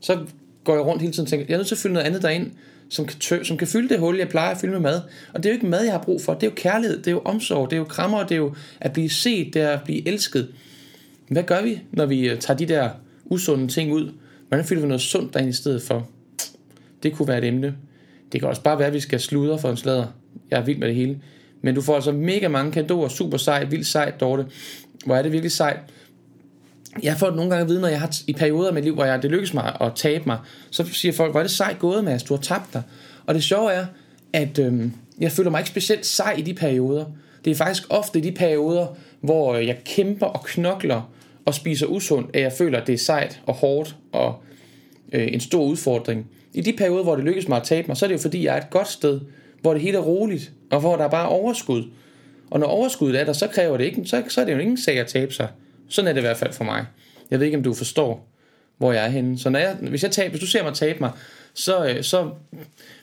så 0.00 0.18
går 0.64 0.74
jeg 0.74 0.84
rundt 0.84 1.02
hele 1.02 1.12
tiden 1.12 1.24
og 1.24 1.28
tænker, 1.28 1.46
jeg 1.48 1.54
er 1.54 1.58
nødt 1.58 1.68
til 1.68 1.74
at 1.74 1.78
fylde 1.78 1.94
noget 1.94 2.06
andet 2.06 2.22
derind, 2.22 2.50
som 2.88 3.06
kan, 3.06 3.18
tø, 3.18 3.42
som 3.42 3.56
kan 3.56 3.68
fylde 3.68 3.88
det 3.88 3.98
hul, 3.98 4.18
jeg 4.18 4.28
plejer 4.28 4.54
at 4.54 4.60
fylde 4.60 4.72
med 4.72 4.80
mad. 4.80 5.00
Og 5.32 5.42
det 5.42 5.46
er 5.46 5.50
jo 5.52 5.54
ikke 5.54 5.66
mad, 5.66 5.82
jeg 5.82 5.92
har 5.92 6.02
brug 6.02 6.22
for. 6.22 6.34
Det 6.34 6.42
er 6.42 6.50
jo 6.50 6.54
kærlighed, 6.56 6.98
det 6.98 7.06
er 7.06 7.10
jo 7.12 7.22
omsorg, 7.24 7.70
det 7.70 7.76
er 7.76 7.80
jo 7.80 7.84
krammer, 7.84 8.22
det 8.22 8.32
er 8.32 8.36
jo 8.36 8.54
at 8.80 8.92
blive 8.92 9.10
set, 9.10 9.54
det 9.54 9.62
er 9.62 9.70
at 9.70 9.82
blive 9.84 10.08
elsket. 10.08 10.48
Hvad 11.28 11.42
gør 11.42 11.62
vi, 11.62 11.80
når 11.92 12.06
vi 12.06 12.28
øh, 12.28 12.38
tager 12.38 12.58
de 12.58 12.66
der 12.66 12.90
usunde 13.30 13.68
ting 13.68 13.92
ud? 13.92 14.12
Hvordan 14.48 14.64
fylder 14.64 14.82
vi 14.82 14.88
noget 14.88 15.00
sundt 15.00 15.34
derind 15.34 15.48
i 15.48 15.52
stedet 15.52 15.82
for? 15.82 16.08
Det 17.02 17.12
kunne 17.12 17.28
være 17.28 17.38
et 17.38 17.44
emne. 17.44 17.74
Det 18.32 18.40
kan 18.40 18.48
også 18.48 18.62
bare 18.62 18.78
være, 18.78 18.88
at 18.88 18.94
vi 18.94 19.00
skal 19.00 19.20
sludre 19.20 19.58
for 19.58 19.70
en 19.70 19.76
slader. 19.76 20.06
Jeg 20.50 20.60
er 20.60 20.64
vild 20.64 20.78
med 20.78 20.88
det 20.88 20.96
hele. 20.96 21.20
Men 21.62 21.74
du 21.74 21.82
får 21.82 21.94
altså 21.94 22.12
mega 22.12 22.48
mange 22.48 22.72
kadoer, 22.72 23.08
super 23.08 23.36
sejt, 23.36 23.70
vildt 23.70 23.86
sejt, 23.86 24.20
Dorte. 24.20 24.46
Hvor 25.06 25.16
er 25.16 25.22
det 25.22 25.32
virkelig 25.32 25.52
sejt. 25.52 25.78
Jeg 27.02 27.16
får 27.16 27.30
nogle 27.30 27.50
gange 27.50 27.62
at 27.62 27.68
vide, 27.68 27.80
når 27.80 27.88
jeg 27.88 28.00
har 28.00 28.16
i 28.26 28.32
perioder 28.32 28.68
af 28.68 28.74
mit 28.74 28.84
liv, 28.84 28.94
hvor 28.94 29.04
jeg, 29.04 29.22
det 29.22 29.30
lykkes 29.30 29.54
mig 29.54 29.76
at 29.80 29.92
tabe 29.94 30.24
mig, 30.26 30.38
så 30.70 30.84
siger 30.84 31.12
folk, 31.12 31.30
hvor 31.30 31.40
er 31.40 31.44
det 31.44 31.50
sejt 31.50 31.78
gået, 31.78 32.04
Mads, 32.04 32.22
du 32.22 32.34
har 32.34 32.40
tabt 32.40 32.72
dig. 32.72 32.82
Og 33.26 33.34
det 33.34 33.44
sjove 33.44 33.72
er, 33.72 33.86
at 34.32 34.58
øhm, 34.58 34.92
jeg 35.20 35.32
føler 35.32 35.50
mig 35.50 35.60
ikke 35.60 35.70
specielt 35.70 36.06
sej 36.06 36.34
i 36.38 36.42
de 36.42 36.54
perioder. 36.54 37.04
Det 37.44 37.50
er 37.50 37.54
faktisk 37.54 37.82
ofte 37.90 38.18
i 38.18 38.22
de 38.22 38.32
perioder, 38.32 38.86
hvor 39.20 39.54
øh, 39.54 39.66
jeg 39.66 39.78
kæmper 39.84 40.26
og 40.26 40.44
knokler 40.44 41.10
og 41.44 41.54
spiser 41.54 41.86
usundt, 41.86 42.30
at 42.36 42.42
jeg 42.42 42.52
føler, 42.52 42.80
at 42.80 42.86
det 42.86 42.92
er 42.92 42.98
sejt 42.98 43.40
og 43.46 43.54
hårdt 43.54 43.96
og 44.12 44.42
øh, 45.12 45.28
en 45.32 45.40
stor 45.40 45.64
udfordring. 45.64 46.26
I 46.54 46.60
de 46.60 46.72
perioder, 46.72 47.02
hvor 47.02 47.16
det 47.16 47.24
lykkes 47.24 47.48
mig 47.48 47.56
at 47.56 47.62
tabe 47.62 47.88
mig, 47.88 47.96
så 47.96 48.06
er 48.06 48.08
det 48.08 48.14
jo 48.14 48.20
fordi, 48.20 48.44
jeg 48.44 48.56
er 48.56 48.60
et 48.60 48.70
godt 48.70 48.88
sted, 48.88 49.20
hvor 49.60 49.72
det 49.72 49.82
hele 49.82 49.98
er 49.98 50.02
roligt, 50.02 50.52
og 50.70 50.80
hvor 50.80 50.96
der 50.96 51.04
er 51.04 51.08
bare 51.08 51.28
overskud. 51.28 51.84
Og 52.50 52.60
når 52.60 52.66
overskuddet 52.66 53.20
er 53.20 53.24
der, 53.24 53.32
så 53.32 53.46
kræver 53.46 53.76
det 53.76 53.84
ikke, 53.84 54.04
så, 54.04 54.22
så 54.28 54.40
er 54.40 54.44
det 54.44 54.52
jo 54.52 54.58
ingen 54.58 54.78
sag 54.78 54.98
at 54.98 55.06
tabe 55.06 55.34
sig. 55.34 55.48
Sådan 55.88 56.08
er 56.08 56.12
det 56.12 56.20
i 56.20 56.26
hvert 56.26 56.36
fald 56.36 56.52
for 56.52 56.64
mig. 56.64 56.84
Jeg 57.30 57.38
ved 57.38 57.46
ikke, 57.46 57.58
om 57.58 57.64
du 57.64 57.74
forstår, 57.74 58.28
hvor 58.78 58.92
jeg 58.92 59.04
er 59.04 59.08
henne. 59.08 59.38
Så 59.38 59.50
når 59.50 59.58
jeg, 59.58 59.76
hvis, 59.80 60.02
jeg 60.02 60.10
taber, 60.10 60.30
hvis 60.30 60.40
du 60.40 60.46
ser 60.46 60.62
mig 60.62 60.74
tabe 60.74 61.00
mig, 61.00 61.10
så, 61.54 61.86
øh, 61.86 62.02
så 62.02 62.30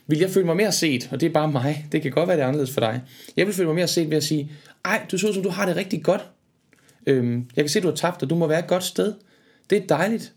vil 0.08 0.20
jeg 0.20 0.30
føle 0.30 0.46
mig 0.46 0.56
mere 0.56 0.72
set, 0.72 1.10
og 1.12 1.22
det 1.22 1.28
er 1.30 1.34
bare 1.34 1.52
mig. 1.52 1.86
Det 1.92 2.02
kan 2.02 2.12
godt 2.12 2.28
være, 2.28 2.38
det 2.38 2.44
er 2.44 2.48
anderledes 2.48 2.74
for 2.74 2.80
dig. 2.80 3.02
Jeg 3.38 3.46
vil 3.46 3.54
føle 3.54 3.68
mig 3.68 3.76
mere 3.76 3.88
set 3.88 4.10
ved 4.10 4.18
at 4.18 4.24
sige, 4.24 4.52
ej, 4.86 5.02
du 5.12 5.18
ser 5.18 5.28
ud 5.28 5.34
som, 5.34 5.44
du 5.44 5.50
har 5.50 5.66
det 5.66 5.76
rigtig 5.76 6.04
godt. 6.04 6.30
Øhm, 7.08 7.50
jeg 7.56 7.64
kan 7.64 7.70
se, 7.70 7.82
du 7.82 7.88
har 7.88 7.96
tabt, 7.96 8.24
og 8.24 8.30
du 8.30 8.36
må 8.36 8.48
være 8.48 8.60
et 8.60 8.68
godt 8.68 8.84
sted. 8.84 9.14
Det 9.70 9.78
er 9.78 9.88
dejligt. 9.88 10.34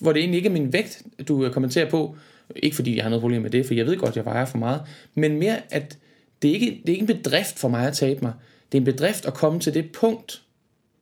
Hvor 0.00 0.12
det 0.12 0.20
egentlig 0.20 0.36
ikke 0.36 0.48
er 0.48 0.52
min 0.52 0.72
vægt, 0.72 1.02
du 1.28 1.44
øh, 1.44 1.52
kommenterer 1.52 1.90
på. 1.90 2.16
Ikke 2.56 2.76
fordi 2.76 2.96
jeg 2.96 3.04
har 3.04 3.10
noget 3.10 3.20
problem 3.20 3.42
med 3.42 3.50
det, 3.50 3.66
for 3.66 3.74
jeg 3.74 3.86
ved 3.86 3.96
godt, 3.96 4.16
jeg 4.16 4.24
vejer 4.24 4.44
for 4.44 4.58
meget. 4.58 4.82
Men 5.14 5.38
mere, 5.38 5.56
at 5.70 5.98
det 6.42 6.50
er 6.50 6.54
ikke 6.54 6.82
det 6.86 6.88
er 6.88 7.00
ikke 7.00 7.12
en 7.12 7.22
bedrift 7.22 7.58
for 7.58 7.68
mig 7.68 7.86
at 7.86 7.94
tabe 7.94 8.20
mig. 8.22 8.32
Det 8.72 8.78
er 8.78 8.80
en 8.80 8.84
bedrift 8.84 9.26
at 9.26 9.34
komme 9.34 9.60
til 9.60 9.74
det 9.74 9.92
punkt, 9.92 10.42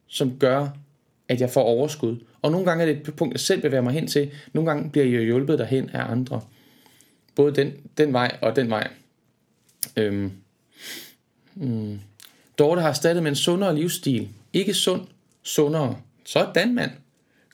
som 0.06 0.38
gør, 0.38 0.68
at 1.28 1.40
jeg 1.40 1.50
får 1.50 1.62
overskud. 1.62 2.16
Og 2.42 2.50
nogle 2.50 2.66
gange 2.66 2.82
er 2.82 2.86
det 2.86 3.08
et 3.08 3.14
punkt, 3.14 3.34
jeg 3.34 3.40
selv 3.40 3.62
bevæger 3.62 3.82
mig 3.82 3.92
hen 3.92 4.06
til. 4.06 4.30
Nogle 4.52 4.70
gange 4.70 4.90
bliver 4.90 5.06
jeg 5.06 5.22
hjulpet 5.22 5.58
derhen 5.58 5.90
af 5.90 6.10
andre. 6.10 6.40
Både 7.34 7.54
den, 7.54 7.72
den 7.98 8.12
vej 8.12 8.38
og 8.42 8.56
den 8.56 8.70
vej. 8.70 8.88
Øhm. 9.96 10.32
Mm. 11.54 12.00
Dorte 12.58 12.80
har 12.80 12.88
erstattet 12.88 13.22
med 13.22 13.30
en 13.30 13.36
sundere 13.36 13.74
livsstil. 13.74 14.28
Ikke 14.52 14.74
sund, 14.74 15.00
sundere. 15.42 15.96
Sådan, 16.24 16.74
mand. 16.74 16.90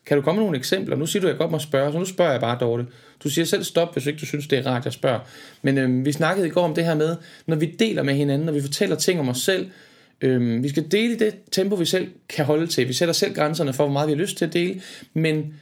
Kan 0.07 0.17
du 0.17 0.23
komme 0.23 0.39
med 0.39 0.45
nogle 0.45 0.59
eksempler? 0.59 0.97
Nu 0.97 1.07
siger 1.07 1.21
du, 1.21 1.27
at 1.27 1.31
jeg 1.31 1.39
godt 1.39 1.51
må 1.51 1.59
spørge, 1.59 1.93
så 1.93 1.99
nu 1.99 2.05
spørger 2.05 2.31
jeg 2.31 2.41
bare, 2.41 2.59
Dorte. 2.61 2.87
Du 3.25 3.29
siger 3.29 3.45
selv 3.45 3.65
stop, 3.65 3.93
hvis 3.93 4.07
ikke 4.07 4.21
du 4.21 4.27
synes, 4.27 4.47
det 4.47 4.59
er 4.59 4.67
rart, 4.67 4.85
jeg 4.85 4.93
spørger. 4.93 5.21
Men 5.63 5.79
øhm, 5.79 6.05
vi 6.05 6.13
snakkede 6.13 6.47
i 6.47 6.51
går 6.51 6.65
om 6.65 6.75
det 6.75 6.85
her 6.85 6.95
med, 6.95 7.17
når 7.47 7.57
vi 7.57 7.67
deler 7.67 8.03
med 8.03 8.15
hinanden, 8.15 8.47
når 8.47 8.53
vi 8.53 8.61
fortæller 8.61 8.97
ting 8.97 9.21
om 9.21 9.29
os 9.29 9.39
selv, 9.39 9.71
øhm, 10.21 10.63
vi 10.63 10.69
skal 10.69 10.91
dele 10.91 11.15
i 11.15 11.17
det 11.17 11.35
tempo, 11.51 11.75
vi 11.75 11.85
selv 11.85 12.11
kan 12.29 12.45
holde 12.45 12.67
til. 12.67 12.89
Vi 12.89 12.93
sætter 12.93 13.13
selv 13.13 13.35
grænserne 13.35 13.73
for, 13.73 13.85
hvor 13.85 13.93
meget 13.93 14.09
vi 14.09 14.13
har 14.13 14.19
lyst 14.19 14.37
til 14.37 14.45
at 14.45 14.53
dele, 14.53 14.83
men 15.15 15.55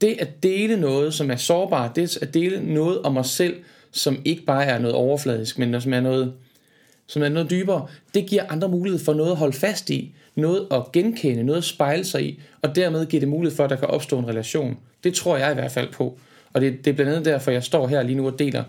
det 0.00 0.16
at 0.20 0.42
dele 0.42 0.80
noget, 0.80 1.14
som 1.14 1.30
er 1.30 1.36
sårbart, 1.36 1.96
det 1.96 2.16
at 2.22 2.34
dele 2.34 2.74
noget 2.74 3.02
om 3.02 3.16
os 3.16 3.30
selv, 3.30 3.56
som 3.90 4.18
ikke 4.24 4.44
bare 4.44 4.64
er 4.64 4.78
noget 4.78 4.96
overfladisk, 4.96 5.58
men 5.58 5.80
som 5.80 5.92
er 5.92 6.00
noget, 6.00 6.32
som 7.06 7.22
er 7.22 7.28
noget 7.28 7.50
dybere, 7.50 7.86
det 8.14 8.26
giver 8.26 8.44
andre 8.48 8.68
mulighed 8.68 9.00
for 9.00 9.14
noget 9.14 9.30
at 9.30 9.36
holde 9.36 9.56
fast 9.56 9.90
i, 9.90 10.14
noget 10.34 10.66
at 10.70 10.92
genkende, 10.92 11.44
noget 11.44 11.58
at 11.58 11.64
spejle 11.64 12.04
sig 12.04 12.24
i, 12.24 12.40
og 12.62 12.76
dermed 12.76 13.06
give 13.06 13.20
det 13.20 13.28
mulighed 13.28 13.56
for, 13.56 13.64
at 13.64 13.70
der 13.70 13.76
kan 13.76 13.88
opstå 13.88 14.18
en 14.18 14.28
relation. 14.28 14.78
Det 15.04 15.14
tror 15.14 15.36
jeg 15.36 15.50
i 15.50 15.54
hvert 15.54 15.72
fald 15.72 15.92
på. 15.92 16.18
Og 16.52 16.60
det, 16.60 16.84
det 16.84 16.90
er 16.90 16.94
blandt 16.94 17.12
andet 17.12 17.24
derfor, 17.24 17.50
jeg 17.50 17.64
står 17.64 17.86
her 17.86 18.02
lige 18.02 18.16
nu 18.16 18.26
og 18.26 18.38
deler 18.38 18.64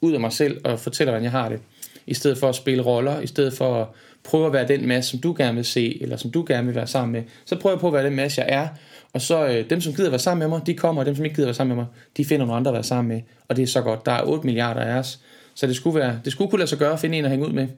ud 0.00 0.12
af 0.12 0.20
mig 0.20 0.32
selv 0.32 0.60
og 0.64 0.80
fortæller, 0.80 1.10
hvordan 1.10 1.24
jeg 1.24 1.32
har 1.32 1.48
det. 1.48 1.60
I 2.06 2.14
stedet 2.14 2.38
for 2.38 2.48
at 2.48 2.54
spille 2.54 2.82
roller, 2.82 3.20
i 3.20 3.26
stedet 3.26 3.52
for 3.52 3.82
at 3.82 3.86
prøve 4.24 4.46
at 4.46 4.52
være 4.52 4.68
den 4.68 4.88
masse, 4.88 5.10
som 5.10 5.20
du 5.20 5.34
gerne 5.38 5.54
vil 5.54 5.64
se, 5.64 6.02
eller 6.02 6.16
som 6.16 6.30
du 6.30 6.44
gerne 6.48 6.66
vil 6.66 6.74
være 6.74 6.86
sammen 6.86 7.12
med, 7.12 7.22
så 7.44 7.56
prøver 7.56 7.76
jeg 7.76 7.80
på 7.80 7.86
at 7.86 7.92
være 7.92 8.04
den 8.04 8.16
masse, 8.16 8.40
jeg 8.40 8.54
er. 8.54 8.68
Og 9.12 9.20
så 9.20 9.46
øh, 9.48 9.70
dem, 9.70 9.80
som 9.80 9.94
gider 9.94 10.10
være 10.10 10.18
sammen 10.18 10.38
med 10.38 10.58
mig, 10.58 10.66
de 10.66 10.74
kommer, 10.74 11.02
og 11.02 11.06
dem, 11.06 11.16
som 11.16 11.24
ikke 11.24 11.34
gider 11.34 11.46
være 11.46 11.54
sammen 11.54 11.76
med 11.76 11.84
mig, 11.84 11.92
de 12.16 12.24
finder 12.24 12.46
nogle 12.46 12.56
andre 12.56 12.68
at 12.68 12.74
være 12.74 12.82
sammen 12.82 13.14
med. 13.14 13.22
Og 13.48 13.56
det 13.56 13.62
er 13.62 13.66
så 13.66 13.80
godt. 13.80 14.06
Der 14.06 14.12
er 14.12 14.22
8 14.24 14.46
milliarder 14.46 14.80
af 14.80 14.98
os. 14.98 15.20
Så 15.54 15.66
det 15.66 15.76
skulle, 15.76 16.00
være, 16.00 16.20
det 16.24 16.32
skulle 16.32 16.50
kunne 16.50 16.58
lade 16.58 16.68
sig 16.68 16.78
gøre 16.78 16.92
at 16.92 17.00
finde 17.00 17.18
en 17.18 17.24
at 17.24 17.30
hænge 17.30 17.46
ud 17.46 17.52
med. 17.52 17.68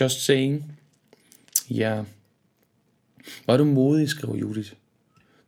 Just 0.00 0.24
saying. 0.24 0.72
Ja. 1.70 2.00
Hvor 3.44 3.54
er 3.54 3.58
du 3.58 3.64
modig, 3.64 4.08
skriver 4.08 4.36
Judith. 4.36 4.72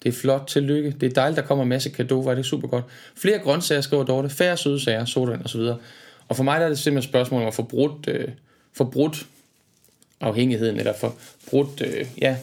Det 0.02 0.08
er 0.08 0.12
flot, 0.12 0.46
tillykke. 0.46 0.90
Det 1.00 1.06
er 1.06 1.10
dejligt, 1.14 1.36
der 1.36 1.46
kommer 1.46 1.62
en 1.62 1.68
masse 1.68 1.90
var 1.98 2.34
det 2.34 2.38
er 2.38 2.42
super 2.42 2.68
godt. 2.68 2.84
Flere 3.16 3.38
grøntsager, 3.38 3.80
skriver 3.80 4.04
Dorte. 4.04 4.28
Færre 4.28 4.56
søde 4.56 4.80
sager, 4.80 5.04
sodavand 5.04 5.44
osv. 5.44 5.60
Og 6.28 6.36
for 6.36 6.42
mig 6.42 6.60
der 6.60 6.66
er 6.66 6.68
det 6.68 6.78
simpelthen 6.78 7.08
et 7.08 7.10
spørgsmål 7.10 7.40
om 7.40 7.46
at 7.48 7.54
få 7.54 7.62
brudt, 7.62 8.08
øh, 8.08 8.28
få 8.72 8.84
brudt 8.84 9.26
afhængigheden, 10.20 10.76
eller 10.76 10.92
få 11.00 11.12
brudt, 11.50 11.82
øh, 11.86 12.06
ja, 12.20 12.36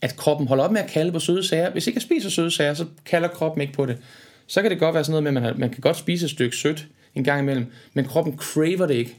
at 0.00 0.16
kroppen 0.16 0.48
holder 0.48 0.64
op 0.64 0.72
med 0.72 0.80
at 0.80 0.90
kalde 0.90 1.12
på 1.12 1.18
søde 1.18 1.42
sager. 1.42 1.70
Hvis 1.70 1.86
ikke 1.86 1.96
jeg 1.96 2.02
spiser 2.02 2.28
søde 2.28 2.50
sager, 2.50 2.74
så 2.74 2.86
kalder 3.04 3.28
kroppen 3.28 3.60
ikke 3.60 3.72
på 3.72 3.86
det. 3.86 3.98
Så 4.46 4.62
kan 4.62 4.70
det 4.70 4.78
godt 4.78 4.94
være 4.94 5.04
sådan 5.04 5.22
noget 5.22 5.22
med, 5.22 5.30
at 5.30 5.34
man, 5.34 5.42
har, 5.42 5.60
man 5.60 5.70
kan 5.70 5.80
godt 5.80 5.96
spise 5.96 6.24
et 6.24 6.30
stykke 6.30 6.56
sødt 6.56 6.86
en 7.14 7.24
gang 7.24 7.40
imellem, 7.40 7.66
men 7.94 8.04
kroppen 8.04 8.38
craver 8.38 8.86
det 8.86 8.94
ikke. 8.94 9.16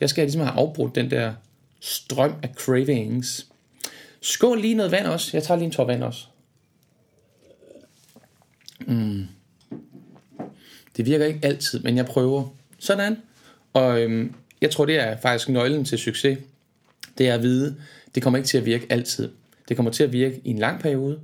Jeg 0.00 0.10
skal 0.10 0.24
ligesom 0.24 0.40
have 0.40 0.52
afbrudt 0.52 0.94
den 0.94 1.10
der 1.10 1.32
strøm 1.80 2.34
af 2.42 2.48
cravings. 2.54 3.46
Skål 4.20 4.60
lige 4.60 4.74
noget 4.74 4.92
vand 4.92 5.06
også. 5.06 5.30
Jeg 5.32 5.42
tager 5.42 5.58
lige 5.58 5.66
en 5.66 5.72
tår 5.72 5.84
vand 5.84 6.04
også. 6.04 6.26
Mm. 8.86 9.26
Det 10.96 11.06
virker 11.06 11.26
ikke 11.26 11.40
altid, 11.42 11.80
men 11.80 11.96
jeg 11.96 12.06
prøver. 12.06 12.48
Sådan. 12.78 13.16
Og 13.72 14.02
øhm, 14.02 14.34
jeg 14.60 14.70
tror, 14.70 14.84
det 14.84 14.98
er 14.98 15.16
faktisk 15.16 15.48
nøglen 15.48 15.84
til 15.84 15.98
succes. 15.98 16.38
Det 17.18 17.28
er 17.28 17.34
at 17.34 17.42
vide, 17.42 17.76
det 18.14 18.22
kommer 18.22 18.36
ikke 18.36 18.48
til 18.48 18.58
at 18.58 18.66
virke 18.66 18.86
altid. 18.90 19.30
Det 19.68 19.76
kommer 19.76 19.92
til 19.92 20.04
at 20.04 20.12
virke 20.12 20.40
i 20.44 20.50
en 20.50 20.58
lang 20.58 20.80
periode, 20.80 21.20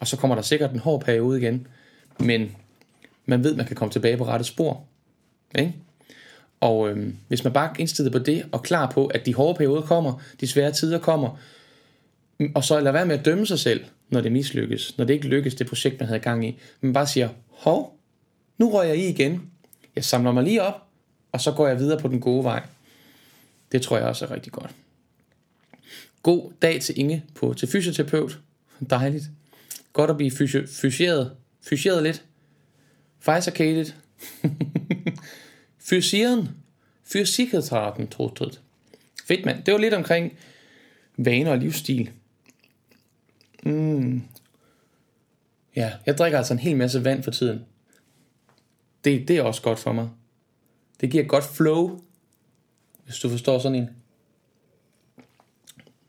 og 0.00 0.06
så 0.06 0.16
kommer 0.16 0.34
der 0.34 0.42
sikkert 0.42 0.72
en 0.72 0.78
hård 0.78 1.00
periode 1.00 1.40
igen. 1.40 1.66
Men 2.20 2.56
man 3.26 3.44
ved, 3.44 3.54
man 3.54 3.66
kan 3.66 3.76
komme 3.76 3.92
tilbage 3.92 4.16
på 4.16 4.26
rette 4.26 4.44
spor. 4.44 4.84
Ikke? 5.58 5.74
Og 6.60 6.90
øhm, 6.90 7.16
hvis 7.28 7.44
man 7.44 7.52
bare 7.52 7.70
er 7.70 7.74
indstillet 7.78 8.12
på 8.12 8.18
det, 8.18 8.44
og 8.52 8.62
klar 8.62 8.90
på, 8.90 9.06
at 9.06 9.26
de 9.26 9.34
hårde 9.34 9.54
perioder 9.54 9.82
kommer, 9.82 10.22
de 10.40 10.46
svære 10.46 10.72
tider 10.72 10.98
kommer, 10.98 11.38
og 12.54 12.64
så 12.64 12.80
lade 12.80 12.94
være 12.94 13.06
med 13.06 13.18
at 13.18 13.24
dømme 13.24 13.46
sig 13.46 13.58
selv, 13.58 13.84
når 14.10 14.20
det 14.20 14.32
mislykkes, 14.32 14.98
når 14.98 15.04
det 15.04 15.14
ikke 15.14 15.28
lykkes, 15.28 15.54
det 15.54 15.66
projekt, 15.66 16.00
man 16.00 16.06
havde 16.06 16.20
gang 16.20 16.48
i. 16.48 16.58
Men 16.80 16.92
bare 16.92 17.06
siger, 17.06 17.28
hov, 17.50 17.98
nu 18.58 18.70
rører 18.70 18.84
jeg 18.84 18.96
i 18.96 19.08
igen. 19.08 19.50
Jeg 19.96 20.04
samler 20.04 20.32
mig 20.32 20.44
lige 20.44 20.62
op, 20.62 20.82
og 21.32 21.40
så 21.40 21.52
går 21.52 21.68
jeg 21.68 21.78
videre 21.78 22.00
på 22.00 22.08
den 22.08 22.20
gode 22.20 22.44
vej. 22.44 22.62
Det 23.72 23.82
tror 23.82 23.96
jeg 23.96 24.06
også 24.06 24.24
er 24.24 24.30
rigtig 24.30 24.52
godt. 24.52 24.70
God 26.22 26.52
dag 26.62 26.80
til 26.80 26.98
Inge 26.98 27.24
på, 27.34 27.54
til 27.54 27.68
fysioterapeut. 27.68 28.38
Dejligt. 28.90 29.24
Godt 29.92 30.10
at 30.10 30.16
blive 30.16 30.30
fysieret. 30.66 31.32
Fysieret 31.62 32.02
lidt. 32.02 32.24
Fejserkatet. 33.20 33.96
Fysieren. 35.88 36.48
Fysikkertraten, 37.04 38.08
trodt. 38.08 38.60
Fedt 39.26 39.44
mand. 39.44 39.64
Det 39.64 39.74
var 39.74 39.80
lidt 39.80 39.94
omkring 39.94 40.38
vaner 41.16 41.50
og 41.50 41.58
livsstil. 41.58 42.10
Mm. 43.62 44.22
Ja, 45.76 45.92
jeg 46.06 46.18
drikker 46.18 46.38
altså 46.38 46.54
en 46.54 46.58
hel 46.58 46.76
masse 46.76 47.04
vand 47.04 47.22
for 47.22 47.30
tiden. 47.30 47.64
Det, 49.04 49.28
det 49.28 49.36
er 49.36 49.42
også 49.42 49.62
godt 49.62 49.78
for 49.78 49.92
mig. 49.92 50.08
Det 51.00 51.10
giver 51.10 51.24
godt 51.24 51.44
flow, 51.44 52.00
hvis 53.04 53.18
du 53.18 53.28
forstår 53.28 53.58
sådan 53.58 53.78
en. 53.78 53.88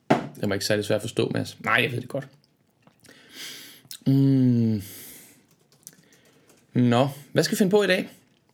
Det 0.09 0.49
var 0.49 0.53
ikke 0.53 0.65
særlig 0.65 0.85
svært 0.85 0.97
at 0.97 1.01
forstå, 1.01 1.29
Mads. 1.29 1.57
Nej, 1.63 1.79
jeg 1.83 1.91
ved 1.91 2.01
det 2.01 2.09
godt. 2.09 2.27
Mm. 4.07 4.81
Nå, 6.73 7.07
hvad 7.31 7.43
skal 7.43 7.55
vi 7.55 7.57
finde 7.57 7.71
på 7.71 7.83
i 7.83 7.87
dag? 7.87 8.09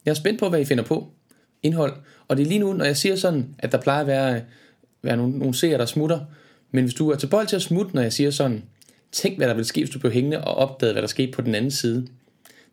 Jeg 0.05 0.12
er 0.12 0.15
spændt 0.15 0.39
på, 0.39 0.49
hvad 0.49 0.60
I 0.60 0.65
finder 0.65 0.84
på. 0.84 1.12
Indhold. 1.63 1.93
Og 2.27 2.38
det 2.38 2.43
er 2.43 2.47
lige 2.47 2.60
nu, 2.60 2.73
når 2.73 2.86
jeg 2.86 2.97
siger 2.97 3.15
sådan, 3.15 3.55
at 3.60 3.71
der 3.71 3.81
plejer 3.81 4.01
at 4.01 4.08
være, 4.08 4.41
være 5.01 5.17
nogle, 5.17 5.38
nogle 5.38 5.53
seere, 5.53 5.77
der 5.77 5.86
smutter. 5.86 6.19
Men 6.71 6.84
hvis 6.84 6.93
du 6.93 7.10
er 7.10 7.15
tilbøjelig 7.15 7.49
til 7.49 7.55
at 7.55 7.62
smutte, 7.62 7.95
når 7.95 8.01
jeg 8.01 8.13
siger 8.13 8.31
sådan, 8.31 8.63
tænk 9.15 9.38
hvad 9.38 9.47
der 9.47 9.54
ville 9.54 9.67
ske, 9.67 9.82
hvis 9.82 9.89
du 9.89 9.99
blev 9.99 10.12
hængende 10.12 10.43
og 10.43 10.56
opdagede, 10.56 10.93
hvad 10.93 11.01
der 11.01 11.08
skete 11.08 11.32
på 11.32 11.41
den 11.41 11.56
anden 11.56 11.71
side. 11.71 12.08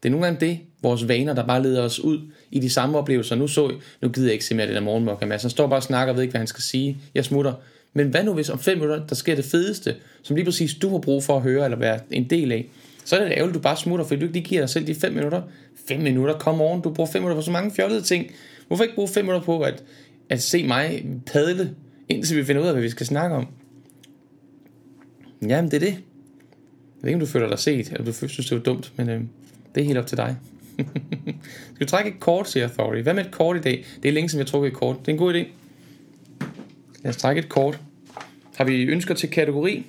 Det 0.03 0.09
er 0.09 0.11
nogle 0.11 0.27
gange 0.27 0.47
det, 0.47 0.59
vores 0.83 1.09
vaner, 1.09 1.35
der 1.35 1.47
bare 1.47 1.63
leder 1.63 1.83
os 1.83 2.01
ud 2.01 2.21
i 2.51 2.61
de 2.61 2.71
samme 2.71 2.99
oplevelser. 2.99 3.37
Nu 3.37 3.47
så 3.47 3.73
nu 4.03 4.09
gider 4.09 4.29
jeg 4.29 4.33
ikke 4.33 4.45
se 4.45 4.55
mere 4.55 4.67
det 4.67 4.75
der 4.75 4.81
morgenmok. 4.81 5.27
Mads. 5.27 5.43
han 5.43 5.51
står 5.51 5.67
bare 5.67 5.79
og 5.79 5.83
snakker 5.83 6.15
ved 6.15 6.23
ikke, 6.23 6.33
hvad 6.33 6.41
han 6.41 6.47
skal 6.47 6.63
sige. 6.63 6.99
Jeg 7.15 7.25
smutter. 7.25 7.53
Men 7.95 8.09
hvad 8.09 8.25
nu 8.25 8.35
hvis 8.35 8.51
om 8.51 8.59
5 8.59 8.79
minutter, 8.79 9.07
der 9.07 9.15
sker 9.15 9.35
det 9.35 9.45
fedeste, 9.45 9.95
som 10.23 10.37
lige 10.37 10.45
præcis 10.45 10.75
du 10.75 10.89
har 10.89 10.99
brug 10.99 11.25
for 11.25 11.37
at 11.37 11.43
høre 11.43 11.65
eller 11.65 11.79
være 11.79 11.99
en 12.11 12.31
del 12.31 12.53
af, 12.53 12.71
så 13.05 13.17
er 13.17 13.25
det 13.25 13.33
ærgerligt, 13.33 13.55
du 13.55 13.61
bare 13.61 13.77
smutter, 13.77 14.05
fordi 14.05 14.21
du 14.21 14.25
ikke 14.25 14.35
lige 14.35 14.45
giver 14.45 14.61
dig 14.61 14.69
selv 14.69 14.87
de 14.87 14.95
5 14.95 15.13
minutter. 15.13 15.43
5 15.89 16.01
minutter, 16.01 16.39
kom 16.39 16.61
on, 16.61 16.83
du 16.83 16.91
bruger 16.91 17.11
5 17.11 17.23
minutter 17.23 17.41
på 17.41 17.45
så 17.45 17.51
mange 17.51 17.71
fjollede 17.71 18.03
ting. 18.03 18.27
Hvorfor 18.67 18.85
ikke 18.85 18.95
bruge 18.95 19.09
5 19.09 19.25
minutter 19.25 19.45
på 19.45 19.61
at, 19.61 19.83
at 20.29 20.43
se 20.43 20.67
mig 20.67 21.07
padle, 21.27 21.75
indtil 22.09 22.37
vi 22.37 22.45
finder 22.45 22.63
ud 22.63 22.67
af, 22.67 22.73
hvad 22.73 22.83
vi 22.83 22.91
skal 22.91 23.07
snakke 23.07 23.37
om? 23.37 23.47
Jamen, 25.43 25.71
det 25.71 25.83
er 25.83 25.91
det. 25.91 25.97
Jeg 27.03 27.07
ved 27.07 27.11
ikke, 27.11 27.17
om 27.17 27.27
du 27.27 27.33
føler 27.33 27.49
dig 27.49 27.59
set, 27.59 27.93
eller 27.93 28.05
du 28.05 28.13
synes, 28.13 28.49
det 28.49 28.53
var 28.53 28.63
dumt, 28.63 28.93
men 28.97 29.09
øh, 29.09 29.21
det 29.75 29.81
er 29.81 29.85
helt 29.85 29.99
op 29.99 30.07
til 30.07 30.17
dig. 30.17 30.37
skal 31.75 31.87
du 31.87 31.91
trække 31.91 32.11
et 32.11 32.21
kort, 32.21 32.51
siger 32.51 32.69
Authority. 32.69 33.03
Hvad 33.03 33.15
med 33.15 33.25
et 33.25 33.31
kort 33.31 33.57
i 33.57 33.61
dag? 33.61 33.85
Det 34.03 34.09
er 34.09 34.13
længe 34.13 34.29
siden, 34.29 34.39
jeg 34.39 34.45
har 34.45 34.51
trukket 34.51 34.69
et 34.69 34.77
kort. 34.77 34.97
Det 35.01 35.09
er 35.09 35.13
en 35.13 35.19
god 35.19 35.35
idé. 35.35 35.47
Lad 37.03 37.11
os 37.11 37.17
trække 37.17 37.39
et 37.39 37.49
kort. 37.49 37.81
Har 38.57 38.65
vi 38.65 38.83
ønsker 38.83 39.15
til 39.15 39.31
kategori? 39.31 39.87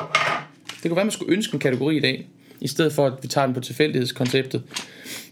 Det 0.83 0.89
kunne 0.89 0.95
være, 0.95 1.05
man 1.05 1.11
skulle 1.11 1.33
ønske 1.33 1.53
en 1.53 1.59
kategori 1.59 1.97
i 1.97 1.99
dag, 1.99 2.27
i 2.61 2.67
stedet 2.67 2.93
for, 2.93 3.07
at 3.07 3.13
vi 3.21 3.27
tager 3.27 3.45
den 3.45 3.55
på 3.55 3.61
tilfældighedskonceptet. 3.61 4.63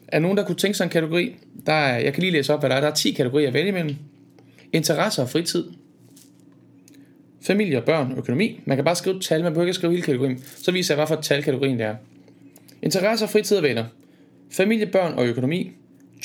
Er 0.07 0.19
nogen, 0.19 0.37
der 0.37 0.45
kunne 0.45 0.55
tænke 0.55 0.77
sig 0.77 0.83
en 0.83 0.89
kategori? 0.89 1.35
Der 1.65 1.73
er, 1.73 1.99
jeg 1.99 2.13
kan 2.13 2.21
lige 2.21 2.33
læse 2.33 2.53
op, 2.53 2.59
hvad 2.59 2.69
der 2.69 2.75
er. 2.75 2.81
Der 2.81 2.87
er 2.87 2.93
10 2.93 3.11
kategorier 3.11 3.47
at 3.47 3.53
vælge 3.53 3.69
imellem. 3.69 3.95
Interesser 4.73 5.23
og 5.23 5.29
fritid. 5.29 5.63
Familie 7.41 7.77
og 7.77 7.83
børn 7.83 8.13
økonomi. 8.17 8.59
Man 8.65 8.77
kan 8.77 8.83
bare 8.85 8.95
skrive 8.95 9.19
tal, 9.19 9.43
man 9.43 9.53
behøver 9.53 9.67
ikke 9.67 9.73
skrive 9.73 9.91
hele 9.91 10.03
kategorien. 10.03 10.43
Så 10.55 10.71
viser 10.71 10.93
jeg, 10.93 10.97
hvad 10.97 11.07
for 11.07 11.21
tal 11.21 11.43
kategorien 11.43 11.79
det 11.79 11.85
er. 11.85 11.95
Interesser, 12.81 13.27
fritid 13.27 13.57
og 13.57 13.63
venner. 13.63 13.85
Familie, 14.51 14.85
børn 14.85 15.13
og 15.13 15.25
økonomi. 15.25 15.71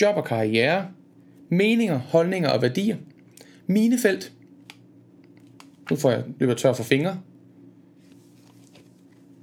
Job 0.01 0.17
og 0.17 0.25
karriere. 0.25 0.89
Meninger, 1.49 1.99
holdninger 1.99 2.51
og 2.51 2.63
værdier. 2.63 2.97
Minefelt. 3.67 4.33
Nu 5.91 5.97
får 5.97 6.11
jeg 6.11 6.25
løber 6.39 6.55
tør 6.55 6.73
for 6.73 6.85
fingre. 6.85 7.21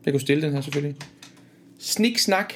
Jeg 0.06 0.14
kunne 0.14 0.22
stille 0.22 0.44
den 0.44 0.54
her 0.54 0.62
selvfølgelig. 0.62 0.96
Snik 1.80 2.20
snak. 2.20 2.54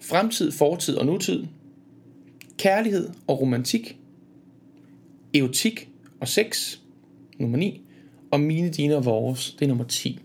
Fremtid, 0.00 0.52
fortid 0.52 0.96
og 0.96 1.06
nutid. 1.06 1.46
Kærlighed 2.58 3.10
og 3.26 3.40
romantik. 3.40 3.96
Eotik 5.34 5.88
og 6.20 6.28
sex. 6.28 6.78
Nummer 7.40 7.58
9. 7.58 7.80
Og 8.30 8.40
mine, 8.40 8.70
dine 8.70 8.96
og 8.96 9.04
vores. 9.04 9.56
Det 9.58 9.64
er 9.64 9.68
nummer 9.68 9.84
10. 9.84 10.18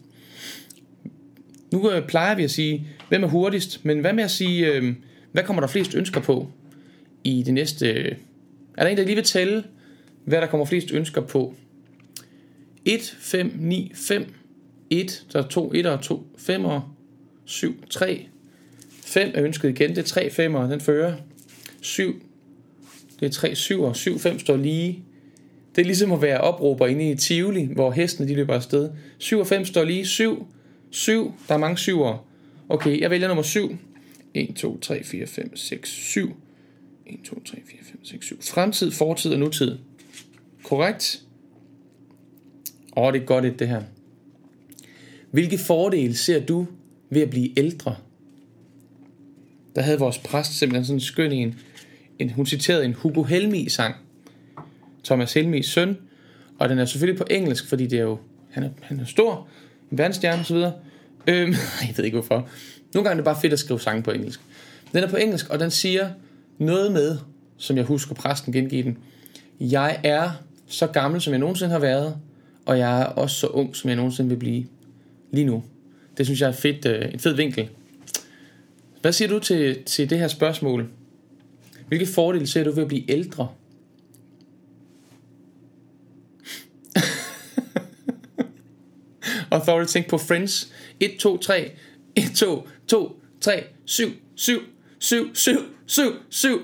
Nu 1.72 1.92
øh, 1.92 2.08
plejer 2.08 2.36
vi 2.36 2.44
at 2.44 2.52
sige, 2.52 2.88
hvem 3.10 3.24
er 3.24 3.28
hurtigst, 3.28 3.86
men 3.86 4.00
hvad 4.00 4.14
med 4.14 4.24
at 4.24 4.32
sige, 4.32 4.74
øh, 4.74 4.94
hvad 5.32 5.44
kommer 5.44 5.62
der 5.62 5.68
flest 5.68 5.96
ønsker 5.96 6.22
på 6.22 6.48
i 7.24 7.44
det 7.44 7.54
næste... 7.54 7.92
Øh, 7.94 8.16
er 8.78 8.84
der 8.84 8.90
en, 8.90 8.98
der 8.98 9.06
lige 9.06 9.16
vil 9.16 9.24
tælle, 9.24 9.64
hvad 10.26 10.42
der 10.42 10.48
kommer 10.48 10.66
flest 10.66 10.92
ønsker 10.92 11.22
på? 11.22 11.54
1, 12.86 13.16
5, 13.20 13.54
9, 13.60 13.92
5, 13.96 14.34
1, 14.90 15.26
der 15.34 15.44
er 15.44 15.48
2 15.48 15.74
1 15.74 15.86
og 15.86 16.02
2 16.02 16.28
5 16.38 16.66
og 16.66 16.84
7, 17.46 17.88
3, 17.90 18.28
5 19.06 19.32
er 19.34 19.44
ønsket 19.44 19.70
igen, 19.70 19.90
det 19.90 19.98
er 19.98 20.04
3 20.04 20.30
5 20.30 20.56
og 20.56 20.70
den 20.70 20.82
fører. 20.82 21.16
7, 21.82 22.22
det 23.20 23.26
er 23.26 23.30
3 23.30 23.56
7 23.56 23.82
og 23.82 23.96
7 23.96 24.20
5 24.20 24.40
står 24.40 24.58
lige. 24.58 25.04
Det 25.76 25.82
er 25.82 25.86
ligesom 25.86 26.12
at 26.12 26.22
være 26.22 26.42
opråber 26.42 26.88
inde 26.88 27.12
i 27.12 27.16
Tivoli, 27.16 27.70
hvor 27.74 27.92
hestene 27.92 28.30
de 28.30 28.36
løber 28.36 28.54
afsted. 28.54 28.90
7 29.18 29.40
og 29.40 29.48
5 29.48 29.66
står 29.66 29.84
lige. 29.84 30.06
7, 30.06 30.48
7, 30.90 31.34
der 31.48 31.54
er 31.54 31.58
mange 31.58 31.78
syvere. 31.78 32.20
Okay, 32.70 33.02
jeg 33.02 33.10
vælger 33.10 33.28
nummer 33.28 33.44
7. 33.44 33.78
1, 34.34 34.56
2, 34.56 34.80
3, 34.80 35.04
4, 35.04 35.28
5, 35.28 35.56
6, 35.56 35.90
7. 35.90 36.36
1, 37.06 37.20
2, 37.26 37.44
3, 37.44 37.58
4, 37.68 37.80
5, 37.84 38.06
6, 38.06 38.26
7. 38.26 38.42
Fremtid, 38.42 38.92
fortid 38.92 39.34
og 39.34 39.40
nutid. 39.40 39.78
Korrekt? 40.64 41.22
Åh, 42.98 43.04
oh, 43.04 43.14
det 43.14 43.22
er 43.22 43.26
godt 43.26 43.46
et, 43.46 43.60
det 43.60 43.68
her. 43.68 43.82
Hvilke 45.32 45.58
fordele 45.58 46.16
ser 46.16 46.46
du 46.46 46.68
ved 47.10 47.22
at 47.22 47.30
blive 47.30 47.60
ældre? 47.60 47.96
Der 49.76 49.82
havde 49.82 50.00
vores 50.00 50.18
præst 50.18 50.60
simpelthen 50.60 50.86
sådan 50.86 50.96
en 50.96 51.02
skøn 51.02 51.32
en. 51.32 51.56
en 52.20 52.30
hun 52.30 52.46
citerede 52.46 52.86
en 52.86 52.94
Hugo 52.94 53.24
Helmi 53.24 53.70
sang. 53.70 53.96
Thomas 55.06 55.34
Helmis 55.34 55.66
søn. 55.66 55.98
Og 56.60 56.70
den 56.70 56.80
er 56.80 56.86
selvfølgelig 56.86 57.18
på 57.18 57.28
engelsk, 57.32 57.70
fordi 57.70 57.88
det 57.88 58.00
er 58.00 58.04
jo, 58.04 58.18
han 58.52 58.64
er, 58.64 58.70
han 58.82 59.00
er 59.00 59.06
stor, 59.06 59.48
en 59.92 59.98
verdensstjerne 59.98 60.42
osv. 60.42 60.56
Øhm, 61.28 61.56
jeg 61.88 61.94
ved 61.98 62.06
ikke 62.06 62.16
hvorfor. 62.16 62.48
Nogle 62.94 63.10
gange 63.10 63.12
er 63.12 63.16
det 63.16 63.26
bare 63.26 63.42
fedt 63.42 63.54
at 63.54 63.60
skrive 63.60 63.80
sange 63.80 64.04
på 64.04 64.12
engelsk. 64.12 64.40
Den 64.94 65.04
er 65.04 65.08
på 65.08 65.16
engelsk, 65.16 65.50
og 65.50 65.60
den 65.60 65.72
siger 65.72 66.10
noget 66.58 66.92
med, 66.92 67.18
som 67.58 67.78
jeg 67.78 67.86
husker 67.86 68.16
præsten 68.16 68.54
gengive 68.54 68.84
den. 68.84 68.98
Jeg 69.60 70.00
er 70.04 70.32
så 70.68 70.88
gammel, 70.88 71.22
som 71.22 71.32
jeg 71.32 71.40
nogensinde 71.40 71.72
har 71.72 71.80
været, 71.80 72.16
og 72.66 72.78
jeg 72.78 73.02
er 73.02 73.06
også 73.06 73.36
så 73.36 73.48
ung, 73.48 73.76
som 73.76 73.88
jeg 73.88 73.96
nogensinde 73.96 74.30
vil 74.30 74.38
blive 74.38 74.66
lige 75.32 75.46
nu. 75.46 75.64
Det 76.18 76.26
synes 76.26 76.42
jeg 76.42 76.48
er 76.48 76.54
fedt, 76.54 76.86
øh, 76.86 77.14
en 77.14 77.20
fed 77.20 77.34
vinkel. 77.34 77.70
Hvad 79.02 79.12
siger 79.12 79.30
du 79.30 79.40
til, 79.40 79.84
til 79.84 80.10
det 80.10 80.20
her 80.20 80.28
spørgsmål? 80.28 80.90
Hvilke 81.88 82.06
fordele 82.06 82.48
ser 82.48 82.64
du 82.64 82.72
ved 82.72 82.82
at 82.82 82.88
blive 82.88 83.12
ældre? 83.12 83.48
Authority 89.56 89.92
tænk 89.92 90.10
på 90.10 90.18
Friends. 90.18 90.74
1, 91.00 91.12
2, 91.20 91.38
3, 91.38 91.72
1, 92.16 92.24
2, 92.36 92.68
2, 92.88 93.22
3, 93.42 93.64
7, 93.86 94.10
7, 94.36 94.60
7, 95.00 95.36
7, 95.36 95.58
7, 95.88 96.02
7, 96.30 96.60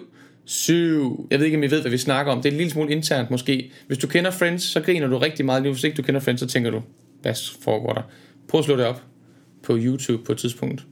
7. 0.46 1.28
Jeg 1.32 1.40
ved 1.40 1.46
ikke, 1.46 1.58
om 1.58 1.64
I 1.64 1.72
ved, 1.72 1.82
hvad 1.82 1.92
vi 1.92 1.98
snakker 1.98 2.32
om. 2.32 2.42
Det 2.42 2.50
er 2.50 2.52
en 2.52 2.58
lille 2.58 2.72
smule 2.72 2.92
internt 2.92 3.32
måske. 3.32 3.72
Hvis 3.88 3.98
du 3.98 4.08
kender 4.08 4.32
Friends, 4.32 4.64
så 4.64 4.82
griner 4.82 5.08
du 5.08 5.18
rigtig 5.18 5.46
meget. 5.46 5.64
Hvis 5.64 5.84
ikke 5.84 5.98
du 5.98 6.02
kender 6.02 6.22
Friends, 6.22 6.40
så 6.40 6.48
tænker 6.48 6.72
du, 6.72 6.82
hvad 7.22 7.36
foregår 7.62 7.94
der? 7.94 8.02
Prøv 8.48 8.60
at 8.60 8.66
slå 8.66 8.76
det 8.76 8.86
op 8.86 9.04
på 9.64 9.78
YouTube 9.78 10.24
på 10.24 10.32
et 10.32 10.38
tidspunkt. 10.38 10.86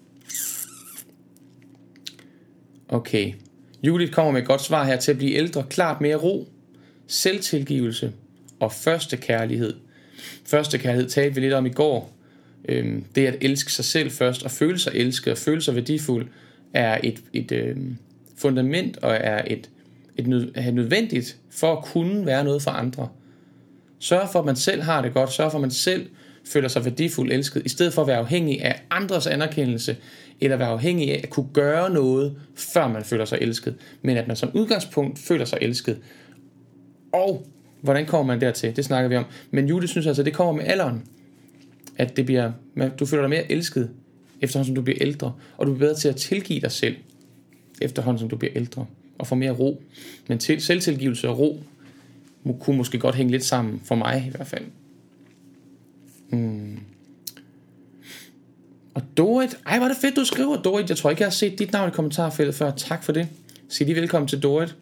Okay. 2.89 3.33
Judith 3.83 4.11
kommer 4.11 4.31
med 4.31 4.41
et 4.41 4.47
godt 4.47 4.61
svar 4.61 4.85
her 4.85 4.97
til 4.97 5.11
at 5.11 5.17
blive 5.17 5.33
ældre. 5.33 5.63
Klart 5.69 6.01
mere 6.01 6.15
ro, 6.15 6.47
selvtilgivelse 7.07 8.11
og 8.59 8.71
første 8.71 9.17
kærlighed. 9.17 9.73
Første 10.45 10.77
kærlighed 10.77 11.09
talte 11.09 11.35
vi 11.35 11.41
lidt 11.41 11.53
om 11.53 11.65
i 11.65 11.69
går. 11.69 12.13
Øhm, 12.69 13.03
det 13.15 13.27
at 13.27 13.35
elske 13.41 13.71
sig 13.71 13.85
selv 13.85 14.11
først 14.11 14.43
og 14.43 14.51
føle 14.51 14.79
sig 14.79 14.91
elsket 14.95 15.31
og 15.33 15.37
føle 15.37 15.61
sig 15.61 15.75
værdifuld 15.75 16.27
er 16.73 16.99
et, 17.03 17.23
et 17.33 17.51
øhm, 17.51 17.97
fundament 18.37 18.97
og 18.97 19.17
er 19.21 19.41
et, 19.47 19.69
et, 20.17 20.27
nød, 20.27 20.51
er 20.55 20.71
nødvendigt 20.71 21.37
for 21.49 21.75
at 21.75 21.83
kunne 21.83 22.25
være 22.25 22.43
noget 22.43 22.61
for 22.61 22.71
andre. 22.71 23.09
Sørg 23.99 24.29
for, 24.31 24.39
at 24.39 24.45
man 24.45 24.55
selv 24.55 24.81
har 24.81 25.01
det 25.01 25.13
godt. 25.13 25.33
Sørg 25.33 25.51
for, 25.51 25.57
at 25.57 25.61
man 25.61 25.71
selv 25.71 26.09
føler 26.45 26.67
sig 26.67 26.85
værdifuld 26.85 27.31
elsket, 27.31 27.65
i 27.65 27.69
stedet 27.69 27.93
for 27.93 28.01
at 28.01 28.07
være 28.07 28.17
afhængig 28.17 28.63
af 28.63 28.83
andres 28.89 29.27
anerkendelse, 29.27 29.97
eller 30.41 30.57
være 30.57 30.67
afhængig 30.67 31.11
af 31.11 31.19
at 31.23 31.29
kunne 31.29 31.49
gøre 31.53 31.89
noget, 31.89 32.35
før 32.55 32.87
man 32.87 33.03
føler 33.03 33.25
sig 33.25 33.37
elsket, 33.41 33.75
men 34.01 34.17
at 34.17 34.27
man 34.27 34.35
som 34.35 34.51
udgangspunkt 34.53 35.19
føler 35.19 35.45
sig 35.45 35.59
elsket. 35.61 35.97
Og 37.13 37.47
hvordan 37.81 38.05
kommer 38.05 38.33
man 38.33 38.41
dertil? 38.41 38.75
Det 38.75 38.85
snakker 38.85 39.09
vi 39.09 39.15
om. 39.15 39.25
Men 39.51 39.67
Julie 39.67 39.87
synes 39.87 40.07
altså, 40.07 40.21
at 40.21 40.25
det 40.25 40.33
kommer 40.33 40.53
med 40.53 40.63
alderen. 40.65 41.03
At 41.97 42.17
det 42.17 42.25
bliver, 42.25 42.51
du 42.99 43.05
føler 43.05 43.23
dig 43.23 43.29
mere 43.29 43.51
elsket, 43.51 43.89
efterhånden 44.41 44.67
som 44.67 44.75
du 44.75 44.81
bliver 44.81 44.97
ældre, 45.01 45.33
og 45.57 45.67
du 45.67 45.73
bliver 45.73 45.87
bedre 45.87 45.99
til 45.99 46.09
at 46.09 46.15
tilgive 46.15 46.59
dig 46.59 46.71
selv, 46.71 46.95
efterhånden 47.81 48.19
som 48.19 48.29
du 48.29 48.35
bliver 48.35 48.53
ældre, 48.55 48.85
og 49.17 49.27
får 49.27 49.35
mere 49.35 49.51
ro. 49.51 49.83
Men 50.27 50.37
til, 50.37 50.61
selvtilgivelse 50.61 51.29
og 51.29 51.39
ro 51.39 51.63
kunne 52.59 52.77
måske 52.77 52.99
godt 52.99 53.15
hænge 53.15 53.31
lidt 53.31 53.43
sammen, 53.43 53.81
for 53.85 53.95
mig 53.95 54.23
i 54.27 54.29
hvert 54.29 54.47
fald. 54.47 54.65
Hmm. 56.29 56.79
Og 58.93 59.01
Dorit, 59.17 59.57
ej 59.65 59.77
hvor 59.77 59.85
er 59.85 59.89
det 59.89 59.97
fedt 60.01 60.15
du 60.15 60.25
skriver 60.25 60.61
Dorit, 60.61 60.89
jeg 60.89 60.97
tror 60.97 61.09
ikke 61.09 61.21
jeg 61.21 61.27
har 61.27 61.31
set 61.31 61.59
dit 61.59 61.71
navn 61.71 61.89
i 61.89 61.91
kommentarfeltet 61.91 62.55
før, 62.55 62.71
tak 62.71 63.03
for 63.03 63.11
det. 63.11 63.27
Sig 63.69 63.85
lige 63.85 63.95
velkommen 63.95 64.27
til 64.27 64.43
Dorit. 64.43 64.75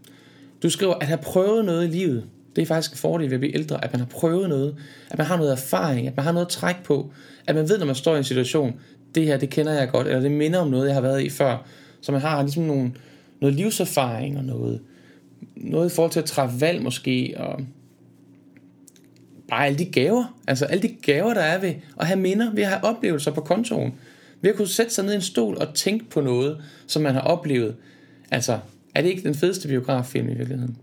Du 0.63 0.69
skriver, 0.69 0.93
at 0.93 1.07
have 1.07 1.17
prøvet 1.17 1.65
noget 1.65 1.87
i 1.87 1.91
livet, 1.91 2.23
det 2.57 2.63
er 2.63 2.65
faktisk 2.65 2.91
en 2.91 2.97
fordel 2.97 3.27
ved 3.27 3.33
at 3.33 3.39
blive 3.39 3.55
ældre, 3.55 3.83
at 3.83 3.93
man 3.93 3.99
har 3.99 4.07
prøvet 4.07 4.49
noget, 4.49 4.75
at 5.11 5.17
man 5.17 5.27
har 5.27 5.37
noget 5.37 5.51
erfaring, 5.51 6.07
at 6.07 6.17
man 6.17 6.23
har 6.23 6.31
noget 6.31 6.45
at 6.45 6.51
trække 6.51 6.83
på, 6.83 7.11
at 7.47 7.55
man 7.55 7.69
ved, 7.69 7.77
når 7.77 7.85
man 7.85 7.95
står 7.95 8.15
i 8.15 8.17
en 8.17 8.23
situation, 8.23 8.79
det 9.15 9.25
her, 9.25 9.37
det 9.37 9.49
kender 9.49 9.73
jeg 9.73 9.89
godt, 9.89 10.07
eller 10.07 10.19
det 10.19 10.31
minder 10.31 10.59
om 10.59 10.67
noget, 10.67 10.87
jeg 10.87 10.93
har 10.93 11.01
været 11.01 11.23
i 11.23 11.29
før. 11.29 11.67
Så 12.01 12.11
man 12.11 12.21
har 12.21 12.41
ligesom 12.41 12.63
nogle, 12.63 12.91
noget 13.41 13.55
livserfaring 13.55 14.37
og 14.37 14.43
noget, 14.43 14.81
noget 15.55 15.91
i 15.91 15.95
forhold 15.95 16.11
til 16.11 16.19
at 16.19 16.25
træffe 16.25 16.61
valg 16.61 16.83
måske, 16.83 17.33
og 17.37 17.59
bare 19.49 19.65
alle 19.65 19.79
de 19.79 19.85
gaver, 19.85 20.37
altså 20.47 20.65
alle 20.65 20.81
de 20.81 20.95
gaver, 21.01 21.33
der 21.33 21.41
er 21.41 21.59
ved 21.61 21.73
at 21.99 22.07
have 22.07 22.19
minder, 22.19 22.53
ved 22.53 22.63
at 22.63 22.69
have 22.69 22.83
oplevelser 22.83 23.31
på 23.31 23.41
kontoen, 23.41 23.93
ved 24.41 24.51
at 24.51 24.57
kunne 24.57 24.67
sætte 24.67 24.93
sig 24.93 25.05
ned 25.05 25.13
i 25.13 25.15
en 25.15 25.21
stol 25.21 25.57
og 25.57 25.73
tænke 25.73 26.05
på 26.09 26.21
noget, 26.21 26.63
som 26.87 27.01
man 27.01 27.13
har 27.13 27.21
oplevet. 27.21 27.75
Altså, 28.31 28.59
er 28.95 29.01
det 29.01 29.09
ikke 29.09 29.23
den 29.23 29.35
fedeste 29.35 29.67
biograffilm 29.67 30.29
i 30.29 30.33
virkeligheden? 30.33 30.77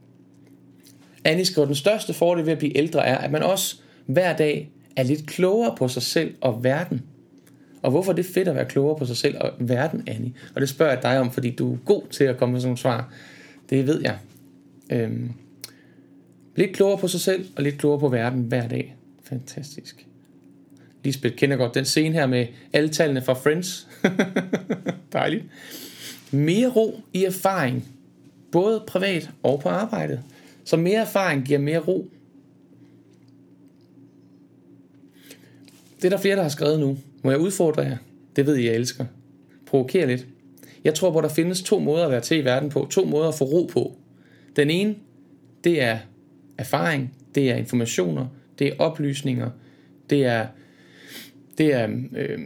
Annie 1.24 1.44
skriver, 1.44 1.66
den 1.66 1.74
største 1.74 2.14
fordel 2.14 2.46
ved 2.46 2.52
at 2.52 2.58
blive 2.58 2.76
ældre 2.76 3.06
er, 3.06 3.18
at 3.18 3.30
man 3.30 3.42
også 3.42 3.76
hver 4.06 4.36
dag 4.36 4.70
er 4.96 5.02
lidt 5.02 5.26
klogere 5.26 5.74
på 5.78 5.88
sig 5.88 6.02
selv 6.02 6.34
og 6.40 6.64
verden. 6.64 7.02
Og 7.82 7.90
hvorfor 7.90 8.12
er 8.12 8.16
det 8.16 8.26
fedt 8.26 8.48
at 8.48 8.54
være 8.54 8.64
klogere 8.64 8.98
på 8.98 9.06
sig 9.06 9.16
selv 9.16 9.36
og 9.40 9.50
verden, 9.58 10.02
Annie? 10.06 10.32
Og 10.54 10.60
det 10.60 10.68
spørger 10.68 10.92
jeg 10.92 11.02
dig 11.02 11.20
om, 11.20 11.30
fordi 11.30 11.50
du 11.50 11.72
er 11.72 11.78
god 11.84 12.02
til 12.10 12.24
at 12.24 12.36
komme 12.36 12.52
med 12.52 12.60
sådan 12.60 12.68
nogle 12.68 12.78
svar. 12.78 13.12
Det 13.70 13.86
ved 13.86 14.00
jeg. 14.02 14.18
Øhm, 14.90 15.32
lidt 16.56 16.72
klogere 16.72 16.98
på 16.98 17.08
sig 17.08 17.20
selv 17.20 17.46
og 17.56 17.62
lidt 17.62 17.78
klogere 17.78 18.00
på 18.00 18.08
verden 18.08 18.42
hver 18.42 18.68
dag. 18.68 18.96
Fantastisk. 19.22 20.06
Lisbeth 21.04 21.36
kender 21.36 21.56
godt 21.56 21.74
den 21.74 21.84
scene 21.84 22.14
her 22.14 22.26
med 22.26 22.46
alle 22.72 22.88
tallene 22.88 23.22
fra 23.22 23.32
Friends. 23.32 23.88
Dejligt. 25.12 25.44
Mere 26.30 26.68
ro 26.68 27.00
i 27.12 27.24
erfaring, 27.24 27.88
både 28.52 28.84
privat 28.86 29.30
og 29.42 29.60
på 29.60 29.68
arbejdet. 29.68 30.22
Så 30.64 30.76
mere 30.76 31.00
erfaring 31.00 31.44
giver 31.44 31.58
mere 31.58 31.78
ro. 31.78 32.10
Det 35.96 36.04
er 36.04 36.16
der 36.16 36.22
flere, 36.22 36.36
der 36.36 36.42
har 36.42 36.48
skrevet 36.48 36.80
nu. 36.80 36.98
Må 37.22 37.30
jeg 37.30 37.40
udfordre 37.40 37.82
jer? 37.82 37.96
Det 38.36 38.46
ved 38.46 38.56
I, 38.56 38.66
jeg 38.66 38.74
elsker. 38.74 39.04
Provoker 39.66 40.06
lidt. 40.06 40.26
Jeg 40.84 40.94
tror 40.94 41.10
på, 41.10 41.18
at 41.18 41.22
der 41.22 41.28
findes 41.28 41.62
to 41.62 41.78
måder 41.78 42.04
at 42.04 42.10
være 42.10 42.20
til 42.20 42.38
i 42.38 42.44
verden 42.44 42.70
på. 42.70 42.86
To 42.90 43.04
måder 43.04 43.28
at 43.28 43.34
få 43.34 43.44
ro 43.44 43.70
på. 43.72 43.96
Den 44.56 44.70
ene, 44.70 44.94
det 45.64 45.82
er 45.82 45.98
erfaring, 46.58 47.14
det 47.34 47.50
er 47.50 47.56
informationer, 47.56 48.26
det 48.58 48.66
er 48.66 48.72
oplysninger, 48.78 49.50
det 50.10 50.24
er, 50.24 50.46
det 51.58 51.72
er 51.72 51.88
øh, 52.16 52.38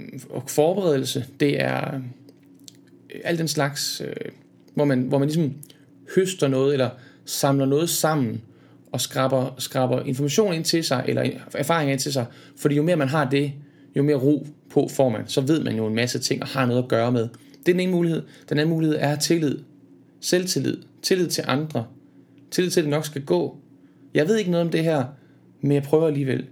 forberedelse, 0.47 1.25
det 1.41 1.61
er 1.61 1.95
øh, 1.95 3.21
alt 3.25 3.39
den 3.39 3.49
slags, 3.49 4.03
øh, 4.05 4.15
hvor, 4.75 4.85
man, 4.85 5.03
hvor 5.03 5.19
man 5.19 5.29
ligesom 5.29 5.55
høster 6.15 6.49
noget, 6.49 6.73
eller 6.73 6.91
samler 7.29 7.67
noget 7.67 7.91
sammen, 7.91 8.43
og 8.93 9.01
skraber, 9.01 9.55
skraber 9.59 10.03
information 10.03 10.55
ind 10.55 10.65
til 10.65 10.85
sig, 10.85 11.05
eller 11.09 11.31
erfaring 11.55 11.91
ind 11.91 11.99
til 11.99 12.13
sig, 12.13 12.27
fordi 12.57 12.75
jo 12.75 12.83
mere 12.83 12.97
man 12.97 13.09
har 13.09 13.31
det, 13.31 13.53
jo 13.97 14.03
mere 14.03 14.17
ro 14.17 14.47
på 14.71 14.89
får 14.91 15.09
man, 15.09 15.23
så 15.27 15.41
ved 15.41 15.65
man 15.65 15.77
jo 15.77 15.87
en 15.87 15.95
masse 15.95 16.19
ting, 16.19 16.43
og 16.43 16.49
har 16.49 16.67
noget 16.67 16.83
at 16.83 16.89
gøre 16.89 17.13
med. 17.13 17.29
Det 17.69 17.69
er 17.69 17.73
den 17.73 17.81
ene 17.81 17.93
mulighed. 17.93 18.23
Den 18.49 18.59
anden 18.59 18.75
mulighed 18.75 18.97
er 19.01 19.17
tillid. 19.17 19.59
Selvtillid. 20.21 20.77
Tillid 21.03 21.29
til 21.29 21.45
andre. 21.47 21.87
Tillid 22.51 22.71
til, 22.71 22.81
at 22.81 22.85
det 22.85 22.91
nok 22.91 23.05
skal 23.05 23.23
gå. 23.23 23.57
Jeg 24.15 24.29
ved 24.29 24.37
ikke 24.37 24.51
noget 24.51 24.67
om 24.67 24.71
det 24.71 24.85
her, 24.85 25.05
men 25.61 25.73
jeg 25.73 25.83
prøver 25.83 26.07
alligevel. 26.07 26.47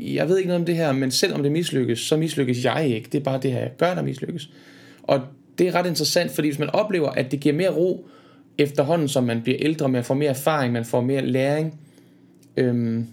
Jeg 0.00 0.28
ved 0.28 0.36
ikke 0.36 0.48
noget 0.48 0.60
om 0.60 0.66
det 0.66 0.76
her, 0.76 0.92
men 0.92 1.10
selvom 1.10 1.42
det 1.42 1.52
mislykkes, 1.52 1.98
så 1.98 2.16
mislykkes 2.16 2.64
jeg 2.64 2.88
ikke. 2.88 3.08
Det 3.12 3.18
er 3.18 3.24
bare 3.24 3.40
det 3.42 3.52
her, 3.52 3.60
jeg 3.60 3.72
gør, 3.78 3.94
der 3.94 4.02
mislykkes. 4.02 4.50
Og 5.02 5.20
det 5.58 5.68
er 5.68 5.74
ret 5.74 5.86
interessant, 5.86 6.30
fordi 6.30 6.48
hvis 6.48 6.58
man 6.58 6.70
oplever, 6.70 7.10
at 7.10 7.30
det 7.30 7.40
giver 7.40 7.54
mere 7.54 7.70
ro, 7.70 8.06
efterhånden 8.60 9.08
som 9.08 9.24
man 9.24 9.42
bliver 9.42 9.58
ældre, 9.60 9.88
man 9.88 10.04
får 10.04 10.14
mere 10.14 10.30
erfaring, 10.30 10.72
man 10.72 10.84
får 10.84 11.00
mere 11.00 11.26
læring. 11.26 11.80
Øhm, 12.56 13.06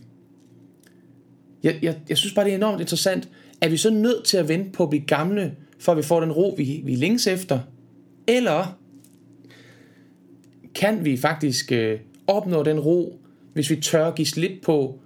jeg, 1.64 1.76
jeg, 1.82 1.96
jeg 2.10 2.18
synes 2.18 2.34
bare, 2.34 2.46
det 2.46 2.52
er 2.52 2.58
enormt 2.58 2.82
interessant. 2.82 3.30
Er 3.62 3.70
vi 3.70 3.78
så 3.78 3.90
nødt 3.90 4.24
til 4.24 4.38
at 4.38 4.48
vente 4.50 4.72
på 4.72 4.84
at 4.84 4.90
blive 4.90 5.06
gamle, 5.06 5.56
for 5.80 5.92
at 5.92 5.98
vi 5.98 6.04
får 6.04 6.20
den 6.20 6.32
ro, 6.32 6.54
vi, 6.58 6.82
vi 6.86 6.96
længes 6.96 7.28
efter? 7.28 7.60
Eller 8.28 8.78
kan 10.76 11.06
vi 11.06 11.18
faktisk 11.18 11.72
øh, 11.72 12.00
opnå 12.28 12.64
den 12.64 12.80
ro, 12.80 13.20
hvis 13.54 13.70
vi 13.70 13.76
tør 13.76 14.12
give 14.12 14.26
slip 14.26 14.52
på, 14.64 15.00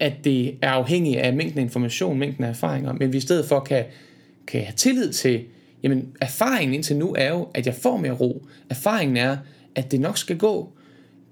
at 0.00 0.12
det 0.24 0.56
er 0.62 0.70
afhængigt 0.70 1.18
af 1.18 1.32
mængden 1.32 1.58
af 1.58 1.62
information, 1.62 2.18
mængden 2.18 2.44
af 2.44 2.48
erfaringer, 2.48 2.92
men 2.92 3.12
vi 3.12 3.18
i 3.18 3.20
stedet 3.20 3.44
for 3.44 3.60
kan, 3.60 3.84
kan 4.46 4.60
have 4.60 4.74
tillid 4.76 5.12
til, 5.12 5.44
jamen 5.82 6.16
erfaringen 6.20 6.74
indtil 6.74 6.96
nu 6.96 7.14
er 7.18 7.28
jo, 7.28 7.48
at 7.54 7.66
jeg 7.66 7.74
får 7.74 7.96
mere 7.96 8.12
ro. 8.12 8.46
Erfaringen 8.70 9.16
er, 9.16 9.36
at 9.76 9.90
det 9.90 10.00
nok 10.00 10.18
skal 10.18 10.38
gå. 10.38 10.72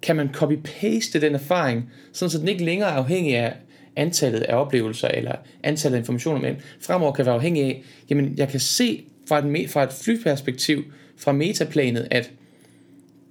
Kan 0.03 0.17
man 0.17 0.29
copy-paste 0.29 1.21
den 1.21 1.35
erfaring, 1.35 1.91
sådan 2.13 2.31
så 2.31 2.39
den 2.39 2.49
ikke 2.49 2.65
længere 2.65 2.89
er 2.89 2.95
afhængig 2.95 3.37
af 3.37 3.53
antallet 3.97 4.41
af 4.41 4.57
oplevelser 4.57 5.09
eller 5.09 5.35
antallet 5.63 5.97
af 5.97 6.01
informationer, 6.01 6.41
men 6.41 6.57
fremover 6.81 7.13
kan 7.13 7.27
være 7.27 7.35
afhængig 7.35 7.65
af, 7.65 7.83
jamen 8.11 8.35
jeg 8.37 8.49
kan 8.49 8.61
se 8.61 9.05
fra 9.29 9.39
et, 9.39 9.71
fra 9.71 9.83
et 9.83 9.93
flyperspektiv, 9.93 10.83
fra 11.17 11.33
metaplanet, 11.33 12.09
at 12.11 12.31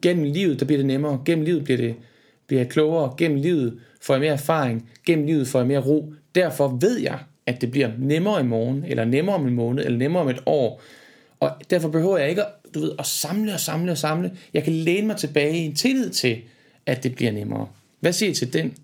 gennem 0.02 0.24
livet, 0.24 0.60
der 0.60 0.66
bliver 0.66 0.78
det 0.78 0.86
nemmere, 0.86 1.22
gennem 1.26 1.46
livet 1.46 1.64
bliver 1.64 1.78
det 1.78 1.96
bliver 2.48 2.62
jeg 2.62 2.70
klogere, 2.70 3.14
gennem 3.18 3.38
livet 3.38 3.80
får 4.02 4.14
jeg 4.14 4.22
mere 4.22 4.34
erfaring, 4.34 4.90
gennem 5.06 5.26
livet 5.26 5.48
får 5.48 5.60
jeg 5.60 5.68
mere 5.68 5.80
ro. 5.80 6.14
Derfor 6.36 6.78
ved 6.82 7.00
jeg, 7.00 7.20
at 7.46 7.62
det 7.62 7.72
bliver 7.72 7.92
nemmere 7.98 8.40
i 8.40 8.44
morgen, 8.44 8.86
eller 8.88 9.06
nemmere 9.06 9.36
om 9.36 9.48
en 9.48 9.54
måned, 9.54 9.86
eller 9.86 9.98
nemmere 9.98 10.22
om 10.22 10.30
et 10.30 10.40
år. 10.46 10.82
Og 11.40 11.52
derfor 11.70 11.90
behøver 11.90 12.18
jeg 12.18 12.30
ikke 12.30 12.42
at, 12.42 12.48
du 12.74 12.80
ved, 12.80 12.92
at 13.00 13.06
samle 13.06 13.54
og 13.54 13.60
samle 13.60 13.92
og 13.92 13.98
samle. 13.98 14.38
Jeg 14.54 14.64
kan 14.64 14.74
læne 14.74 15.08
mig 15.08 15.18
tilbage 15.18 15.58
i 15.58 15.66
en 15.66 15.76
tillid 15.76 16.10
til, 16.10 16.42
at 16.86 17.04
det 17.04 17.16
bliver 17.16 17.32
nemmere. 17.32 17.68
Hvad 18.00 18.14
siger 18.14 18.30
I 18.30 18.34
til 18.34 18.54
den? 18.54 18.78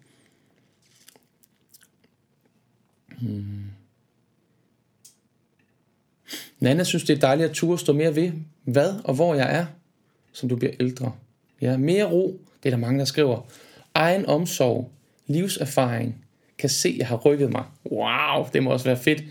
Hmm. 3.22 3.64
Nana 6.60 6.84
synes, 6.84 7.04
det 7.04 7.16
er 7.16 7.20
dejligt 7.20 7.50
at 7.50 7.56
turde 7.56 7.78
stå 7.78 7.94
mere 7.94 8.16
ved, 8.16 8.32
hvad 8.64 8.94
og 9.04 9.14
hvor 9.14 9.36
jeg 9.36 9.56
er, 9.56 9.66
som 10.34 10.50
du 10.50 10.56
bliver 10.56 10.74
ældre. 10.80 11.12
Ja, 11.62 11.78
mere 11.78 12.04
ro, 12.04 12.40
det 12.64 12.70
er 12.70 12.76
der 12.76 12.78
mange, 12.78 13.00
der 13.00 13.06
skriver. 13.06 13.42
Egen 13.94 14.26
omsorg, 14.26 14.92
livserfaring, 15.28 16.26
kan 16.58 16.70
se, 16.70 16.90
at 16.90 16.98
jeg 16.98 17.08
har 17.08 17.18
rykket 17.18 17.52
mig. 17.52 17.64
Wow, 17.92 18.48
det 18.54 18.64
må 18.64 18.72
også 18.72 18.86
være 18.86 18.98
fedt. 18.98 19.24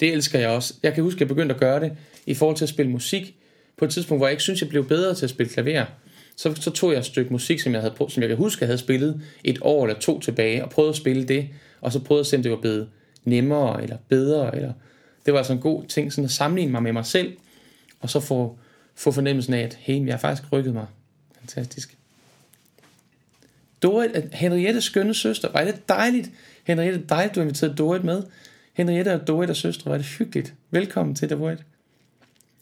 Det 0.00 0.12
elsker 0.12 0.38
jeg 0.38 0.48
også. 0.48 0.74
Jeg 0.82 0.94
kan 0.94 1.02
huske, 1.02 1.16
at 1.16 1.20
jeg 1.20 1.28
begyndte 1.28 1.54
at 1.54 1.60
gøre 1.60 1.80
det 1.80 1.96
i 2.26 2.34
forhold 2.34 2.56
til 2.56 2.64
at 2.64 2.68
spille 2.68 2.92
musik. 2.92 3.36
På 3.76 3.84
et 3.84 3.90
tidspunkt, 3.90 4.20
hvor 4.20 4.26
jeg 4.26 4.32
ikke 4.32 4.42
synes, 4.42 4.60
jeg 4.60 4.68
blev 4.68 4.88
bedre 4.88 5.14
til 5.14 5.26
at 5.26 5.30
spille 5.30 5.52
klaver. 5.52 5.84
Så, 6.36 6.54
så 6.54 6.70
tog 6.70 6.92
jeg 6.92 6.98
et 6.98 7.04
stykke 7.04 7.32
musik, 7.32 7.60
som 7.60 7.72
jeg, 7.72 7.80
havde, 7.80 7.94
som 8.08 8.22
jeg 8.22 8.28
kan 8.28 8.36
huske, 8.38 8.62
jeg 8.62 8.68
havde 8.68 8.78
spillet 8.78 9.22
et 9.44 9.58
år 9.60 9.86
eller 9.86 10.00
to 10.00 10.20
tilbage, 10.20 10.64
og 10.64 10.70
prøvede 10.70 10.90
at 10.90 10.96
spille 10.96 11.24
det, 11.24 11.48
og 11.80 11.92
så 11.92 12.00
prøvede 12.00 12.20
at 12.20 12.26
se, 12.26 12.36
om 12.36 12.42
det 12.42 12.50
var 12.50 12.60
blevet 12.60 12.88
nemmere, 13.24 13.82
eller 13.82 13.96
bedre, 14.08 14.56
eller 14.56 14.72
det 15.26 15.32
var 15.32 15.38
altså 15.38 15.52
en 15.52 15.58
god 15.58 15.84
ting, 15.84 16.12
sådan 16.12 16.24
at 16.24 16.30
sammenligne 16.30 16.72
mig 16.72 16.82
med 16.82 16.92
mig 16.92 17.06
selv, 17.06 17.36
og 18.00 18.10
så 18.10 18.20
få, 18.20 18.58
få 18.94 19.10
fornemmelsen 19.10 19.54
af, 19.54 19.60
at 19.60 19.74
hey, 19.80 20.06
jeg 20.06 20.14
har 20.14 20.18
faktisk 20.18 20.52
rykket 20.52 20.74
mig. 20.74 20.86
Fantastisk. 21.38 21.96
Dorit, 23.82 24.10
Henriettes 24.32 24.84
skønne 24.84 25.14
søster, 25.14 25.52
var 25.52 25.64
det 25.64 25.88
dejligt. 25.88 26.30
Henriette, 26.64 27.02
dejligt, 27.08 27.34
du 27.34 27.40
inviterede 27.40 27.76
Dorit 27.76 28.04
med. 28.04 28.22
Henriette 28.72 29.14
og 29.14 29.26
Dorit 29.26 29.50
er 29.50 29.54
søstre, 29.54 29.90
var 29.90 29.96
det 29.96 30.06
hyggeligt. 30.06 30.54
Velkommen 30.70 31.14
til 31.14 31.30
Dorit. 31.30 31.58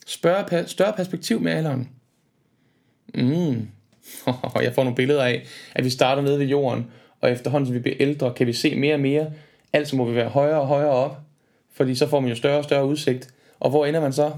Spørge, 0.06 0.66
større 0.66 0.92
perspektiv 0.92 1.40
med 1.40 1.52
alderen. 1.52 1.88
Mm. 3.14 3.68
jeg 4.62 4.74
får 4.74 4.82
nogle 4.82 4.96
billeder 4.96 5.24
af, 5.24 5.44
at 5.74 5.84
vi 5.84 5.90
starter 5.90 6.22
nede 6.22 6.38
ved 6.38 6.46
jorden, 6.46 6.86
og 7.20 7.30
efterhånden 7.30 7.66
som 7.66 7.74
vi 7.74 7.80
bliver 7.80 7.96
ældre, 8.00 8.34
kan 8.36 8.46
vi 8.46 8.52
se 8.52 8.76
mere 8.76 8.94
og 8.94 9.00
mere. 9.00 9.32
Altså 9.72 9.96
må 9.96 10.04
vi 10.04 10.14
være 10.14 10.28
højere 10.28 10.60
og 10.60 10.66
højere 10.66 10.90
op, 10.90 11.20
fordi 11.72 11.94
så 11.94 12.08
får 12.08 12.20
man 12.20 12.30
jo 12.30 12.36
større 12.36 12.58
og 12.58 12.64
større 12.64 12.86
udsigt. 12.86 13.34
Og 13.60 13.70
hvor 13.70 13.86
ender 13.86 14.00
man 14.00 14.12
så? 14.12 14.32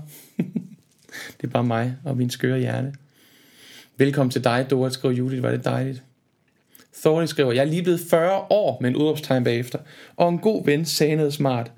det 1.40 1.44
er 1.44 1.48
bare 1.48 1.64
mig 1.64 1.96
og 2.05 2.16
min 2.16 2.31
skøre 2.31 2.59
hjerne. 2.59 2.94
Velkommen 3.96 4.31
til 4.31 4.44
dig, 4.44 4.66
Dorit, 4.70 4.92
skriver 4.92 5.14
Judith, 5.14 5.42
var 5.42 5.50
det 5.50 5.64
dejligt. 5.64 6.02
Thorny 7.02 7.26
skriver, 7.26 7.52
jeg 7.52 7.61
er 7.61 7.64
lige 7.64 7.83
blevet 7.83 8.00
40 8.11 8.46
år 8.50 8.79
med 8.81 8.90
en 8.90 8.96
udråbstegn 8.96 9.44
bagefter, 9.44 9.79
og 10.16 10.29
en 10.29 10.38
god 10.38 10.64
ven 10.64 10.85
sagde 10.85 11.16
noget 11.16 11.35
smart, 11.35 11.72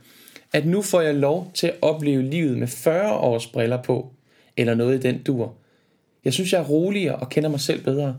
at 0.53 0.67
nu 0.67 0.83
får 0.83 1.01
jeg 1.01 1.15
lov 1.15 1.51
til 1.55 1.67
at 1.67 1.77
opleve 1.83 2.23
livet 2.23 2.59
med 2.59 2.67
40 2.67 3.13
års 3.13 3.47
briller 3.47 3.83
på, 3.83 4.13
eller 4.57 4.75
noget 4.75 4.99
i 4.99 5.09
den 5.09 5.23
dur. 5.23 5.55
Jeg 6.25 6.33
synes, 6.33 6.53
jeg 6.53 6.61
er 6.61 6.65
roligere 6.65 7.17
og 7.17 7.29
kender 7.29 7.51
mig 7.51 7.61
selv 7.61 7.85
bedre. 7.85 8.17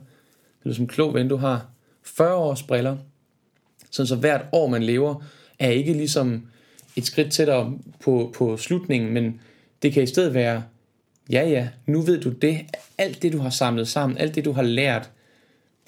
Det 0.63 0.69
er 0.69 0.73
som 0.73 0.87
klog 0.87 1.13
ven, 1.13 1.27
du 1.27 1.35
har. 1.35 1.69
40 2.03 2.35
års 2.35 2.63
briller. 2.63 2.97
Sådan 3.91 4.07
så 4.07 4.15
hvert 4.15 4.45
år, 4.51 4.67
man 4.67 4.83
lever, 4.83 5.25
er 5.59 5.69
ikke 5.69 5.93
ligesom 5.93 6.47
et 6.95 7.05
skridt 7.05 7.31
tættere 7.31 7.73
på, 7.99 8.33
på 8.35 8.57
slutningen, 8.57 9.13
men 9.13 9.41
det 9.81 9.93
kan 9.93 10.03
i 10.03 10.07
stedet 10.07 10.33
være, 10.33 10.63
ja 11.31 11.49
ja, 11.49 11.67
nu 11.85 12.01
ved 12.01 12.21
du 12.21 12.29
det, 12.29 12.59
alt 12.97 13.21
det 13.21 13.33
du 13.33 13.37
har 13.37 13.49
samlet 13.49 13.87
sammen, 13.87 14.17
alt 14.17 14.35
det 14.35 14.45
du 14.45 14.51
har 14.51 14.61
lært, 14.61 15.09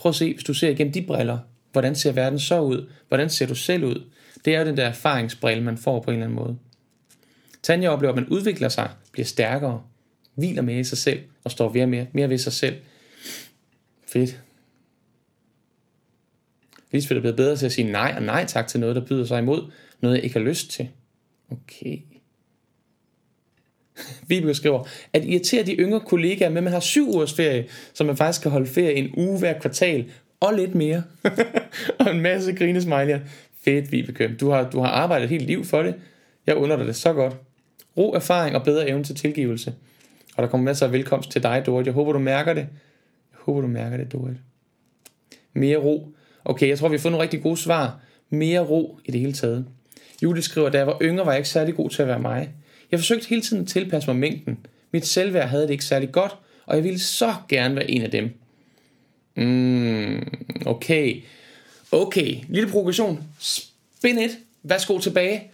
Prøv 0.01 0.09
at 0.09 0.15
se, 0.15 0.33
hvis 0.33 0.43
du 0.43 0.53
ser 0.53 0.69
igennem 0.69 0.93
de 0.93 1.01
briller, 1.01 1.37
hvordan 1.71 1.95
ser 1.95 2.11
verden 2.11 2.39
så 2.39 2.61
ud? 2.61 2.89
Hvordan 3.07 3.29
ser 3.29 3.47
du 3.47 3.55
selv 3.55 3.83
ud? 3.83 4.03
Det 4.45 4.55
er 4.55 4.59
jo 4.59 4.65
den 4.65 4.77
der 4.77 4.85
erfaringsbrille, 4.85 5.63
man 5.63 5.77
får 5.77 5.99
på 5.99 6.11
en 6.11 6.15
eller 6.15 6.25
anden 6.25 6.39
måde. 6.39 6.57
Tanja 7.63 7.89
oplever, 7.89 8.13
at 8.13 8.19
man 8.19 8.27
udvikler 8.27 8.69
sig, 8.69 8.89
bliver 9.11 9.25
stærkere, 9.25 9.83
hviler 10.35 10.61
mere 10.61 10.79
i 10.79 10.83
sig 10.83 10.97
selv 10.97 11.19
og 11.43 11.51
står 11.51 11.73
mere, 11.73 11.87
mere, 11.87 12.07
mere 12.13 12.29
ved 12.29 12.37
sig 12.37 12.53
selv. 12.53 12.75
Fedt. 14.07 14.41
Lisbeth 16.91 17.17
er 17.17 17.21
blevet 17.21 17.37
bedre 17.37 17.55
til 17.55 17.65
at 17.65 17.71
sige 17.71 17.91
nej 17.91 18.13
og 18.15 18.23
nej 18.23 18.45
tak 18.45 18.67
til 18.67 18.79
noget, 18.79 18.95
der 18.95 19.05
byder 19.05 19.25
sig 19.25 19.39
imod. 19.39 19.71
Noget, 20.01 20.15
jeg 20.15 20.23
ikke 20.23 20.39
har 20.39 20.45
lyst 20.45 20.71
til. 20.71 20.89
Okay. 21.51 21.97
Vibeke 24.27 24.53
skriver, 24.53 24.87
at 25.13 25.25
irritere 25.25 25.63
de 25.63 25.73
yngre 25.73 25.99
kollegaer 25.99 26.49
med, 26.49 26.57
at 26.57 26.63
man 26.63 26.73
har 26.73 26.79
syv 26.79 27.09
ugers 27.09 27.33
ferie, 27.33 27.67
så 27.93 28.03
man 28.03 28.17
faktisk 28.17 28.41
kan 28.41 28.51
holde 28.51 28.67
ferie 28.67 28.93
en 28.93 29.13
uge 29.17 29.39
hver 29.39 29.59
kvartal, 29.59 30.11
og 30.39 30.53
lidt 30.53 30.75
mere. 30.75 31.03
og 31.99 32.11
en 32.11 32.21
masse 32.21 32.51
grinesmiley'er. 32.51 33.19
Fedt, 33.63 33.91
Vibeke. 33.91 34.35
Du 34.39 34.49
har, 34.49 34.69
du 34.69 34.79
har 34.79 34.87
arbejdet 34.87 35.29
helt 35.29 35.45
liv 35.45 35.65
for 35.65 35.83
det. 35.83 35.95
Jeg 36.47 36.55
under 36.55 36.77
dig 36.77 36.85
det 36.87 36.95
så 36.95 37.13
godt. 37.13 37.35
Ro, 37.97 38.13
erfaring 38.13 38.55
og 38.55 38.63
bedre 38.63 38.89
evne 38.89 39.03
til 39.03 39.15
tilgivelse. 39.15 39.73
Og 40.37 40.43
der 40.43 40.49
kommer 40.49 40.65
masser 40.65 40.85
af 40.85 40.91
velkomst 40.91 41.31
til 41.31 41.43
dig, 41.43 41.63
Dorit. 41.65 41.85
Jeg 41.85 41.93
håber, 41.93 42.13
du 42.13 42.19
mærker 42.19 42.53
det. 42.53 42.67
Jeg 43.31 43.39
håber, 43.39 43.61
du 43.61 43.67
mærker 43.67 43.97
det, 43.97 44.11
Dorit. 44.11 44.37
Mere 45.53 45.77
ro. 45.77 46.07
Okay, 46.45 46.67
jeg 46.67 46.79
tror, 46.79 46.89
vi 46.89 46.95
har 46.95 47.01
fået 47.01 47.11
nogle 47.11 47.23
rigtig 47.23 47.41
gode 47.41 47.57
svar. 47.57 47.99
Mere 48.29 48.59
ro 48.59 48.99
i 49.05 49.11
det 49.11 49.19
hele 49.19 49.33
taget. 49.33 49.65
Julie 50.23 50.41
skriver, 50.41 50.69
da 50.69 50.77
jeg 50.77 50.87
var 50.87 50.97
yngre, 51.01 51.25
var 51.25 51.31
jeg 51.31 51.39
ikke 51.39 51.49
særlig 51.49 51.75
god 51.75 51.89
til 51.89 52.01
at 52.01 52.07
være 52.07 52.19
mig. 52.19 52.49
Jeg 52.91 52.99
forsøgte 52.99 53.29
hele 53.29 53.41
tiden 53.41 53.61
at 53.61 53.67
tilpasse 53.67 54.09
mig 54.09 54.19
mængden. 54.19 54.65
Mit 54.91 55.05
selvværd 55.05 55.47
havde 55.47 55.63
det 55.63 55.71
ikke 55.71 55.85
særlig 55.85 56.11
godt, 56.11 56.37
og 56.65 56.75
jeg 56.75 56.83
ville 56.83 56.99
så 56.99 57.33
gerne 57.49 57.75
være 57.75 57.91
en 57.91 58.01
af 58.01 58.11
dem. 58.11 58.29
Mm, 59.35 60.27
okay. 60.65 61.21
Okay, 61.91 62.35
lille 62.49 62.69
provokation. 62.69 63.23
Spin 63.39 64.17
1. 64.17 64.31
Værsgo 64.63 64.99
tilbage. 64.99 65.51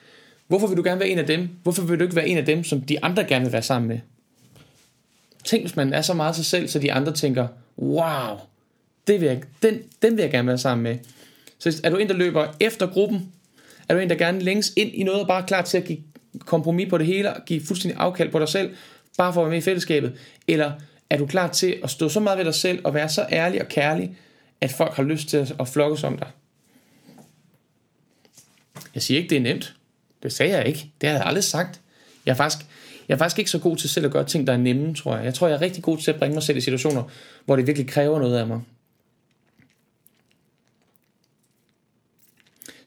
Hvorfor 0.48 0.68
vil 0.68 0.78
du 0.78 0.84
gerne 0.84 1.00
være 1.00 1.10
en 1.10 1.20
af 1.20 1.26
dem? 1.26 1.50
Hvorfor 1.64 1.82
vil 1.82 2.00
du 2.00 2.04
ikke 2.04 2.16
være 2.16 2.28
en 2.28 2.38
af 2.38 2.46
dem, 2.46 2.64
som 2.64 2.82
de 2.82 3.04
andre 3.04 3.24
gerne 3.24 3.46
vil 3.46 3.54
være 3.54 3.62
sammen 3.62 3.88
med? 3.88 4.00
Tænk, 5.44 5.64
hvis 5.64 5.76
man 5.76 5.94
er 5.94 6.02
så 6.02 6.14
meget 6.14 6.36
sig 6.36 6.46
selv, 6.46 6.68
så 6.68 6.80
de 6.80 6.94
andre 6.94 7.14
tænker, 7.14 7.48
wow, 7.78 8.38
det 9.08 9.22
vil 9.22 9.28
jeg, 9.28 9.42
den, 9.62 9.80
den 10.02 10.18
vil 10.18 10.22
jeg 10.22 10.32
gerne 10.32 10.48
være 10.48 10.58
sammen 10.58 10.84
med. 10.84 10.98
Så 11.60 11.82
er 11.84 11.90
du 11.90 11.98
en, 11.98 12.08
der 12.08 12.14
løber 12.14 12.48
efter 12.60 12.88
gruppen? 12.88 13.32
Er 13.90 13.94
du 13.94 14.00
en, 14.00 14.10
der 14.10 14.16
gerne 14.16 14.40
længes 14.40 14.74
ind 14.76 14.92
i 14.94 15.04
noget 15.04 15.22
og 15.22 15.28
bare 15.28 15.42
er 15.42 15.46
klar 15.46 15.62
til 15.62 15.78
at 15.78 15.84
give 15.84 16.00
kompromis 16.40 16.90
på 16.90 16.98
det 16.98 17.06
hele 17.06 17.34
og 17.34 17.46
give 17.46 17.62
fuldstændig 17.66 18.00
afkald 18.00 18.32
på 18.32 18.40
dig 18.40 18.48
selv, 18.48 18.76
bare 19.18 19.34
for 19.34 19.42
at 19.42 19.46
være 19.46 19.52
med 19.52 19.58
i 19.58 19.62
fællesskabet? 19.62 20.14
Eller 20.48 20.72
er 21.10 21.18
du 21.18 21.26
klar 21.26 21.48
til 21.48 21.78
at 21.84 21.90
stå 21.90 22.10
så 22.10 22.20
meget 22.20 22.38
ved 22.38 22.46
dig 22.46 22.56
selv 22.56 22.80
og 22.84 22.94
være 22.94 23.10
så 23.10 23.26
ærlig 23.32 23.62
og 23.62 23.68
kærlig, 23.68 24.18
at 24.62 24.72
folk 24.72 24.94
har 24.94 25.04
lyst 25.04 25.28
til 25.28 25.54
at 25.60 25.68
flokkes 25.68 26.04
om 26.04 26.18
dig? 26.18 26.28
Jeg 28.94 29.04
siger 29.04 29.18
ikke, 29.18 29.30
det 29.30 29.38
er 29.38 29.42
nemt. 29.42 29.76
Det 30.24 30.34
sagde 30.34 30.58
jeg 30.58 30.68
ikke. 30.68 30.92
Det 31.02 31.10
havde 31.10 31.20
jeg 31.20 31.28
aldrig 31.28 31.44
sagt. 31.44 31.82
Jeg 32.26 32.32
er 32.32 32.36
faktisk, 32.36 32.66
jeg 33.08 33.14
er 33.14 33.18
faktisk 33.18 33.40
ikke 33.40 33.52
så 33.52 33.60
god 33.60 33.78
til 33.78 33.90
selv 33.90 34.06
at 34.06 34.12
gøre 34.12 34.26
ting, 34.26 34.48
der 34.48 34.54
er 34.54 34.58
nemme, 34.58 34.96
tror 34.96 35.16
jeg. 35.16 35.26
Jeg 35.26 35.34
tror, 35.34 35.48
jeg 35.48 35.56
er 35.56 35.62
rigtig 35.62 35.84
god 35.84 35.98
til 35.98 36.12
at 36.12 36.20
bringe 36.20 36.34
mig 36.34 36.44
selv 36.44 36.58
i 36.58 36.62
situationer, 36.62 37.04
hvor 37.46 37.56
det 37.56 37.68
virkelig 37.68 37.88
kræver 37.88 38.20
noget 38.20 38.38
af 38.38 38.48
mig. 38.48 38.62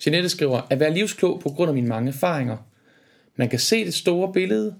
Jeanette 0.06 0.28
skriver, 0.28 0.62
at 0.70 0.80
være 0.80 0.94
livsklog 0.94 1.40
på 1.40 1.48
grund 1.48 1.68
af 1.68 1.74
mine 1.74 1.88
mange 1.88 2.09
erfaringer. 2.09 2.56
Man 3.37 3.48
kan 3.48 3.59
se 3.59 3.85
det 3.85 3.94
store 3.94 4.33
billede, 4.33 4.74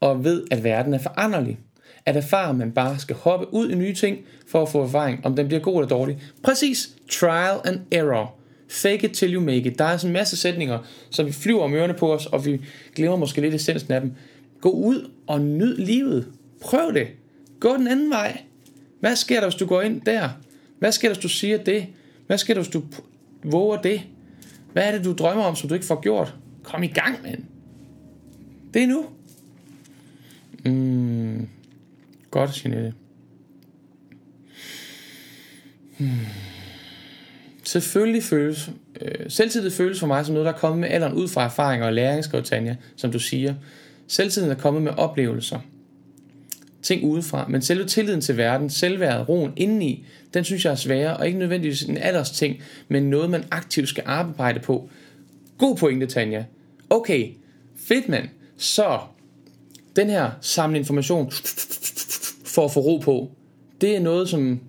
og 0.00 0.24
ved, 0.24 0.44
at 0.50 0.64
verden 0.64 0.94
er 0.94 0.98
foranderlig. 0.98 1.58
At 2.06 2.16
erfare, 2.16 2.54
man 2.54 2.72
bare 2.72 2.98
skal 2.98 3.16
hoppe 3.16 3.54
ud 3.54 3.70
i 3.70 3.74
nye 3.74 3.94
ting, 3.94 4.18
for 4.46 4.62
at 4.62 4.68
få 4.68 4.82
erfaring, 4.82 5.26
om 5.26 5.36
den 5.36 5.46
bliver 5.46 5.60
god 5.60 5.74
eller 5.74 5.88
dårlig. 5.88 6.18
Præcis. 6.42 6.90
Trial 7.10 7.60
and 7.64 7.80
error. 7.90 8.34
Fake 8.68 9.06
it 9.06 9.12
till 9.12 9.34
you 9.34 9.40
make 9.40 9.62
it. 9.62 9.78
Der 9.78 9.84
er 9.84 9.96
sådan 9.96 10.10
en 10.10 10.12
masse 10.12 10.36
sætninger, 10.36 10.78
som 11.10 11.26
vi 11.26 11.32
flyver 11.32 11.62
om 11.62 11.74
ørerne 11.74 11.94
på 11.94 12.14
os, 12.14 12.26
og 12.26 12.46
vi 12.46 12.60
glemmer 12.94 13.16
måske 13.16 13.40
lidt 13.40 13.54
essensen 13.54 13.92
af 13.92 14.00
dem. 14.00 14.12
Gå 14.60 14.70
ud 14.70 15.10
og 15.26 15.40
nyd 15.40 15.76
livet. 15.76 16.26
Prøv 16.60 16.94
det. 16.94 17.06
Gå 17.60 17.76
den 17.76 17.88
anden 17.88 18.10
vej. 18.10 18.40
Hvad 19.00 19.16
sker 19.16 19.40
der, 19.40 19.46
hvis 19.46 19.54
du 19.54 19.66
går 19.66 19.82
ind 19.82 20.00
der? 20.00 20.28
Hvad 20.78 20.92
sker 20.92 21.08
der, 21.08 21.14
hvis 21.14 21.22
du 21.22 21.28
siger 21.28 21.58
det? 21.58 21.86
Hvad 22.26 22.38
sker 22.38 22.54
der, 22.54 22.60
hvis 22.62 22.72
du 22.72 22.82
våger 23.44 23.76
det? 23.76 24.00
Hvad 24.72 24.82
er 24.82 24.92
det, 24.92 25.04
du 25.04 25.12
drømmer 25.12 25.44
om, 25.44 25.56
som 25.56 25.68
du 25.68 25.74
ikke 25.74 25.86
får 25.86 26.00
gjort? 26.00 26.34
Kom 26.62 26.82
i 26.82 26.86
gang, 26.86 27.22
mand. 27.22 27.42
Det 28.74 28.82
er 28.82 28.86
nu. 28.86 29.04
Mm. 30.64 31.48
Godt, 32.32 32.64
Jeanette. 32.64 32.94
Hmm. 35.98 36.08
Selvfølgelig 37.64 38.22
føles, 38.22 38.70
øh, 39.00 39.30
selvtillid 39.30 39.70
føles 39.70 40.00
for 40.00 40.06
mig 40.06 40.26
som 40.26 40.32
noget, 40.32 40.46
der 40.46 40.52
er 40.52 40.58
kommet 40.58 40.80
med 40.80 40.88
alderen 40.88 41.12
ud 41.12 41.28
fra 41.28 41.44
erfaringer 41.44 41.86
og 41.86 41.92
læring, 41.92 42.24
skriver 42.24 42.44
Tanja, 42.44 42.76
som 42.96 43.12
du 43.12 43.18
siger. 43.18 43.54
Selvtilliden 44.08 44.56
er 44.56 44.60
kommet 44.60 44.82
med 44.82 44.92
oplevelser. 44.96 45.58
Ting 46.82 47.04
udefra. 47.04 47.48
Men 47.48 47.62
selve 47.62 47.84
tilliden 47.84 48.20
til 48.20 48.36
verden, 48.36 48.70
selvværdet, 48.70 49.28
roen 49.28 49.52
indeni, 49.56 50.06
den 50.34 50.44
synes 50.44 50.64
jeg 50.64 50.70
er 50.70 50.74
sværere, 50.74 51.16
og 51.16 51.26
ikke 51.26 51.38
nødvendigvis 51.38 51.82
en 51.82 51.96
alders 51.96 52.30
ting, 52.30 52.62
men 52.88 53.02
noget, 53.02 53.30
man 53.30 53.44
aktivt 53.50 53.88
skal 53.88 54.04
arbejde 54.06 54.60
på. 54.60 54.90
God 55.58 55.76
pointe, 55.76 56.06
Tanja. 56.06 56.44
Okay, 56.90 57.28
fedt 57.76 58.08
mand. 58.08 58.28
Så, 58.56 58.98
den 59.96 60.10
her 60.10 60.30
samle 60.40 60.78
information 60.78 61.32
for 62.52 62.64
at 62.64 62.70
få 62.70 62.80
ro 62.80 62.98
på, 62.98 63.30
det 63.80 63.96
er 63.96 64.00
noget, 64.00 64.28
som, 64.28 64.60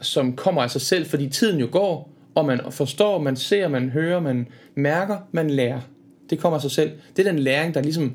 som 0.00 0.36
kommer 0.36 0.62
af 0.62 0.70
sig 0.70 0.80
selv, 0.80 1.06
fordi 1.06 1.28
tiden 1.28 1.60
jo 1.60 1.68
går, 1.72 2.12
og 2.34 2.44
man 2.44 2.60
forstår, 2.70 3.20
man 3.22 3.36
ser, 3.36 3.68
man 3.68 3.90
hører, 3.90 4.20
man 4.20 4.48
mærker, 4.74 5.16
man 5.32 5.50
lærer. 5.50 5.80
Det 6.30 6.38
kommer 6.38 6.56
af 6.56 6.62
sig 6.62 6.70
selv. 6.70 6.90
Det 7.16 7.26
er 7.26 7.32
den 7.32 7.38
læring, 7.38 7.74
der 7.74 7.82
ligesom 7.82 8.12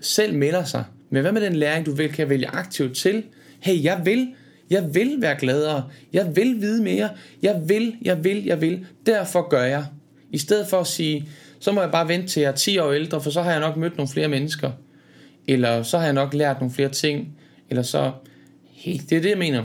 selv 0.00 0.34
melder 0.34 0.64
sig. 0.64 0.84
Men 1.10 1.22
hvad 1.22 1.32
med 1.32 1.40
den 1.40 1.56
læring, 1.56 1.86
du 1.86 1.92
vil, 1.92 2.12
kan 2.12 2.28
vælge 2.28 2.48
aktivt 2.48 2.96
til? 2.96 3.22
Hey, 3.60 3.84
jeg 3.84 4.00
vil, 4.04 4.34
jeg 4.70 4.94
vil 4.94 5.16
være 5.20 5.36
gladere. 5.38 5.84
Jeg 6.12 6.36
vil 6.36 6.60
vide 6.60 6.82
mere. 6.82 7.08
Jeg 7.42 7.62
vil, 7.66 7.96
jeg 8.02 8.24
vil, 8.24 8.44
jeg 8.44 8.60
vil. 8.60 8.86
Derfor 9.06 9.48
gør 9.48 9.62
jeg. 9.62 9.84
I 10.30 10.38
stedet 10.38 10.66
for 10.66 10.80
at 10.80 10.86
sige, 10.86 11.28
så 11.58 11.72
må 11.72 11.80
jeg 11.80 11.90
bare 11.90 12.08
vente 12.08 12.26
til 12.26 12.40
jeg 12.40 12.48
er 12.48 12.54
10 12.56 12.78
år 12.78 12.92
ældre, 12.92 13.20
for 13.20 13.30
så 13.30 13.42
har 13.42 13.50
jeg 13.50 13.60
nok 13.60 13.76
mødt 13.76 13.96
nogle 13.96 14.08
flere 14.08 14.28
mennesker. 14.28 14.70
Eller 15.48 15.82
så 15.82 15.98
har 15.98 16.04
jeg 16.04 16.14
nok 16.14 16.34
lært 16.34 16.60
nogle 16.60 16.74
flere 16.74 16.88
ting. 16.88 17.36
Eller 17.70 17.82
så, 17.82 18.12
Helt, 18.82 19.10
det 19.10 19.18
er 19.18 19.22
det, 19.22 19.30
jeg 19.30 19.38
mener. 19.38 19.64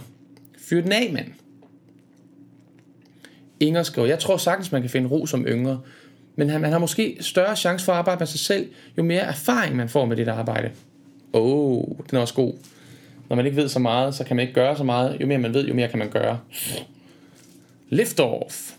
Fyr 0.58 0.82
den 0.82 0.92
af, 0.92 1.10
mand. 1.14 1.28
Inger 3.60 3.84
skriver, 3.84 4.08
jeg 4.08 4.20
tror 4.20 4.38
sagtens, 4.38 4.72
man 4.72 4.82
kan 4.82 4.90
finde 4.90 5.10
ro 5.10 5.26
som 5.26 5.46
yngre, 5.46 5.82
men 6.36 6.48
man 6.48 6.72
har 6.72 6.80
måske 6.80 7.18
større 7.20 7.56
chance 7.56 7.86
for 7.86 7.92
at 7.92 7.98
arbejde 7.98 8.20
med 8.20 8.28
sig 8.28 8.40
selv, 8.40 8.70
jo 8.98 9.04
mere 9.04 9.22
erfaring 9.22 9.76
man 9.76 9.90
får 9.90 10.06
med 10.06 10.18
det 10.18 10.28
arbejde. 10.28 10.72
Åh, 11.34 11.78
oh, 11.78 11.98
den 12.10 12.18
er 12.18 12.22
også 12.22 12.34
god. 12.34 12.54
Når 13.30 13.36
man 13.36 13.46
ikke 13.46 13.58
ved 13.58 13.68
så 13.68 13.80
meget, 13.80 14.16
så 14.16 14.24
kan 14.24 14.36
man 14.36 14.44
ikke 14.44 14.54
gøre 14.54 14.78
så 14.78 14.84
meget. 14.84 15.22
Jo 15.22 15.28
mere 15.28 15.38
man 15.38 15.54
ved, 15.54 15.68
jo 15.68 15.74
mere 15.74 15.88
kan 15.88 16.00
man 16.00 16.10
gøre. 16.10 16.40
Lift 17.90 18.20
off. 18.20 18.74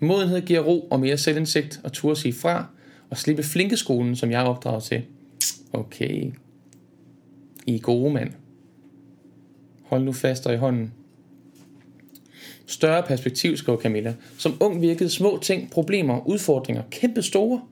Modenhed 0.00 0.40
giver 0.40 0.60
ro 0.60 0.80
og 0.80 1.00
mere 1.00 1.18
selvindsigt 1.18 1.80
og 1.84 1.92
turde 1.92 2.16
sige 2.16 2.32
fra 2.32 2.66
og 3.10 3.16
slippe 3.16 3.42
flinkeskolen, 3.42 4.16
som 4.16 4.30
jeg 4.30 4.42
er 4.42 4.46
opdraget 4.46 4.82
til. 4.82 5.02
Okay. 5.72 6.32
I 7.66 7.74
er 7.74 7.78
gode, 7.78 8.12
mand. 8.14 8.32
Hold 9.92 10.04
nu 10.04 10.12
fast 10.12 10.46
og 10.46 10.54
i 10.54 10.56
hånden. 10.56 10.92
Større 12.66 13.02
perspektiv, 13.02 13.56
skriver 13.56 13.78
Camilla. 13.78 14.14
Som 14.38 14.56
ung 14.60 14.82
virkede 14.82 15.10
små 15.10 15.38
ting, 15.42 15.70
problemer, 15.70 16.28
udfordringer, 16.28 16.82
kæmpe 16.90 17.22
store. 17.22 17.62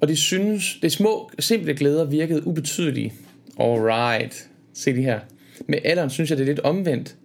Og 0.00 0.08
de 0.08 0.16
synes, 0.16 0.78
det 0.82 0.92
små, 0.92 1.30
simple 1.38 1.74
glæder 1.74 2.04
virkede 2.04 2.46
ubetydelige. 2.46 3.12
Alright. 3.58 4.48
Se 4.74 4.92
det 4.94 5.04
her. 5.04 5.20
Med 5.66 5.78
alderen 5.84 6.10
synes 6.10 6.30
jeg, 6.30 6.38
det 6.38 6.44
er 6.44 6.46
lidt 6.46 6.60
omvendt. 6.60 7.16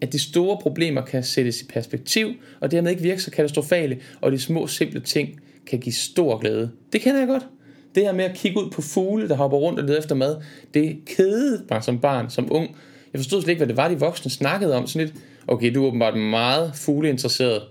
At 0.00 0.12
de 0.12 0.18
store 0.18 0.58
problemer 0.62 1.00
kan 1.00 1.24
sættes 1.24 1.62
i 1.62 1.66
perspektiv, 1.66 2.34
og 2.60 2.70
dermed 2.70 2.90
ikke 2.90 3.02
virke 3.02 3.22
så 3.22 3.30
katastrofale, 3.30 4.00
og 4.20 4.32
de 4.32 4.38
små, 4.38 4.66
simple 4.66 5.00
ting 5.00 5.40
kan 5.66 5.78
give 5.78 5.92
stor 5.92 6.38
glæde. 6.38 6.70
Det 6.92 7.00
kender 7.00 7.18
jeg 7.18 7.28
godt. 7.28 7.46
Det 7.94 8.02
her 8.02 8.12
med 8.12 8.24
at 8.24 8.36
kigge 8.36 8.64
ud 8.64 8.70
på 8.70 8.82
fugle, 8.82 9.28
der 9.28 9.36
hopper 9.36 9.58
rundt 9.58 9.78
og 9.78 9.84
leder 9.84 9.98
efter 9.98 10.14
mad, 10.14 10.36
det 10.74 10.98
kedede 11.06 11.64
mig 11.70 11.84
som 11.84 11.98
barn, 11.98 12.30
som 12.30 12.48
ung. 12.52 12.76
Jeg 13.12 13.18
forstod 13.18 13.42
slet 13.42 13.50
ikke, 13.50 13.58
hvad 13.58 13.68
det 13.68 13.76
var, 13.76 13.88
de 13.88 14.00
voksne 14.00 14.30
snakkede 14.30 14.76
om. 14.76 14.86
Sådan 14.86 15.06
lidt, 15.06 15.16
okay, 15.46 15.74
du 15.74 15.82
er 15.82 15.88
åbenbart 15.88 16.18
meget 16.18 16.72
fugleinteresseret. 16.74 17.62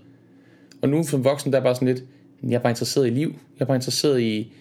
Og 0.82 0.88
nu 0.88 1.04
som 1.04 1.24
voksen, 1.24 1.52
der 1.52 1.58
er 1.58 1.62
bare 1.62 1.74
sådan 1.74 1.88
lidt, 1.88 2.04
jeg 2.42 2.54
er 2.54 2.58
bare 2.58 2.70
interesseret 2.70 3.06
i 3.06 3.10
liv. 3.10 3.28
Jeg 3.58 3.64
er 3.64 3.66
bare 3.66 3.76
interesseret 3.76 4.20
i, 4.20 4.52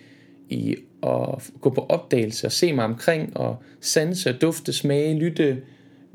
i 0.49 0.75
at 1.03 1.51
gå 1.61 1.69
på 1.69 1.85
opdagelse 1.89 2.47
og 2.47 2.51
se 2.51 2.73
mig 2.73 2.85
omkring 2.85 3.37
og 3.37 3.57
sanse, 3.81 4.33
dufte, 4.33 4.73
smage, 4.73 5.19
lytte, 5.19 5.61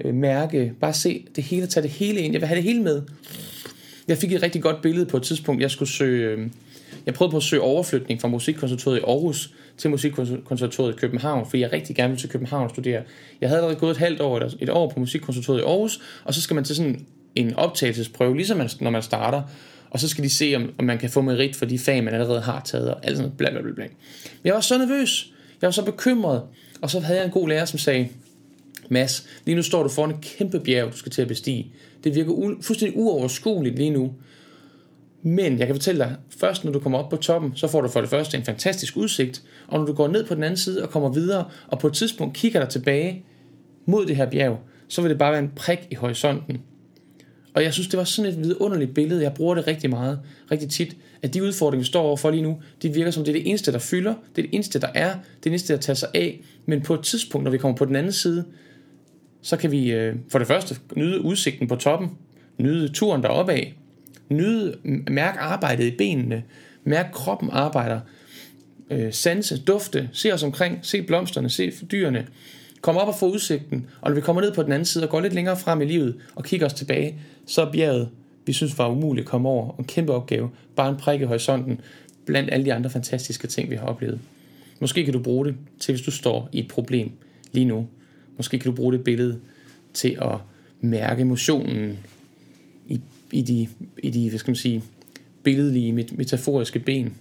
øh, 0.04 0.14
mærke. 0.14 0.72
Bare 0.80 0.92
se 0.92 1.26
det 1.36 1.44
hele, 1.44 1.66
tage 1.66 1.82
det 1.82 1.90
hele 1.90 2.20
ind. 2.20 2.32
Jeg 2.32 2.40
vil 2.40 2.48
have 2.48 2.56
det 2.56 2.64
hele 2.64 2.82
med. 2.82 3.02
Jeg 4.08 4.18
fik 4.18 4.32
et 4.32 4.42
rigtig 4.42 4.62
godt 4.62 4.82
billede 4.82 5.06
på 5.06 5.16
et 5.16 5.22
tidspunkt. 5.22 5.62
Jeg 5.62 5.70
skulle 5.70 5.88
søge, 5.88 6.30
øh, 6.30 6.48
jeg 7.10 7.14
prøvede 7.14 7.30
på 7.30 7.36
at 7.36 7.42
søge 7.42 7.62
overflytning 7.62 8.20
fra 8.20 8.28
Musikkonservatoriet 8.28 8.98
i 8.98 9.02
Aarhus 9.02 9.50
til 9.76 9.90
Musikkonservatoriet 9.90 10.94
i 10.94 10.96
København, 10.96 11.46
fordi 11.46 11.62
jeg 11.62 11.72
rigtig 11.72 11.96
gerne 11.96 12.08
ville 12.08 12.20
til 12.20 12.28
København 12.28 12.64
og 12.64 12.70
studere. 12.70 13.02
Jeg 13.40 13.48
havde 13.48 13.58
allerede 13.58 13.80
gået 13.80 13.90
et 13.90 13.96
halvt 13.96 14.20
år, 14.20 14.36
eller 14.36 14.54
et 14.60 14.68
år 14.68 14.90
på 14.90 15.00
Musikkonservatoriet 15.00 15.60
i 15.60 15.64
Aarhus, 15.64 16.00
og 16.24 16.34
så 16.34 16.40
skal 16.40 16.54
man 16.54 16.64
til 16.64 16.76
sådan 16.76 17.06
en 17.34 17.54
optagelsesprøve, 17.54 18.36
ligesom 18.36 18.58
man, 18.58 18.70
når 18.80 18.90
man 18.90 19.02
starter, 19.02 19.42
og 19.90 20.00
så 20.00 20.08
skal 20.08 20.24
de 20.24 20.30
se, 20.30 20.52
om, 20.56 20.72
om 20.78 20.84
man 20.84 20.98
kan 20.98 21.10
få 21.10 21.20
merit 21.20 21.56
for 21.56 21.64
de 21.64 21.78
fag, 21.78 22.04
man 22.04 22.14
allerede 22.14 22.40
har 22.40 22.62
taget, 22.64 22.90
og 22.90 23.06
alt 23.06 23.16
sådan 23.16 23.22
noget, 23.22 23.38
bla 23.38 23.50
bla 23.50 23.62
bla 23.62 23.72
bla. 23.72 23.84
Jeg 24.44 24.54
var 24.54 24.60
så 24.60 24.78
nervøs, 24.78 25.32
jeg 25.62 25.66
var 25.66 25.72
så 25.72 25.84
bekymret, 25.84 26.42
og 26.80 26.90
så 26.90 27.00
havde 27.00 27.18
jeg 27.18 27.26
en 27.26 27.32
god 27.32 27.48
lærer, 27.48 27.64
som 27.64 27.78
sagde, 27.78 28.08
Mads, 28.88 29.26
lige 29.46 29.54
nu 29.54 29.62
står 29.62 29.82
du 29.82 29.88
foran 29.88 30.10
et 30.10 30.20
kæmpe 30.20 30.60
bjerg, 30.60 30.92
du 30.92 30.96
skal 30.96 31.12
til 31.12 31.22
at 31.22 31.28
bestige. 31.28 31.72
Det 32.04 32.14
virker 32.14 32.32
u- 32.32 32.62
fuldstændig 32.62 32.98
uoverskueligt 32.98 33.76
lige 33.76 33.90
nu. 33.90 34.12
Men 35.22 35.58
jeg 35.58 35.66
kan 35.66 35.76
fortælle 35.76 36.04
dig, 36.04 36.16
først 36.40 36.64
når 36.64 36.72
du 36.72 36.78
kommer 36.78 36.98
op 36.98 37.10
på 37.10 37.16
toppen, 37.16 37.52
så 37.54 37.68
får 37.68 37.80
du 37.80 37.88
for 37.88 38.00
det 38.00 38.10
første 38.10 38.36
en 38.36 38.44
fantastisk 38.44 38.96
udsigt, 38.96 39.42
og 39.68 39.78
når 39.78 39.86
du 39.86 39.92
går 39.92 40.08
ned 40.08 40.26
på 40.26 40.34
den 40.34 40.42
anden 40.42 40.56
side 40.56 40.82
og 40.82 40.90
kommer 40.90 41.08
videre, 41.08 41.44
og 41.68 41.78
på 41.78 41.86
et 41.86 41.92
tidspunkt 41.92 42.36
kigger 42.36 42.60
dig 42.60 42.68
tilbage 42.68 43.24
mod 43.86 44.06
det 44.06 44.16
her 44.16 44.30
bjerg, 44.30 44.58
så 44.88 45.02
vil 45.02 45.10
det 45.10 45.18
bare 45.18 45.32
være 45.32 45.40
en 45.40 45.52
prik 45.56 45.78
i 45.90 45.94
horisonten. 45.94 46.58
Og 47.54 47.62
jeg 47.62 47.72
synes, 47.72 47.88
det 47.88 47.98
var 47.98 48.04
sådan 48.04 48.30
et 48.30 48.38
vidunderligt 48.38 48.94
billede. 48.94 49.22
Jeg 49.22 49.34
bruger 49.34 49.54
det 49.54 49.66
rigtig 49.66 49.90
meget, 49.90 50.20
rigtig 50.50 50.70
tit, 50.70 50.96
at 51.22 51.34
de 51.34 51.42
udfordringer, 51.42 51.82
vi 51.82 51.86
står 51.86 52.02
overfor 52.02 52.30
lige 52.30 52.42
nu, 52.42 52.62
de 52.82 52.94
virker 52.94 53.10
som 53.10 53.24
det 53.24 53.30
er 53.30 53.38
det 53.38 53.48
eneste, 53.48 53.72
der 53.72 53.78
fylder, 53.78 54.14
det 54.36 54.44
er 54.44 54.46
det 54.46 54.54
eneste, 54.54 54.80
der 54.80 54.88
er, 54.94 55.08
det 55.08 55.18
er 55.18 55.40
det 55.42 55.50
eneste, 55.50 55.72
der 55.72 55.78
tager 55.78 55.94
sig 55.94 56.08
af. 56.14 56.40
Men 56.66 56.80
på 56.80 56.94
et 56.94 57.00
tidspunkt, 57.00 57.44
når 57.44 57.50
vi 57.50 57.58
kommer 57.58 57.76
på 57.76 57.84
den 57.84 57.96
anden 57.96 58.12
side, 58.12 58.44
så 59.42 59.56
kan 59.56 59.70
vi 59.70 59.92
øh, 59.92 60.16
for 60.28 60.38
det 60.38 60.48
første 60.48 60.76
nyde 60.96 61.20
udsigten 61.20 61.68
på 61.68 61.76
toppen, 61.76 62.08
nyde 62.58 62.88
turen 62.88 63.22
deroppe 63.22 63.52
af, 63.52 63.79
nyde, 64.30 64.76
mærke 65.10 65.38
arbejdet 65.38 65.84
i 65.84 65.96
benene, 65.96 66.42
mærke 66.84 67.12
kroppen 67.12 67.50
arbejder, 67.52 68.00
øh, 68.90 69.12
sanse, 69.12 69.58
dufte, 69.58 70.10
se 70.12 70.32
os 70.32 70.42
omkring, 70.42 70.78
se 70.82 71.02
blomsterne, 71.02 71.50
se 71.50 71.72
dyrene, 71.92 72.26
Kom 72.82 72.96
op 72.96 73.08
og 73.08 73.14
få 73.14 73.32
udsigten, 73.32 73.86
og 74.00 74.10
når 74.10 74.14
vi 74.14 74.20
kommer 74.20 74.42
ned 74.42 74.54
på 74.54 74.62
den 74.62 74.72
anden 74.72 74.86
side 74.86 75.04
og 75.04 75.10
går 75.10 75.20
lidt 75.20 75.32
længere 75.32 75.56
frem 75.56 75.80
i 75.80 75.84
livet 75.84 76.16
og 76.34 76.44
kigger 76.44 76.66
os 76.66 76.72
tilbage, 76.72 77.14
så 77.46 77.62
er 77.62 77.72
bjerget 77.72 78.08
vi 78.46 78.52
synes 78.52 78.78
var 78.78 78.88
umuligt 78.88 79.24
at 79.24 79.30
komme 79.30 79.48
over. 79.48 79.74
En 79.78 79.84
kæmpe 79.84 80.12
opgave. 80.12 80.50
Bare 80.76 80.88
en 80.88 80.96
prik 80.96 81.20
i 81.20 81.24
horisonten 81.24 81.80
blandt 82.26 82.52
alle 82.52 82.64
de 82.64 82.74
andre 82.74 82.90
fantastiske 82.90 83.46
ting, 83.46 83.70
vi 83.70 83.76
har 83.76 83.86
oplevet. 83.86 84.20
Måske 84.80 85.04
kan 85.04 85.12
du 85.12 85.22
bruge 85.22 85.46
det 85.46 85.56
til, 85.80 85.92
hvis 85.92 86.04
du 86.04 86.10
står 86.10 86.48
i 86.52 86.58
et 86.58 86.68
problem 86.68 87.10
lige 87.52 87.64
nu. 87.64 87.86
Måske 88.36 88.58
kan 88.58 88.70
du 88.70 88.76
bruge 88.76 88.92
det 88.92 89.04
billede 89.04 89.40
til 89.94 90.18
at 90.22 90.36
mærke 90.80 91.20
emotionen 91.20 91.98
i, 93.32 93.42
de, 93.42 93.68
i 94.02 94.10
de, 94.10 94.28
hvad 94.28 94.38
skal 94.38 94.50
man 94.50 94.56
sige, 94.56 94.82
billedlige, 95.42 95.92
metaforiske 95.92 96.78
ben. 96.78 97.14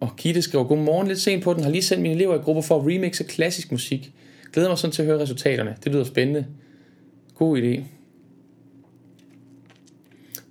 Og 0.00 0.16
Kitte 0.16 0.42
skriver, 0.42 0.64
godmorgen 0.64 1.08
lidt 1.08 1.20
sent 1.20 1.44
på 1.44 1.54
den, 1.54 1.62
har 1.62 1.70
lige 1.70 1.82
sendt 1.82 2.02
mine 2.02 2.14
elever 2.14 2.34
i 2.34 2.38
grupper 2.38 2.62
for 2.62 2.80
at 2.80 2.86
remixe 2.86 3.24
klassisk 3.24 3.72
musik. 3.72 4.12
Glæder 4.52 4.68
mig 4.68 4.78
sådan 4.78 4.92
til 4.92 5.02
at 5.02 5.06
høre 5.06 5.20
resultaterne. 5.20 5.76
Det 5.84 5.92
lyder 5.92 6.04
spændende. 6.04 6.46
God 7.34 7.58
idé. 7.58 7.82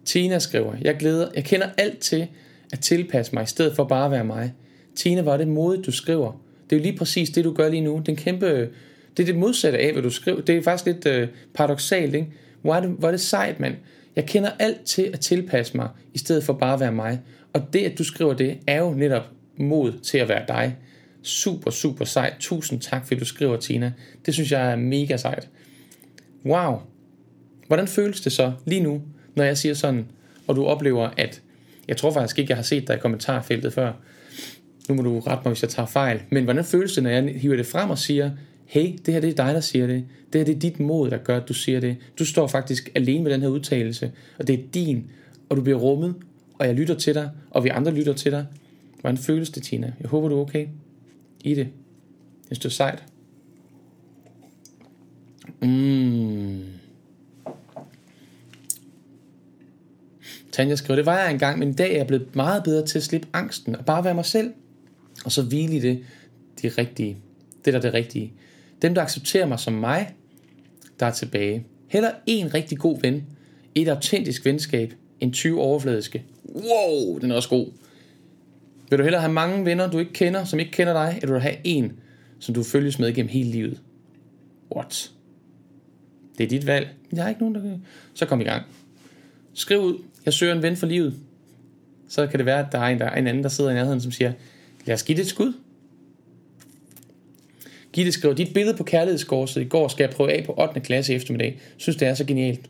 Tina 0.06 0.40
skriver, 0.40 0.76
jeg 0.82 0.96
glæder, 0.96 1.30
jeg 1.36 1.44
kender 1.44 1.68
alt 1.78 2.00
til 2.00 2.28
at 2.72 2.80
tilpasse 2.80 3.36
mig, 3.36 3.44
i 3.44 3.48
stedet 3.48 3.76
for 3.76 3.84
bare 3.84 4.06
at 4.06 4.12
være 4.12 4.26
mig. 4.26 4.54
Tina, 4.96 5.22
var 5.22 5.38
det 5.38 5.48
modigt, 5.48 5.86
du 5.86 5.92
skriver. 5.92 6.42
Det 6.70 6.76
er 6.76 6.80
jo 6.80 6.84
lige 6.84 6.98
præcis 6.98 7.30
det, 7.30 7.44
du 7.44 7.54
gør 7.54 7.70
lige 7.70 7.82
nu. 7.82 8.02
Den 8.06 8.16
kæmpe, 8.16 8.70
det 9.18 9.24
er 9.24 9.26
det 9.26 9.36
modsatte 9.36 9.78
af, 9.80 9.94
hvad 9.94 10.04
du 10.04 10.10
skriver. 10.10 10.42
Det 10.42 10.58
er 10.58 10.62
faktisk 10.62 10.86
lidt 10.86 11.06
øh, 11.06 11.28
paradoxalt, 11.54 12.16
ikke? 12.16 12.28
Hvor 12.66 12.76
er, 12.76 12.80
det, 12.80 12.90
hvor 12.90 13.08
er 13.08 13.12
det 13.12 13.22
sejt, 13.22 13.60
mand. 13.60 13.76
Jeg 14.16 14.26
kender 14.26 14.50
alt 14.60 14.82
til 14.82 15.10
at 15.14 15.20
tilpasse 15.20 15.78
mig, 15.78 15.90
i 16.14 16.18
stedet 16.18 16.44
for 16.44 16.54
bare 16.54 16.74
at 16.74 16.80
være 16.80 16.92
mig. 16.92 17.22
Og 17.54 17.74
det, 17.74 17.80
at 17.80 17.98
du 17.98 18.04
skriver 18.04 18.34
det, 18.34 18.58
er 18.68 18.80
jo 18.80 18.94
netop 18.94 19.24
mod 19.58 20.00
til 20.00 20.18
at 20.18 20.30
være 20.30 20.44
dig. 20.48 20.76
Super, 21.22 21.72
super 21.72 22.06
sejt. 22.06 22.34
Tusind 22.40 22.82
tak, 22.82 23.08
fordi 23.08 23.20
du 23.20 23.26
skriver, 23.26 23.58
Tina. 23.58 23.94
Det 24.26 24.34
synes 24.34 24.52
jeg 24.52 24.72
er 24.72 24.76
mega 24.76 25.18
sejt. 25.18 25.50
Wow. 26.46 26.82
Hvordan 27.68 27.88
føles 27.88 28.22
det 28.22 28.32
så 28.32 28.54
lige 28.66 28.82
nu, 28.82 29.02
når 29.36 29.44
jeg 29.44 29.58
siger 29.58 29.74
sådan, 29.74 30.06
og 30.48 30.56
du 30.56 30.66
oplever, 30.66 31.10
at 31.18 31.42
jeg 31.88 31.98
tror 31.98 32.12
faktisk 32.12 32.40
ikke, 32.40 32.52
jeg 32.52 32.58
har 32.58 32.64
set 32.64 32.88
dig 32.88 32.96
i 32.96 33.00
kommentarfeltet 33.00 33.74
før. 33.74 33.94
Nu 34.90 34.96
må 34.96 35.02
du 35.02 35.20
rette 35.20 35.42
mig, 35.46 35.52
hvis 35.52 35.62
jeg 35.62 35.70
tager 35.70 35.88
fejl. 35.88 36.22
Men 36.30 36.44
hvordan 36.44 36.66
føles 36.66 36.94
det, 36.94 37.04
når 37.04 37.10
jeg 37.10 37.34
hiver 37.36 37.56
det 37.56 37.66
frem 37.66 37.90
og 37.90 37.98
siger, 37.98 38.32
hey, 38.66 38.98
det 39.06 39.14
her 39.14 39.22
det 39.22 39.30
er 39.30 39.46
dig, 39.46 39.54
der 39.54 39.60
siger 39.60 39.88
det. 39.88 40.06
Det 40.34 40.40
her 40.40 40.46
det 40.46 40.56
er 40.56 40.60
dit 40.60 40.80
mod, 40.80 41.10
der 41.10 41.18
gør, 41.18 41.38
at 41.38 41.48
du 41.48 41.54
siger 41.54 41.80
det. 41.80 41.98
Du 42.20 42.26
står 42.26 42.48
faktisk 42.48 42.92
alene 42.96 43.24
med 43.24 43.32
den 43.32 43.42
her 43.42 43.48
udtalelse, 43.48 44.12
og 44.40 44.48
det 44.48 44.60
er 44.60 44.64
din, 44.74 45.12
og 45.50 45.58
du 45.58 45.62
bliver 45.62 45.78
rummet, 45.78 46.16
og 46.54 46.68
jeg 46.68 46.76
lytter 46.76 46.96
til 46.96 47.14
dig, 47.14 47.30
og 47.50 47.64
vi 47.64 47.70
andre 47.70 47.94
lytter 47.94 48.14
til 48.14 48.32
dig. 48.32 48.46
Hvordan 49.02 49.18
føles 49.18 49.50
det, 49.50 49.64
Tina? 49.64 49.94
Jeg 50.02 50.10
håber, 50.10 50.30
du 50.30 50.38
er 50.38 50.42
okay 50.42 50.68
i 51.44 51.56
det. 51.56 51.68
Jeg 52.50 52.58
synes, 52.58 52.74
sejt. 52.74 53.04
Mm. 55.62 56.64
Tanja 60.52 60.76
skriver, 60.76 60.96
det 60.96 61.06
var 61.06 61.20
jeg 61.20 61.32
engang, 61.32 61.60
men 61.60 61.70
i 61.70 61.74
dag 61.74 61.92
er 61.92 61.98
jeg 61.98 62.08
blevet 62.08 62.36
meget 62.36 62.64
bedre 62.64 62.86
til 62.86 62.98
at 62.98 63.04
slippe 63.04 63.28
angsten 63.34 63.76
og 63.76 63.86
bare 63.86 64.04
være 64.04 64.14
mig 64.14 64.26
selv. 64.26 64.54
Og 65.26 65.32
så 65.32 65.44
hvile 65.44 65.76
i 65.76 65.80
det, 65.80 66.04
de 66.62 66.70
rigtige. 66.70 67.18
Det 67.66 67.74
der 67.74 67.80
er 67.80 67.82
det 67.82 67.94
rigtige. 67.94 68.34
Dem, 68.82 68.96
der 68.96 69.02
accepterer 69.02 69.46
mig 69.46 69.60
som 69.60 69.74
mig, 69.74 70.16
der 71.00 71.06
er 71.06 71.12
tilbage. 71.12 71.66
Heller 71.88 72.12
en 72.26 72.54
rigtig 72.54 72.78
god 72.78 73.02
ven. 73.02 73.24
Et 73.76 73.88
autentisk 73.88 74.46
venskab. 74.46 74.94
end 75.20 75.34
20 75.34 75.62
overfladiske. 75.62 76.24
Wow, 76.46 77.20
den 77.20 77.32
er 77.32 77.36
også 77.36 77.50
god. 77.50 77.68
Vil 78.90 79.00
du 79.00 79.04
hellere 79.04 79.22
have 79.22 79.34
mange 79.34 79.66
venner, 79.66 79.92
du 79.92 80.00
ikke 80.00 80.14
kender, 80.14 80.44
som 80.44 80.60
ikke 80.60 80.72
kender 80.72 80.94
dig, 80.94 81.20
eller 81.22 81.28
vil 81.28 81.36
du 81.36 81.42
have 81.42 81.56
en, 81.64 81.94
som 82.40 82.56
du 82.56 82.64
følges 82.64 83.00
med 83.00 83.14
gennem 83.14 83.30
hele 83.30 83.52
livet? 83.52 83.82
What? 84.76 85.12
Det 86.38 86.44
er 86.44 86.48
dit 86.48 86.68
valg. 86.68 86.90
Jeg 87.14 87.24
har 87.24 87.30
ikke 87.30 87.42
nogen, 87.42 87.56
der 87.56 87.62
kan... 87.62 87.86
Så 88.14 88.26
kom 88.26 88.42
i 88.42 88.44
gang. 88.44 88.64
Skriv 89.54 89.80
ud, 89.80 89.98
jeg 90.26 90.34
søger 90.34 90.56
en 90.56 90.62
ven 90.62 90.78
for 90.78 90.88
livet. 90.88 91.14
Så 92.08 92.28
kan 92.28 92.38
det 92.38 92.46
være, 92.46 92.66
at 92.66 92.72
der 92.72 92.80
er 92.80 92.88
en, 92.88 93.00
der 93.00 93.06
er 93.06 93.16
en 93.16 93.28
anden, 93.28 93.44
der 93.44 93.50
sidder 93.50 93.72
i 93.72 93.74
nærheden, 93.74 94.02
som 94.02 94.12
siger, 94.12 94.34
lad 94.86 94.96
os 94.96 95.04
give 95.04 95.16
det 95.16 95.22
et 95.22 95.28
skud. 95.28 95.54
Gitte 97.96 98.12
skriver, 98.12 98.36
dit 98.36 98.54
billede 98.54 98.78
på 98.78 98.84
kærlighedskorset 98.84 99.62
i 99.62 99.66
går 99.66 99.88
skal 99.88 100.04
jeg 100.04 100.10
prøve 100.10 100.32
af 100.32 100.44
på 100.46 100.56
8. 100.58 100.80
klasse 100.80 101.14
i 101.14 101.16
eftermiddag. 101.16 101.60
Synes 101.78 101.96
det 101.98 102.08
er 102.08 102.14
så 102.14 102.26
genialt. 102.26 102.70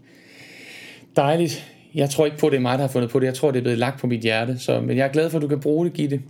Dejligt. 1.15 1.71
Jeg 1.95 2.09
tror 2.09 2.25
ikke 2.25 2.37
på, 2.37 2.47
at 2.47 2.51
det 2.51 2.57
er 2.57 2.61
mig, 2.61 2.77
der 2.77 2.83
har 2.83 2.91
fundet 2.91 3.11
på 3.11 3.19
det. 3.19 3.25
Jeg 3.25 3.33
tror, 3.33 3.51
det 3.51 3.57
er 3.57 3.63
blevet 3.63 3.79
lagt 3.79 3.99
på 3.99 4.07
mit 4.07 4.21
hjerte. 4.21 4.59
Så, 4.59 4.81
men 4.81 4.97
jeg 4.97 5.07
er 5.07 5.11
glad 5.11 5.29
for, 5.29 5.37
at 5.37 5.41
du 5.41 5.47
kan 5.47 5.59
bruge 5.59 5.85
det, 5.85 5.93
Gitte. 5.93 6.21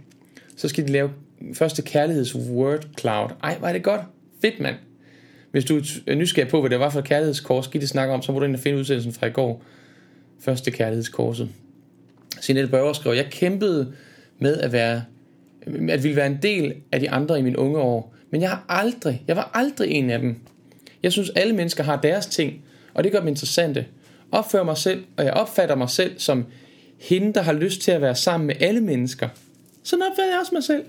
Så 0.57 0.67
skal 0.67 0.87
de 0.87 0.91
lave 0.91 1.09
første 1.53 1.81
kærligheds 1.81 2.35
word 2.35 2.87
cloud. 2.99 3.29
Ej, 3.43 3.57
var 3.61 3.73
det 3.73 3.83
godt. 3.83 4.01
Fedt, 4.41 4.59
mand. 4.59 4.75
Hvis 5.51 5.65
du 5.65 5.81
er 6.07 6.15
nysgerrig 6.15 6.49
på, 6.49 6.59
hvad 6.59 6.69
det 6.69 6.79
var 6.79 6.89
for 6.89 6.99
et 6.99 7.05
kærlighedskors, 7.05 7.67
Gitte 7.67 7.87
snakker 7.87 8.13
om, 8.13 8.21
så 8.21 8.31
må 8.31 8.39
du 8.39 8.45
ind 8.45 8.55
og 8.55 8.61
finde 8.61 8.79
udsendelsen 8.79 9.13
fra 9.13 9.27
i 9.27 9.31
går. 9.31 9.63
Første 10.39 10.71
kærlighedskorset. 10.71 11.49
Sinette 12.41 12.71
Børger 12.71 12.93
skriver, 12.93 13.15
jeg 13.15 13.25
kæmpede 13.31 13.93
med 14.39 14.57
at 14.57 14.71
være 14.71 15.03
at 15.89 16.03
ville 16.03 16.15
være 16.15 16.27
en 16.27 16.39
del 16.41 16.73
af 16.91 16.99
de 16.99 17.09
andre 17.09 17.39
i 17.39 17.41
mine 17.41 17.59
unge 17.59 17.77
år. 17.77 18.14
Men 18.35 18.41
jeg 18.41 18.49
har 18.49 18.65
aldrig, 18.69 19.23
jeg 19.27 19.35
var 19.35 19.51
aldrig 19.53 19.91
en 19.91 20.09
af 20.09 20.19
dem. 20.19 20.35
Jeg 21.03 21.11
synes, 21.11 21.29
alle 21.29 21.55
mennesker 21.55 21.83
har 21.83 22.01
deres 22.01 22.25
ting, 22.25 22.61
og 22.93 23.03
det 23.03 23.11
gør 23.11 23.19
dem 23.19 23.27
interessante. 23.27 23.85
Opfører 24.31 24.63
mig 24.63 24.77
selv, 24.77 25.03
og 25.17 25.25
jeg 25.25 25.33
opfatter 25.33 25.75
mig 25.75 25.89
selv 25.89 26.19
som 26.19 26.45
hende, 26.99 27.33
der 27.33 27.41
har 27.41 27.53
lyst 27.53 27.81
til 27.81 27.91
at 27.91 28.01
være 28.01 28.15
sammen 28.15 28.47
med 28.47 28.55
alle 28.59 28.81
mennesker. 28.81 29.29
Sådan 29.83 30.03
opfatter 30.03 30.31
jeg 30.31 30.39
også 30.39 30.55
mig 30.55 30.63
selv. 30.63 30.83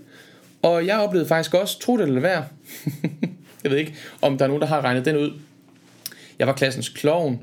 Og 0.62 0.86
jeg 0.86 0.98
oplevede 0.98 1.28
faktisk 1.28 1.54
også, 1.54 1.78
tro 1.78 1.96
det 1.96 2.02
eller 2.02 2.20
være. 2.20 2.44
jeg 3.64 3.70
ved 3.70 3.78
ikke, 3.78 3.94
om 4.22 4.38
der 4.38 4.44
er 4.44 4.48
nogen, 4.48 4.62
der 4.62 4.68
har 4.68 4.80
regnet 4.80 5.04
den 5.04 5.16
ud. 5.16 5.32
Jeg 6.38 6.46
var 6.46 6.52
klassens 6.52 6.88
klovn. 6.88 7.40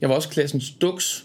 Jeg 0.00 0.08
var 0.08 0.14
også 0.14 0.28
klassens 0.28 0.70
duks. 0.70 1.24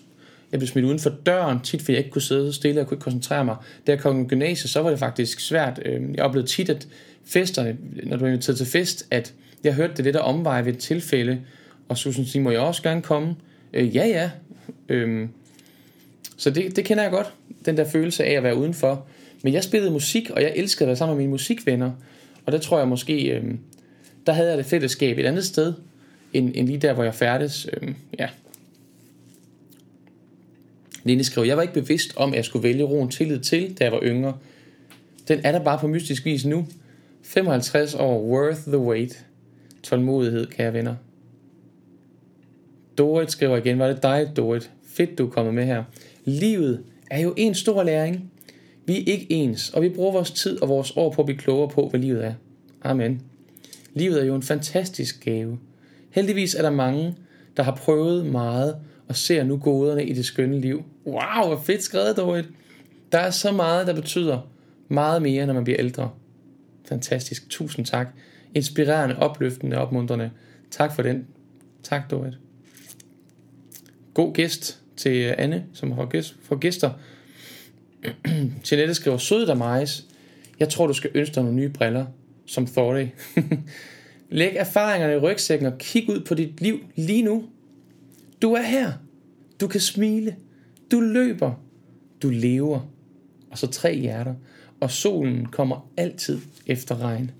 Jeg 0.51 0.59
blev 0.59 0.67
smidt 0.67 0.85
uden 0.85 0.99
for 0.99 1.09
døren, 1.25 1.59
tit 1.59 1.81
fordi 1.81 1.91
jeg 1.91 1.99
ikke 1.99 2.11
kunne 2.11 2.21
sidde 2.21 2.53
stille 2.53 2.81
og 2.81 2.87
kunne 2.87 2.95
ikke 2.95 3.03
koncentrere 3.03 3.45
mig. 3.45 3.55
Da 3.87 3.91
jeg 3.91 3.99
kom 3.99 4.21
i 4.21 4.27
gymnasiet, 4.27 4.69
så 4.69 4.81
var 4.81 4.89
det 4.89 4.99
faktisk 4.99 5.39
svært. 5.39 5.79
Øhm, 5.85 6.15
jeg 6.15 6.23
oplevede 6.23 6.49
tit, 6.49 6.69
at 6.69 6.87
festerne, 7.29 7.77
når 8.03 8.17
du 8.17 8.25
er 8.25 8.29
inviteret 8.29 8.57
til 8.57 8.67
fest, 8.67 9.07
at 9.11 9.33
jeg 9.63 9.73
hørte 9.73 9.93
det 9.93 10.05
lidt 10.05 10.15
af 10.15 10.29
omveje 10.29 10.65
ved 10.65 10.73
et 10.73 10.79
tilfælde, 10.79 11.41
og 11.89 11.97
så 11.97 12.13
siger, 12.13 12.41
må 12.41 12.51
jeg 12.51 12.59
også 12.59 12.83
gerne 12.83 13.01
komme? 13.01 13.35
Øh, 13.73 13.95
ja, 13.95 14.07
ja. 14.07 14.31
Øhm, 14.89 15.29
så 16.37 16.49
det, 16.49 16.75
det 16.75 16.85
kender 16.85 17.03
jeg 17.03 17.11
godt, 17.11 17.33
den 17.65 17.77
der 17.77 17.89
følelse 17.89 18.25
af 18.25 18.33
at 18.33 18.43
være 18.43 18.55
udenfor. 18.55 19.05
Men 19.43 19.53
jeg 19.53 19.63
spillede 19.63 19.91
musik, 19.91 20.29
og 20.29 20.41
jeg 20.41 20.53
elskede 20.55 20.83
at 20.83 20.87
være 20.87 20.95
sammen 20.95 21.17
med 21.17 21.23
mine 21.23 21.31
musikvenner. 21.31 21.91
Og 22.45 22.51
der 22.51 22.57
tror 22.57 22.77
jeg 22.77 22.87
måske, 22.87 23.29
øhm, 23.29 23.59
der 24.25 24.33
havde 24.33 24.49
jeg 24.49 24.57
det 24.57 24.65
fællesskab 24.65 25.17
et 25.17 25.25
andet 25.25 25.45
sted, 25.45 25.73
end, 26.33 26.51
end 26.55 26.67
lige 26.67 26.79
der, 26.79 26.93
hvor 26.93 27.03
jeg 27.03 27.15
færdes. 27.15 27.67
Øhm, 27.73 27.95
ja, 28.19 28.27
Line 31.03 31.23
skrev, 31.23 31.45
jeg 31.45 31.57
var 31.57 31.61
ikke 31.61 31.73
bevidst 31.73 32.13
om, 32.15 32.29
at 32.29 32.35
jeg 32.35 32.45
skulle 32.45 32.63
vælge 32.63 32.83
roen 32.83 33.09
tillid 33.09 33.39
til, 33.39 33.77
da 33.79 33.83
jeg 33.83 33.91
var 33.91 34.01
yngre. 34.03 34.37
Den 35.27 35.39
er 35.43 35.51
der 35.51 35.63
bare 35.63 35.79
på 35.79 35.87
mystisk 35.87 36.25
vis 36.25 36.45
nu. 36.45 36.67
55 37.29 37.95
år, 37.95 38.21
worth 38.21 38.61
the 38.67 38.77
wait. 38.77 39.25
Tålmodighed, 39.83 40.47
kære 40.47 40.73
venner. 40.73 40.95
Dorit 42.97 43.31
skriver 43.31 43.57
igen, 43.57 43.79
var 43.79 43.87
det 43.87 44.03
dig, 44.03 44.31
Dorit? 44.37 44.71
Fedt, 44.83 45.17
du 45.17 45.25
er 45.25 45.29
kommet 45.29 45.53
med 45.53 45.65
her. 45.65 45.83
Livet 46.25 46.83
er 47.11 47.19
jo 47.19 47.33
en 47.37 47.55
stor 47.55 47.83
læring. 47.83 48.31
Vi 48.85 48.99
er 48.99 49.03
ikke 49.05 49.31
ens, 49.31 49.69
og 49.69 49.81
vi 49.81 49.89
bruger 49.89 50.11
vores 50.11 50.31
tid 50.31 50.61
og 50.61 50.69
vores 50.69 50.93
år 50.95 51.11
på 51.11 51.21
at 51.21 51.25
blive 51.25 51.37
klogere 51.37 51.69
på, 51.69 51.89
hvad 51.89 51.99
livet 51.99 52.25
er. 52.25 52.33
Amen. 52.83 53.21
Livet 53.93 54.21
er 54.21 54.25
jo 54.25 54.35
en 54.35 54.43
fantastisk 54.43 55.23
gave. 55.23 55.59
Heldigvis 56.09 56.55
er 56.55 56.61
der 56.61 56.71
mange, 56.71 57.15
der 57.57 57.63
har 57.63 57.75
prøvet 57.75 58.25
meget 58.25 58.75
og 59.07 59.15
ser 59.15 59.43
nu 59.43 59.57
goderne 59.57 60.05
i 60.05 60.13
det 60.13 60.25
skønne 60.25 60.59
liv. 60.59 60.83
Wow, 61.05 61.47
hvor 61.47 61.61
fedt 61.63 61.83
skrevet, 61.83 62.17
Dorit. 62.17 62.45
Der 63.11 63.19
er 63.19 63.31
så 63.31 63.51
meget, 63.51 63.87
der 63.87 63.93
betyder 63.93 64.47
meget 64.87 65.21
mere, 65.21 65.45
når 65.45 65.53
man 65.53 65.63
bliver 65.63 65.79
ældre. 65.79 66.09
Fantastisk. 66.85 67.49
Tusind 67.49 67.85
tak. 67.85 68.07
Inspirerende, 68.55 69.15
opløftende, 69.17 69.77
opmuntrende. 69.77 70.31
Tak 70.71 70.95
for 70.95 71.01
den. 71.01 71.27
Tak, 71.83 72.11
Dorit. 72.11 72.37
God 74.13 74.33
gæst 74.33 74.81
til 74.97 75.35
Anne, 75.37 75.65
som 75.73 75.91
har 75.91 76.05
gæst, 76.05 76.35
for 76.43 76.55
gæster. 76.55 76.91
Jeanette 78.71 78.93
skriver, 78.93 79.17
sød 79.17 79.47
der 79.47 79.55
majs. 79.55 80.05
Jeg 80.59 80.69
tror, 80.69 80.87
du 80.87 80.93
skal 80.93 81.11
ønske 81.13 81.35
dig 81.35 81.43
nogle 81.43 81.57
nye 81.57 81.69
briller, 81.69 82.05
som 82.45 82.65
Thorley. 82.65 83.07
Læg 84.29 84.55
erfaringerne 84.55 85.13
i 85.13 85.17
rygsækken 85.17 85.67
og 85.67 85.77
kig 85.77 86.09
ud 86.09 86.19
på 86.19 86.33
dit 86.33 86.61
liv 86.61 86.79
lige 86.95 87.21
nu. 87.21 87.43
Du 88.41 88.53
er 88.53 88.61
her. 88.61 88.91
Du 89.61 89.67
kan 89.67 89.81
smile. 89.81 90.35
Du 90.91 90.99
løber. 90.99 91.53
Du 92.21 92.29
lever. 92.29 92.79
Og 93.51 93.57
så 93.57 93.67
tre 93.67 93.95
hjerter. 93.95 94.35
Og 94.81 94.91
solen 94.91 95.45
kommer 95.45 95.89
altid 95.97 96.41
efter 96.65 97.01
regn. 97.01 97.31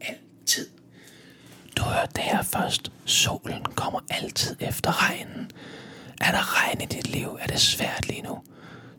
Altid. 0.00 0.66
Du 1.76 1.82
hørte 1.82 2.12
det 2.14 2.22
her 2.22 2.42
først. 2.42 2.92
Solen 3.04 3.62
kommer 3.74 4.00
altid 4.10 4.56
efter 4.60 5.08
regnen. 5.08 5.50
Er 6.20 6.30
der 6.30 6.58
regn 6.58 6.80
i 6.80 6.86
dit 6.86 7.10
liv? 7.14 7.38
Er 7.40 7.46
det 7.46 7.60
svært 7.60 8.08
lige 8.08 8.22
nu? 8.22 8.38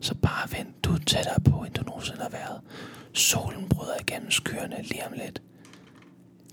Så 0.00 0.14
bare 0.14 0.58
vent. 0.58 0.84
Du 0.84 0.92
er 0.92 0.98
tættere 0.98 1.40
på, 1.40 1.64
end 1.64 1.74
du 1.74 1.82
nogensinde 1.82 2.22
har 2.22 2.28
været. 2.28 2.60
Solen 3.12 3.68
bryder 3.68 3.94
igennem 4.00 4.30
skyerne 4.30 4.82
lige 4.82 5.06
om 5.06 5.12
lidt. 5.12 5.42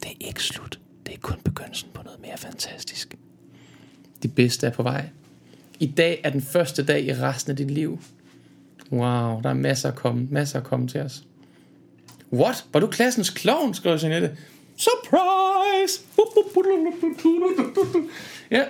Det 0.04 0.12
er 0.12 0.28
ikke 0.28 0.44
slut. 0.44 0.80
Det 1.06 1.14
er 1.14 1.20
kun 1.20 1.38
begyndelsen 1.46 1.90
på 1.94 2.04
noget 2.04 2.22
mere 2.22 2.38
fantastisk. 2.38 3.16
Det 4.24 4.36
bedste 4.36 4.68
er 4.68 4.72
på 4.72 4.84
vej. 4.84 5.10
I 5.80 5.88
dag 5.88 6.22
er 6.24 6.30
den 6.30 6.42
første 6.42 6.86
dag 6.86 7.06
i 7.06 7.14
resten 7.14 7.52
af 7.52 7.58
dit 7.58 7.72
liv. 7.72 8.00
Wow, 8.92 9.42
der 9.42 9.50
er 9.50 9.54
masser 9.54 9.90
at 9.90 9.96
komme, 9.96 10.28
masser 10.32 10.60
at 10.60 10.66
komme 10.66 10.88
til 10.88 11.02
os. 11.02 11.24
What? 12.34 12.66
Var 12.74 12.80
du 12.80 12.88
klassens 12.88 13.30
klovn, 13.30 13.74
skrev 13.74 13.98
Jeanette. 14.04 14.38
Surprise! 14.78 16.02
Ja. 18.52 18.64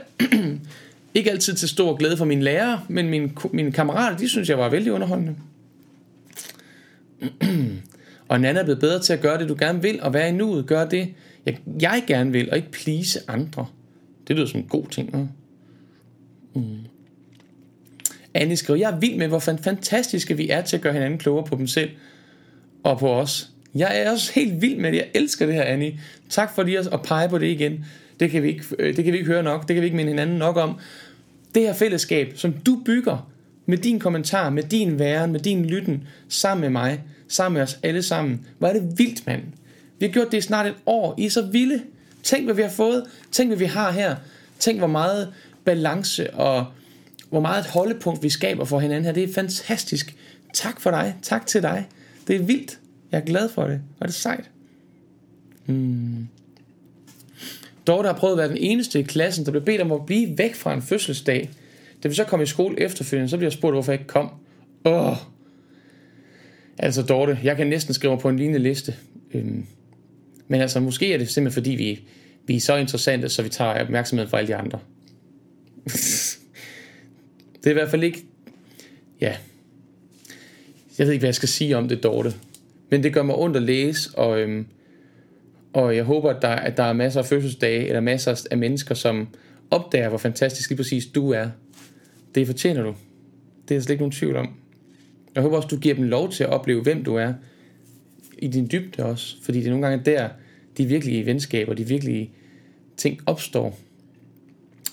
Ikke 1.13 1.31
altid 1.31 1.53
til 1.53 1.69
stor 1.69 1.95
glæde 1.95 2.17
for 2.17 2.25
mine 2.25 2.43
lærere, 2.43 2.81
men 2.87 3.09
mine, 3.09 3.31
mine 3.53 3.71
kammerater, 3.71 4.17
de 4.17 4.29
synes, 4.29 4.49
jeg 4.49 4.57
var 4.57 4.69
vældig 4.69 4.93
underholdende. 4.93 5.35
og 8.29 8.41
Nana 8.41 8.59
er 8.59 8.63
blevet 8.63 8.79
bedre 8.79 8.99
til 8.99 9.13
at 9.13 9.21
gøre 9.21 9.39
det, 9.39 9.49
du 9.49 9.55
gerne 9.59 9.81
vil, 9.81 10.01
og 10.01 10.13
være 10.13 10.29
i 10.29 10.31
nuet, 10.31 10.65
Gør 10.65 10.85
det, 10.85 11.13
jeg, 11.45 11.59
jeg 11.81 12.03
gerne 12.07 12.31
vil, 12.31 12.49
og 12.49 12.57
ikke 12.57 12.71
please 12.71 13.19
andre. 13.27 13.65
Det 14.27 14.35
lyder 14.35 14.47
som 14.47 14.59
en 14.59 14.67
god 14.67 14.85
ting. 14.87 15.09
Ja? 15.13 15.25
Mm. 16.59 16.77
Annie 18.33 18.57
skriver, 18.57 18.79
jeg 18.79 18.91
er 18.91 18.99
vild 18.99 19.15
med, 19.15 19.27
hvor 19.27 19.39
fantastiske 19.39 20.37
vi 20.37 20.49
er 20.49 20.61
til 20.61 20.75
at 20.75 20.81
gøre 20.81 20.93
hinanden 20.93 21.19
klogere 21.19 21.45
på 21.45 21.55
dem 21.55 21.67
selv 21.67 21.89
og 22.83 22.99
på 22.99 23.13
os. 23.13 23.50
Jeg 23.75 24.01
er 24.01 24.11
også 24.11 24.31
helt 24.35 24.61
vild 24.61 24.77
med 24.77 24.91
det. 24.91 24.97
Jeg 24.97 25.07
elsker 25.13 25.45
det 25.45 25.55
her, 25.55 25.63
Annie. 25.63 25.99
Tak 26.29 26.55
for 26.55 26.63
lige 26.63 26.79
at 26.79 27.01
pege 27.03 27.29
på 27.29 27.37
det 27.37 27.47
igen. 27.47 27.85
Det 28.19 28.31
kan, 28.31 28.43
vi 28.43 28.47
ikke, 28.47 28.63
øh, 28.79 28.95
det 28.95 29.03
kan 29.03 29.13
vi 29.13 29.17
ikke 29.17 29.31
høre 29.31 29.43
nok. 29.43 29.67
Det 29.67 29.73
kan 29.73 29.81
vi 29.81 29.85
ikke 29.85 29.97
minde 29.97 30.11
hinanden 30.11 30.37
nok 30.37 30.57
om. 30.57 30.77
Det 31.55 31.63
her 31.63 31.73
fællesskab, 31.73 32.33
som 32.35 32.53
du 32.53 32.81
bygger 32.85 33.31
med 33.65 33.77
din 33.77 33.99
kommentar, 33.99 34.49
med 34.49 34.63
din 34.63 34.99
væren, 34.99 35.31
med 35.31 35.39
din 35.39 35.65
lytten, 35.65 36.07
sammen 36.29 36.61
med 36.61 36.69
mig, 36.69 37.01
sammen 37.27 37.53
med 37.53 37.61
os 37.61 37.79
alle 37.83 38.03
sammen. 38.03 38.45
Hvor 38.57 38.67
er 38.67 38.73
det 38.73 38.93
vildt, 38.97 39.27
mand. 39.27 39.41
Vi 39.99 40.05
har 40.05 40.13
gjort 40.13 40.31
det 40.31 40.37
i 40.37 40.41
snart 40.41 40.65
et 40.65 40.75
år. 40.85 41.15
I 41.17 41.25
er 41.25 41.29
så 41.29 41.41
vilde. 41.41 41.81
Tænk, 42.23 42.45
hvad 42.45 42.55
vi 42.55 42.61
har 42.61 42.69
fået. 42.69 43.03
Tænk, 43.31 43.49
hvad 43.49 43.57
vi 43.57 43.65
har 43.65 43.91
her. 43.91 44.15
Tænk, 44.59 44.77
hvor 44.77 44.87
meget 44.87 45.33
balance 45.65 46.33
og 46.33 46.65
hvor 47.29 47.39
meget 47.39 47.59
et 47.59 47.65
holdepunkt 47.65 48.23
vi 48.23 48.29
skaber 48.29 48.65
for 48.65 48.79
hinanden 48.79 49.05
her. 49.05 49.11
Det 49.11 49.23
er 49.23 49.33
fantastisk. 49.33 50.15
Tak 50.53 50.81
for 50.81 50.91
dig. 50.91 51.15
Tak 51.21 51.47
til 51.47 51.61
dig. 51.61 51.87
Det 52.27 52.35
er 52.35 52.43
vildt. 52.43 52.79
Jeg 53.11 53.21
er 53.21 53.25
glad 53.25 53.49
for 53.49 53.63
det. 53.67 53.81
Og 53.99 54.07
det 54.07 54.13
er 54.13 54.19
sejt. 54.19 54.49
Hmm. 55.65 56.27
Dorte 57.87 58.07
har 58.07 58.15
prøvet 58.15 58.33
at 58.33 58.37
være 58.37 58.49
den 58.49 58.57
eneste 58.57 58.99
i 58.99 59.03
klassen, 59.03 59.45
der 59.45 59.51
blev 59.51 59.63
bedt 59.63 59.81
om 59.81 59.91
at 59.91 60.05
blive 60.05 60.37
væk 60.37 60.55
fra 60.55 60.73
en 60.73 60.81
fødselsdag. 60.81 61.49
Da 62.03 62.07
vi 62.07 62.13
så 62.13 62.23
kom 62.23 62.41
i 62.41 62.45
skole 62.45 62.79
efterfølgende, 62.79 63.29
så 63.29 63.37
blev 63.37 63.45
jeg 63.45 63.53
spurgt, 63.53 63.75
hvorfor 63.75 63.91
jeg 63.91 64.01
ikke 64.01 64.09
kom. 64.09 64.29
Åh. 64.85 65.17
Altså 66.77 67.01
Dorte, 67.01 67.39
jeg 67.43 67.57
kan 67.57 67.67
næsten 67.67 67.93
skrive 67.93 68.19
på 68.19 68.29
en 68.29 68.37
lignende 68.37 68.59
liste. 68.59 68.95
Øhm. 69.33 69.65
Men 70.47 70.61
altså, 70.61 70.79
måske 70.79 71.13
er 71.13 71.17
det 71.17 71.29
simpelthen 71.29 71.63
fordi, 71.63 71.71
vi, 71.71 72.03
vi 72.47 72.55
er 72.55 72.59
så 72.59 72.75
interessante, 72.75 73.29
så 73.29 73.43
vi 73.43 73.49
tager 73.49 73.83
opmærksomheden 73.83 74.29
fra 74.29 74.37
alle 74.37 74.47
de 74.47 74.55
andre. 74.55 74.79
det 77.63 77.65
er 77.65 77.69
i 77.69 77.73
hvert 77.73 77.89
fald 77.89 78.03
ikke... 78.03 78.25
Ja. 79.21 79.35
Jeg 80.97 81.07
ved 81.07 81.13
ikke, 81.13 81.21
hvad 81.21 81.27
jeg 81.27 81.35
skal 81.35 81.49
sige 81.49 81.77
om 81.77 81.87
det, 81.87 82.03
Dorte. 82.03 82.33
Men 82.91 83.03
det 83.03 83.13
gør 83.13 83.23
mig 83.23 83.35
ondt 83.35 83.57
at 83.57 83.63
læse, 83.63 84.17
og, 84.17 84.39
øhm, 84.39 84.65
og 85.73 85.95
jeg 85.95 86.03
håber, 86.03 86.29
at 86.29 86.41
der, 86.41 86.47
at 86.47 86.77
der 86.77 86.83
er 86.83 86.93
masser 86.93 87.19
af 87.19 87.25
fødselsdage, 87.25 87.87
eller 87.87 87.99
masser 87.99 88.47
af 88.51 88.57
mennesker, 88.57 88.95
som 88.95 89.27
opdager, 89.71 90.09
hvor 90.09 90.17
fantastisk 90.17 90.69
lige 90.69 90.77
præcis 90.77 91.05
du 91.05 91.29
er. 91.29 91.47
Det 92.35 92.47
fortjener 92.47 92.83
du. 92.83 92.95
Det 93.69 93.77
er 93.77 93.81
slet 93.81 93.93
ikke 93.93 94.01
nogen 94.01 94.11
tvivl 94.11 94.35
om. 94.35 94.49
Jeg 95.35 95.43
håber 95.43 95.57
også, 95.57 95.67
du 95.67 95.77
giver 95.77 95.95
dem 95.95 96.03
lov 96.03 96.31
til 96.31 96.43
at 96.43 96.49
opleve, 96.49 96.81
hvem 96.81 97.03
du 97.03 97.15
er. 97.15 97.33
I 98.37 98.47
din 98.47 98.69
dybde 98.71 99.05
også. 99.05 99.35
Fordi 99.43 99.59
det 99.59 99.65
er 99.65 99.69
nogle 99.69 99.87
gange 99.87 100.05
der, 100.05 100.29
de 100.77 100.85
virkelige 100.85 101.25
venskaber, 101.25 101.73
de 101.73 101.87
virkelige 101.87 102.31
ting 102.97 103.19
opstår. 103.25 103.79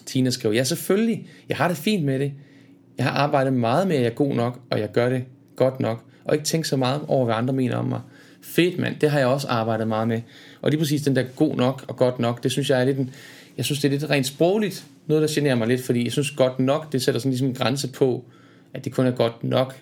Tina 0.06 0.30
skrev, 0.30 0.52
ja 0.52 0.64
selvfølgelig, 0.64 1.28
jeg 1.48 1.56
har 1.56 1.68
det 1.68 1.76
fint 1.76 2.04
med 2.04 2.18
det. 2.18 2.32
Jeg 2.98 3.06
har 3.06 3.12
arbejdet 3.12 3.52
meget 3.52 3.88
med, 3.88 3.96
at 3.96 4.02
jeg 4.02 4.10
er 4.10 4.14
god 4.14 4.34
nok, 4.34 4.60
og 4.70 4.80
jeg 4.80 4.92
gør 4.92 5.08
det 5.08 5.24
godt 5.56 5.80
nok. 5.80 6.07
Og 6.28 6.34
ikke 6.34 6.46
tænke 6.46 6.68
så 6.68 6.76
meget 6.76 7.00
over, 7.08 7.24
hvad 7.24 7.34
andre 7.34 7.54
mener 7.54 7.76
om 7.76 7.84
mig. 7.84 8.00
Fedt 8.42 8.78
mand, 8.78 8.96
det 9.00 9.10
har 9.10 9.18
jeg 9.18 9.28
også 9.28 9.48
arbejdet 9.48 9.88
meget 9.88 10.08
med. 10.08 10.20
Og 10.62 10.70
lige 10.70 10.78
præcis 10.78 11.02
den 11.02 11.16
der 11.16 11.22
god 11.22 11.56
nok 11.56 11.84
og 11.88 11.96
godt 11.96 12.18
nok, 12.18 12.42
det 12.42 12.52
synes 12.52 12.70
jeg 12.70 12.80
er 12.80 12.84
lidt 12.84 12.98
en, 12.98 13.10
jeg 13.56 13.64
synes 13.64 13.80
det 13.80 13.88
er 13.88 13.92
lidt 13.92 14.10
rent 14.10 14.26
sprogligt, 14.26 14.86
noget 15.06 15.22
der 15.22 15.34
generer 15.34 15.54
mig 15.54 15.68
lidt, 15.68 15.82
fordi 15.82 16.04
jeg 16.04 16.12
synes 16.12 16.30
godt 16.30 16.58
nok, 16.58 16.92
det 16.92 17.02
sætter 17.02 17.18
sådan 17.18 17.30
ligesom 17.30 17.48
en 17.48 17.54
grænse 17.54 17.92
på, 17.92 18.24
at 18.74 18.84
det 18.84 18.92
kun 18.92 19.06
er 19.06 19.10
godt 19.10 19.44
nok. 19.44 19.80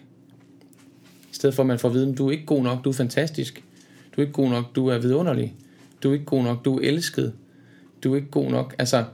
I 1.32 1.34
stedet 1.34 1.54
for 1.54 1.62
at 1.62 1.66
man 1.66 1.78
får 1.78 1.88
at 1.88 1.94
vide, 1.94 2.14
du 2.14 2.28
er 2.28 2.32
ikke 2.32 2.46
god 2.46 2.62
nok, 2.62 2.84
du 2.84 2.88
er 2.88 2.94
fantastisk. 2.94 3.62
Du 4.16 4.20
er 4.20 4.24
ikke 4.24 4.32
god 4.32 4.50
nok, 4.50 4.76
du 4.76 4.88
er 4.88 4.98
vidunderlig. 4.98 5.54
Du 6.02 6.08
er 6.08 6.12
ikke 6.12 6.24
god 6.24 6.42
nok, 6.42 6.64
du 6.64 6.78
er 6.78 6.80
elsket. 6.82 7.32
Du 8.04 8.12
er 8.12 8.16
ikke 8.16 8.30
god 8.30 8.50
nok, 8.50 8.74
altså, 8.78 9.04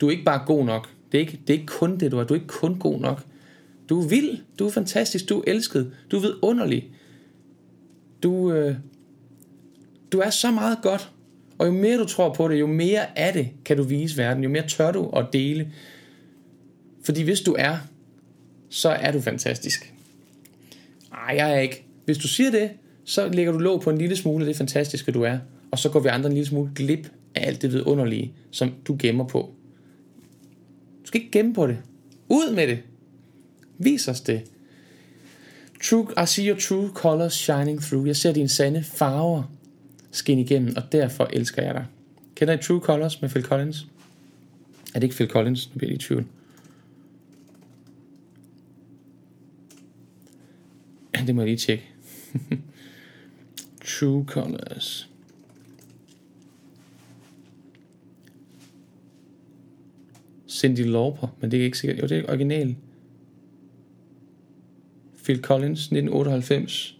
du 0.00 0.06
er 0.06 0.10
ikke 0.10 0.24
bare 0.24 0.42
god 0.46 0.64
nok. 0.64 0.88
Det 1.12 1.18
er 1.18 1.20
ikke, 1.20 1.40
det 1.46 1.54
er 1.54 1.58
ikke 1.58 1.66
kun 1.66 1.98
det, 1.98 2.12
du 2.12 2.18
er. 2.18 2.24
Du 2.24 2.34
er 2.34 2.38
ikke 2.38 2.48
kun 2.48 2.78
god 2.78 3.00
nok. 3.00 3.22
Du 3.88 4.02
er 4.02 4.08
vild, 4.08 4.38
du 4.58 4.66
er 4.66 4.70
fantastisk, 4.70 5.28
du 5.28 5.38
er 5.38 5.42
elsket, 5.46 5.92
du 6.10 6.16
er 6.16 6.20
vidunderlig. 6.20 6.90
Du, 8.22 8.52
øh, 8.52 8.76
du 10.12 10.18
er 10.18 10.30
så 10.30 10.50
meget 10.50 10.78
godt, 10.82 11.12
og 11.58 11.66
jo 11.66 11.72
mere 11.72 11.98
du 11.98 12.04
tror 12.04 12.34
på 12.34 12.48
det, 12.48 12.60
jo 12.60 12.66
mere 12.66 13.18
af 13.18 13.32
det 13.32 13.48
kan 13.64 13.76
du 13.76 13.82
vise 13.82 14.16
verden, 14.16 14.42
jo 14.42 14.48
mere 14.48 14.68
tør 14.68 14.92
du 14.92 15.08
at 15.08 15.26
dele. 15.32 15.72
Fordi 17.04 17.22
hvis 17.22 17.40
du 17.40 17.56
er, 17.58 17.76
så 18.68 18.88
er 18.88 19.12
du 19.12 19.20
fantastisk. 19.20 19.94
Nej, 21.10 21.36
jeg 21.36 21.54
er 21.54 21.58
ikke. 21.58 21.86
Hvis 22.04 22.18
du 22.18 22.28
siger 22.28 22.50
det, 22.50 22.70
så 23.04 23.28
lægger 23.28 23.52
du 23.52 23.58
låg 23.58 23.80
på 23.80 23.90
en 23.90 23.98
lille 23.98 24.16
smule 24.16 24.44
af 24.44 24.46
det 24.46 24.56
fantastiske, 24.56 25.12
du 25.12 25.22
er. 25.22 25.38
Og 25.70 25.78
så 25.78 25.88
går 25.88 26.00
vi 26.00 26.08
andre 26.08 26.26
en 26.26 26.34
lille 26.34 26.48
smule 26.48 26.70
glip 26.74 27.10
af 27.34 27.46
alt 27.46 27.62
det 27.62 27.72
vidunderlige, 27.72 28.34
som 28.50 28.72
du 28.86 28.96
gemmer 28.98 29.24
på. 29.24 29.54
Du 31.02 31.06
skal 31.06 31.20
ikke 31.20 31.38
gemme 31.38 31.54
på 31.54 31.66
det. 31.66 31.78
Ud 32.28 32.54
med 32.54 32.66
det. 32.66 32.78
Vis 33.78 34.08
os 34.08 34.20
det. 34.20 34.42
True, 35.84 36.06
I 36.22 36.26
see 36.26 36.48
your 36.48 36.58
true 36.58 36.90
colors 36.94 37.34
shining 37.34 37.82
through. 37.82 38.06
Jeg 38.06 38.16
ser 38.16 38.32
dine 38.32 38.48
sande 38.48 38.82
farver 38.82 39.42
skinne 40.10 40.42
igennem, 40.42 40.76
og 40.76 40.82
derfor 40.92 41.24
elsker 41.32 41.62
jeg 41.62 41.74
dig. 41.74 41.86
Kender 42.34 42.54
I 42.54 42.62
True 42.62 42.80
Colors 42.80 43.20
med 43.22 43.30
Phil 43.30 43.44
Collins? 43.44 43.86
Er 44.94 45.00
det 45.00 45.02
ikke 45.02 45.14
Phil 45.14 45.28
Collins? 45.28 45.70
Nu 45.74 45.78
bliver 45.78 45.90
jeg 45.90 45.96
i 45.96 45.98
tvivl. 45.98 46.26
Det 51.26 51.34
må 51.34 51.40
jeg 51.40 51.48
lige 51.48 51.56
tjekke. 51.56 51.84
True 53.98 54.24
Colors. 54.24 55.10
Cindy 60.48 60.80
Lauper, 60.80 61.28
men 61.40 61.50
det 61.50 61.60
er 61.60 61.64
ikke 61.64 61.78
sikkert. 61.78 62.02
Jo, 62.02 62.06
det 62.06 62.18
er 62.18 62.32
original. 62.32 62.76
Phil 65.26 65.40
Collins, 65.42 65.80
1998. 65.80 66.96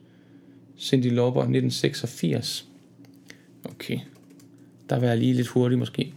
Cindy 0.79 1.07
Lauper, 1.07 1.41
1986. 1.41 2.67
Okay. 3.65 3.99
Der 4.91 4.99
var 4.99 5.07
jeg 5.07 5.19
lige 5.19 5.33
lidt 5.35 5.47
hurtigt 5.49 5.79
måske. 5.79 6.13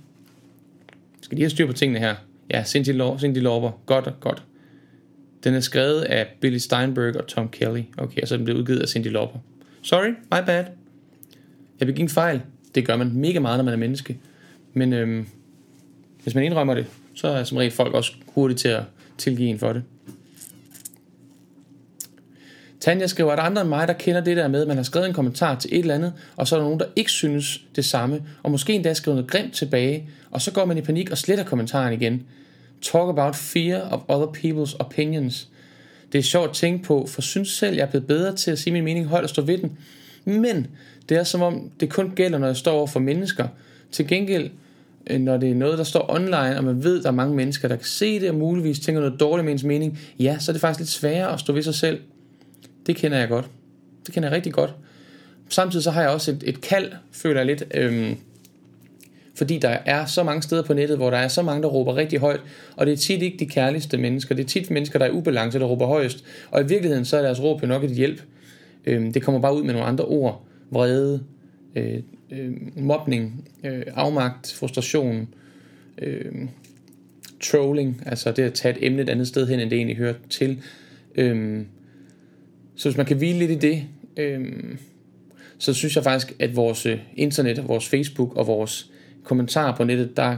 Skal 1.22 1.36
lige 1.36 1.44
have 1.44 1.50
styr 1.50 1.68
på 1.68 1.74
tingene 1.74 2.00
her. 2.00 2.16
Ja, 2.50 2.64
Cindy, 2.64 3.02
Lau- 3.02 3.20
Cindy 3.20 3.38
Lauper. 3.38 3.72
Godt, 3.86 4.20
godt. 4.20 4.44
Den 5.44 5.54
er 5.54 5.60
skrevet 5.60 6.02
af 6.02 6.28
Billy 6.42 6.58
Steinberg 6.58 7.16
og 7.16 7.28
Tom 7.28 7.50
Kelly. 7.50 7.82
Okay, 7.98 8.26
så 8.26 8.38
den 8.38 8.46
blev 8.46 8.58
udgivet 8.58 8.80
af 8.80 8.88
Cindy 8.88 9.08
Lauper. 9.08 9.40
Sorry, 9.82 10.10
my 10.10 10.46
bad. 10.46 10.66
Jeg 11.80 11.88
begik 11.88 12.00
en 12.02 12.10
fejl. 12.10 12.42
Det 12.76 12.86
gør 12.88 12.96
man 12.96 13.12
mega 13.14 13.40
meget, 13.40 13.58
når 13.58 13.64
man 13.64 13.74
er 13.74 13.78
menneske. 13.78 14.18
Men 14.74 14.94
øhm, 14.94 15.28
hvis 16.24 16.36
man 16.36 16.44
indrømmer 16.44 16.74
det, 16.74 16.86
så 17.14 17.28
er 17.28 17.44
som 17.44 17.58
regel 17.58 17.72
folk 17.72 17.94
også 17.94 18.14
hurtigt 18.28 18.60
til 18.60 18.68
at 18.68 18.84
tilgive 19.18 19.50
en 19.50 19.60
for 19.60 19.74
det. 19.74 19.84
Tanja 22.80 23.08
skriver, 23.08 23.32
at 23.32 23.40
andre 23.40 23.62
end 23.62 23.70
mig, 23.70 23.88
der 23.88 23.94
kender 23.94 24.22
det 24.22 24.38
der 24.38 24.48
med, 24.48 24.62
at 24.62 24.68
man 24.68 24.78
har 24.78 24.84
skrevet 24.84 25.08
en 25.08 25.14
kommentar 25.14 25.56
til 25.56 25.74
et 25.74 25.80
eller 25.80 25.96
andet, 25.96 26.14
og 26.36 26.48
så 26.48 26.56
er 26.56 26.60
der 26.60 26.66
nogen, 26.66 26.80
der 26.80 26.86
ikke 26.96 27.12
synes 27.12 27.62
det 27.76 27.86
samme, 27.86 28.22
og 28.44 28.52
måske 28.52 28.74
endda 28.74 28.94
skriver 28.94 29.16
noget 29.16 29.32
grimt 29.32 29.54
tilbage, 29.54 30.10
og 30.32 30.42
så 30.42 30.52
går 30.52 30.66
man 30.66 30.78
i 30.78 30.82
panik 30.82 31.12
og 31.12 31.18
sletter 31.18 31.44
kommentaren 31.44 31.94
igen. 31.94 32.24
Talk 32.82 33.10
about 33.10 33.36
fear 33.36 33.82
of 33.82 34.02
other 34.08 34.28
people's 34.28 34.76
opinions. 34.80 35.48
Det 36.12 36.20
er 36.20 36.24
sjovt 36.24 36.50
at 36.50 36.56
tænke 36.56 36.84
på, 36.84 37.08
for 37.08 37.22
synes 37.22 37.52
selv, 37.52 37.76
jeg 37.76 37.84
er 37.84 37.90
blevet 37.90 38.08
bedre 38.08 38.36
til 38.36 38.52
at 38.52 38.60
sige 38.60 38.74
min 38.74 38.84
mening 38.84 39.06
højt 39.06 39.24
og 39.24 39.30
stå 39.30 39.42
ved 39.42 39.58
den. 39.58 39.78
Men 40.26 40.68
det 41.10 41.18
er 41.18 41.24
som 41.24 41.42
om, 41.42 41.72
det 41.80 41.90
kun 41.90 42.12
gælder, 42.16 42.38
når 42.38 42.48
jeg 42.48 42.58
står 42.58 42.72
over 42.72 42.88
for 42.88 43.00
mennesker. 43.00 43.48
Til 43.92 44.08
gengæld, 44.08 44.50
øh, 45.10 45.20
når 45.20 45.38
det 45.38 45.52
er 45.52 45.56
noget, 45.56 45.78
der 45.78 45.84
står 45.84 46.06
online, 46.10 46.58
og 46.58 46.64
man 46.64 46.84
ved, 46.84 46.98
at 46.98 47.04
der 47.04 47.10
er 47.10 47.14
mange 47.14 47.36
mennesker, 47.36 47.68
der 47.68 47.76
kan 47.76 47.86
se 47.86 48.20
det, 48.20 48.30
og 48.30 48.36
muligvis 48.36 48.80
tænker 48.80 49.02
noget 49.02 49.20
dårligt 49.20 49.46
med 49.46 49.54
ens 49.54 49.64
mening, 49.64 50.00
ja, 50.20 50.38
så 50.40 50.52
er 50.52 50.54
det 50.54 50.62
faktisk 50.62 50.80
lidt 50.80 50.90
sværere 50.90 51.34
at 51.34 51.40
stå 51.40 51.54
ved 51.54 51.64
sig 51.64 51.76
selv. 51.76 52.00
Det 52.90 52.98
kender 52.98 53.18
jeg 53.18 53.30
godt. 53.30 53.50
Det 54.06 54.14
kender 54.14 54.30
jeg 54.30 54.36
rigtig 54.36 54.54
godt. 54.54 54.76
Samtidig 55.50 55.84
så 55.84 55.92
har 55.92 56.02
jeg 56.02 56.10
også 56.10 56.32
et, 56.32 56.44
et 56.46 56.62
kald, 56.62 56.92
føler 57.12 57.40
jeg 57.40 57.46
lidt, 57.46 57.64
øhm, 57.74 58.18
fordi 59.36 59.58
der 59.58 59.78
er 59.86 60.06
så 60.06 60.24
mange 60.24 60.42
steder 60.42 60.64
på 60.64 60.74
nettet, 60.74 60.98
hvor 60.98 61.10
der 61.10 61.18
er 61.18 61.28
så 61.28 61.42
mange, 61.42 61.62
der 61.62 61.68
råber 61.68 61.96
rigtig 61.96 62.20
højt, 62.20 62.42
og 62.76 62.86
det 62.86 62.92
er 62.94 62.98
tit 62.98 63.22
ikke 63.22 63.38
de 63.38 63.46
kærligste 63.46 63.98
mennesker, 63.98 64.36
det 64.36 64.44
er 64.44 64.48
tit 64.48 64.72
mennesker, 64.72 65.00
der 65.00 65.06
er 65.06 65.12
ubalance, 65.12 65.60
der 65.60 65.66
råber 65.66 65.86
højst, 65.86 66.24
og 66.52 66.62
i 66.62 66.68
virkeligheden 66.68 67.06
så 67.06 67.18
er 67.18 67.22
deres 67.22 67.42
råb 67.42 67.62
jo 67.62 67.68
nok 67.68 67.84
et 67.84 67.92
hjælp. 67.92 68.22
Øhm, 68.86 69.14
det 69.14 69.22
kommer 69.22 69.42
bare 69.42 69.56
ud 69.56 69.64
med 69.64 69.74
nogle 69.74 69.88
andre 69.88 70.06
ord, 70.06 70.46
vrede, 70.72 71.24
øh, 71.76 72.00
øh, 72.32 72.52
mobning, 72.76 73.50
øh, 73.64 73.84
afmagt, 73.96 74.54
frustration, 74.54 75.28
øh, 75.98 76.32
trolling, 77.42 78.04
altså 78.06 78.32
det 78.32 78.44
at 78.44 78.54
tage 78.54 78.78
et 78.78 78.86
emne 78.86 79.02
et 79.02 79.10
andet 79.10 79.28
sted 79.28 79.48
hen, 79.48 79.60
end 79.60 79.70
det 79.70 79.78
egentlig 79.78 79.98
hører 79.98 80.14
til. 80.30 80.62
Øhm, 81.16 81.68
så 82.80 82.90
hvis 82.90 82.98
man 82.98 83.06
kan 83.06 83.18
hvile 83.18 83.40
lidt 83.40 83.52
i 83.52 83.56
det, 83.56 83.84
øh, 84.18 84.48
så 85.58 85.74
synes 85.74 85.96
jeg 85.96 86.04
faktisk, 86.04 86.36
at 86.40 86.56
vores 86.56 86.86
øh, 86.86 87.00
internet, 87.16 87.68
vores 87.68 87.88
Facebook 87.88 88.36
og 88.36 88.48
vores 88.48 88.92
kommentarer 89.24 89.76
på 89.76 89.84
nettet, 89.84 90.18
der, 90.18 90.38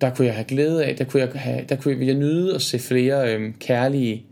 der 0.00 0.14
kunne 0.14 0.26
jeg 0.26 0.34
have 0.34 0.44
glæde 0.44 0.84
af, 0.84 0.96
der 0.96 1.04
kunne 1.04 1.20
jeg, 1.22 1.28
have, 1.34 1.64
der 1.68 1.76
kunne 1.76 1.98
jeg, 1.98 2.06
jeg 2.06 2.14
nyde 2.14 2.54
at 2.54 2.62
se 2.62 2.78
flere 2.78 3.34
øh, 3.34 3.52
kærlige 3.60 4.24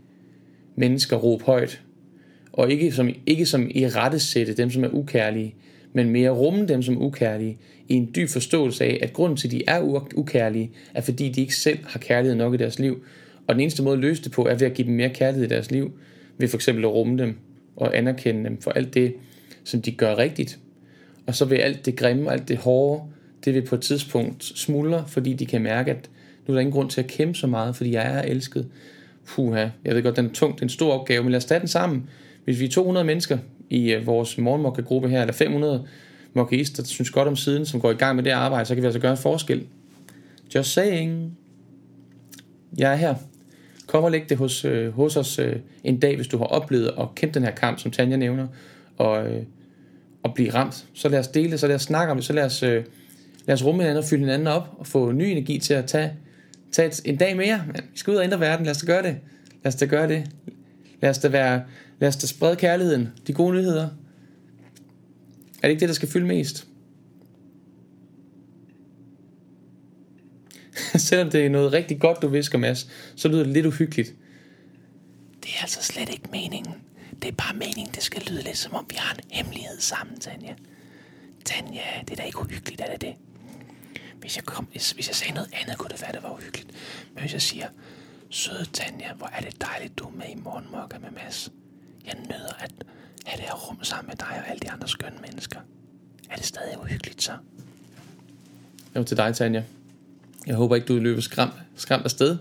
mennesker 0.75 1.17
råbe 1.17 1.43
højt, 1.43 1.81
og 2.53 2.71
ikke 2.71 2.91
som, 2.91 3.09
ikke 3.25 3.45
som 3.45 3.69
i 3.71 3.87
rettesætte 3.87 4.53
dem, 4.53 4.69
som 4.69 4.83
er 4.83 4.89
ukærlige, 4.89 5.55
men 5.93 6.09
mere 6.09 6.29
rumme 6.29 6.65
dem 6.65 6.81
som 6.81 7.01
ukærlige, 7.01 7.57
i 7.87 7.93
en 7.93 8.11
dyb 8.15 8.29
forståelse 8.29 8.83
af, 8.83 8.99
at 9.01 9.13
grunden 9.13 9.37
til, 9.37 9.47
at 9.47 9.51
de 9.51 9.63
er 9.67 10.07
ukærlige, 10.15 10.71
er 10.93 11.01
fordi 11.01 11.29
de 11.29 11.41
ikke 11.41 11.55
selv 11.55 11.79
har 11.83 11.99
kærlighed 11.99 12.35
nok 12.35 12.53
i 12.53 12.57
deres 12.57 12.79
liv. 12.79 13.03
Og 13.47 13.55
den 13.55 13.61
eneste 13.61 13.83
måde 13.83 13.93
at 13.93 13.99
løse 13.99 14.23
det 14.23 14.31
på, 14.31 14.45
er 14.45 14.55
ved 14.55 14.67
at 14.67 14.73
give 14.73 14.87
dem 14.87 14.95
mere 14.95 15.09
kærlighed 15.09 15.45
i 15.45 15.49
deres 15.49 15.71
liv, 15.71 15.93
ved 16.37 16.47
for 16.47 16.57
eksempel 16.57 16.83
at 16.83 16.91
rumme 16.91 17.17
dem 17.17 17.35
og 17.75 17.97
anerkende 17.97 18.49
dem 18.49 18.61
for 18.61 18.71
alt 18.71 18.93
det, 18.93 19.13
som 19.63 19.81
de 19.81 19.91
gør 19.91 20.17
rigtigt. 20.17 20.59
Og 21.27 21.35
så 21.35 21.45
vil 21.45 21.55
alt 21.55 21.85
det 21.85 21.95
grimme, 21.95 22.31
alt 22.31 22.47
det 22.47 22.57
hårde, 22.57 23.03
det 23.45 23.53
vil 23.53 23.61
på 23.61 23.75
et 23.75 23.81
tidspunkt 23.81 24.43
smuldre, 24.43 25.03
fordi 25.07 25.33
de 25.33 25.45
kan 25.45 25.61
mærke, 25.61 25.91
at 25.91 26.09
nu 26.47 26.51
er 26.51 26.55
der 26.55 26.59
ingen 26.59 26.73
grund 26.73 26.89
til 26.89 27.01
at 27.01 27.07
kæmpe 27.07 27.35
så 27.35 27.47
meget, 27.47 27.75
fordi 27.75 27.91
jeg 27.91 28.17
er 28.17 28.21
elsket. 28.21 28.67
Puha, 29.27 29.67
jeg 29.85 29.95
ved 29.95 30.03
godt, 30.03 30.15
den 30.15 30.25
er 30.25 30.29
tung, 30.33 30.53
det 30.53 30.61
er 30.61 30.65
en 30.65 30.69
stor 30.69 30.99
opgave, 30.99 31.23
men 31.23 31.31
lad 31.31 31.37
os 31.37 31.45
tage 31.45 31.59
den 31.59 31.67
sammen. 31.67 32.09
Hvis 32.43 32.59
vi 32.59 32.65
er 32.65 32.69
200 32.69 33.05
mennesker 33.05 33.37
i 33.69 33.93
øh, 33.93 34.07
vores 34.07 34.37
morgenmokkegruppe 34.37 35.09
her, 35.09 35.21
eller 35.21 35.33
500 35.33 35.87
mokkeister, 36.33 36.83
der 36.83 36.87
synes 36.87 37.09
godt 37.09 37.27
om 37.27 37.35
siden, 37.35 37.65
som 37.65 37.81
går 37.81 37.91
i 37.91 37.93
gang 37.93 38.15
med 38.15 38.23
det 38.23 38.29
arbejde, 38.29 38.65
så 38.65 38.75
kan 38.75 38.81
vi 38.81 38.87
altså 38.87 38.99
gøre 38.99 39.11
en 39.11 39.17
forskel. 39.17 39.67
Just 40.55 40.73
saying. 40.73 41.37
Jeg 42.77 42.91
er 42.91 42.95
her. 42.95 43.15
Kom 43.87 44.03
og 44.03 44.11
læg 44.11 44.29
det 44.29 44.37
hos, 44.37 44.65
øh, 44.65 44.93
hos 44.93 45.17
os 45.17 45.39
øh, 45.39 45.55
en 45.83 45.99
dag, 45.99 46.15
hvis 46.15 46.27
du 46.27 46.37
har 46.37 46.45
oplevet 46.45 46.91
at 46.99 47.15
kæmpe 47.15 47.33
den 47.33 47.43
her 47.43 47.51
kamp, 47.51 47.79
som 47.79 47.91
Tanja 47.91 48.17
nævner, 48.17 48.47
og, 48.97 49.31
øh, 49.31 49.43
og 50.23 50.33
blive 50.33 50.53
ramt. 50.53 50.85
Så 50.93 51.09
lad 51.09 51.19
os 51.19 51.27
dele 51.27 51.51
det, 51.51 51.59
så 51.59 51.67
lad 51.67 51.75
os 51.75 51.81
snakke 51.81 52.11
om 52.11 52.17
det, 52.17 52.25
så 52.25 52.33
lad 52.33 52.45
os, 52.45 52.63
øh, 52.63 52.83
lad 53.45 53.53
os 53.53 53.65
rumme 53.65 53.81
hinanden 53.81 54.03
og 54.03 54.09
fylde 54.09 54.19
hinanden 54.19 54.47
op, 54.47 54.69
og 54.77 54.87
få 54.87 55.11
ny 55.11 55.23
energi 55.23 55.59
til 55.59 55.73
at 55.73 55.85
tage, 55.85 56.13
tage 56.71 56.87
et, 56.87 57.01
en 57.05 57.17
dag 57.17 57.37
mere. 57.37 57.63
Man, 57.67 57.83
vi 57.91 57.97
skal 57.97 58.11
ud 58.11 58.17
og 58.17 58.23
ændre 58.23 58.39
verden, 58.39 58.65
lad 58.65 58.71
os 58.71 58.77
da 58.77 58.85
gøre 58.85 59.03
det. 59.03 59.17
Lad 59.63 59.73
os 59.73 59.75
da 59.75 59.85
gøre 59.85 60.07
det. 60.07 60.31
Lad 61.01 61.09
os 61.09 61.17
da, 61.17 61.27
være, 61.27 61.63
lad 61.99 62.09
os 62.09 62.15
da 62.15 62.27
sprede 62.27 62.55
kærligheden, 62.55 63.09
de 63.27 63.33
gode 63.33 63.53
nyheder. 63.53 63.83
Er 65.63 65.67
det 65.67 65.69
ikke 65.69 65.79
det, 65.79 65.89
der 65.89 65.95
skal 65.95 66.09
fylde 66.09 66.25
mest? 66.25 66.67
Selvom 70.95 71.29
det 71.29 71.45
er 71.45 71.49
noget 71.49 71.73
rigtig 71.73 71.99
godt, 71.99 72.21
du 72.21 72.27
visker, 72.27 72.57
Mads, 72.57 72.87
så 73.15 73.27
lyder 73.27 73.43
det 73.43 73.53
lidt 73.53 73.65
uhyggeligt. 73.65 74.13
Det 75.43 75.49
er 75.57 75.61
altså 75.61 75.83
slet 75.83 76.09
ikke 76.09 76.29
meningen. 76.31 76.73
Det 77.21 77.27
er 77.27 77.31
bare 77.31 77.53
meningen, 77.53 77.93
det 77.95 78.03
skal 78.03 78.23
lyde 78.29 78.41
lidt 78.41 78.57
som 78.57 78.73
om 78.73 78.85
vi 78.89 78.95
har 78.97 79.13
en 79.15 79.19
hemmelighed 79.31 79.79
sammen, 79.79 80.19
Tanja. 80.19 80.53
Tanja, 81.45 81.81
det 82.01 82.11
er 82.11 82.15
da 82.15 82.23
ikke 82.23 82.39
uhyggeligt, 82.39 82.81
er 82.81 82.91
det 82.91 83.01
det? 83.01 83.15
Hvis 84.19 84.35
jeg, 84.35 84.45
kom, 84.45 84.65
hvis, 84.65 84.91
hvis 84.91 85.07
jeg 85.07 85.15
sagde 85.15 85.33
noget 85.33 85.49
andet, 85.61 85.77
kunne 85.77 85.89
det 85.89 86.01
være, 86.01 86.11
det 86.11 86.23
var 86.23 86.31
uhyggeligt. 86.33 86.71
Men 87.13 87.21
hvis 87.21 87.33
jeg 87.33 87.41
siger, 87.41 87.67
søde 88.29 88.65
Tanja, 88.65 89.13
hvor 89.13 89.27
er 89.27 89.41
det 89.41 89.61
dejligt, 89.61 89.99
du 89.99 90.03
er 90.03 90.11
med 90.11 90.25
i 90.29 90.35
morgenmokka 90.35 90.97
med 90.97 91.11
Mads. 91.11 91.51
Jeg 92.05 92.15
nyder 92.29 92.53
at 92.59 92.71
have 93.25 93.37
det 93.37 93.45
her 93.45 93.55
rum 93.55 93.83
sammen 93.83 94.07
med 94.09 94.15
dig 94.15 94.41
og 94.43 94.49
alle 94.49 94.59
de 94.59 94.71
andre 94.71 94.87
skønne 94.87 95.17
mennesker. 95.27 95.59
Er 96.29 96.35
det 96.35 96.45
stadig 96.45 96.79
uhyggeligt 96.79 97.23
så? 97.23 97.31
Jo, 98.95 99.03
til 99.03 99.17
dig, 99.17 99.35
Tanja. 99.35 99.63
Jeg 100.47 100.55
håber 100.55 100.75
ikke, 100.75 100.87
du 100.87 100.97
løber 100.97 101.21
skram, 101.21 101.49
skram 101.75 102.01
afsted. 102.03 102.37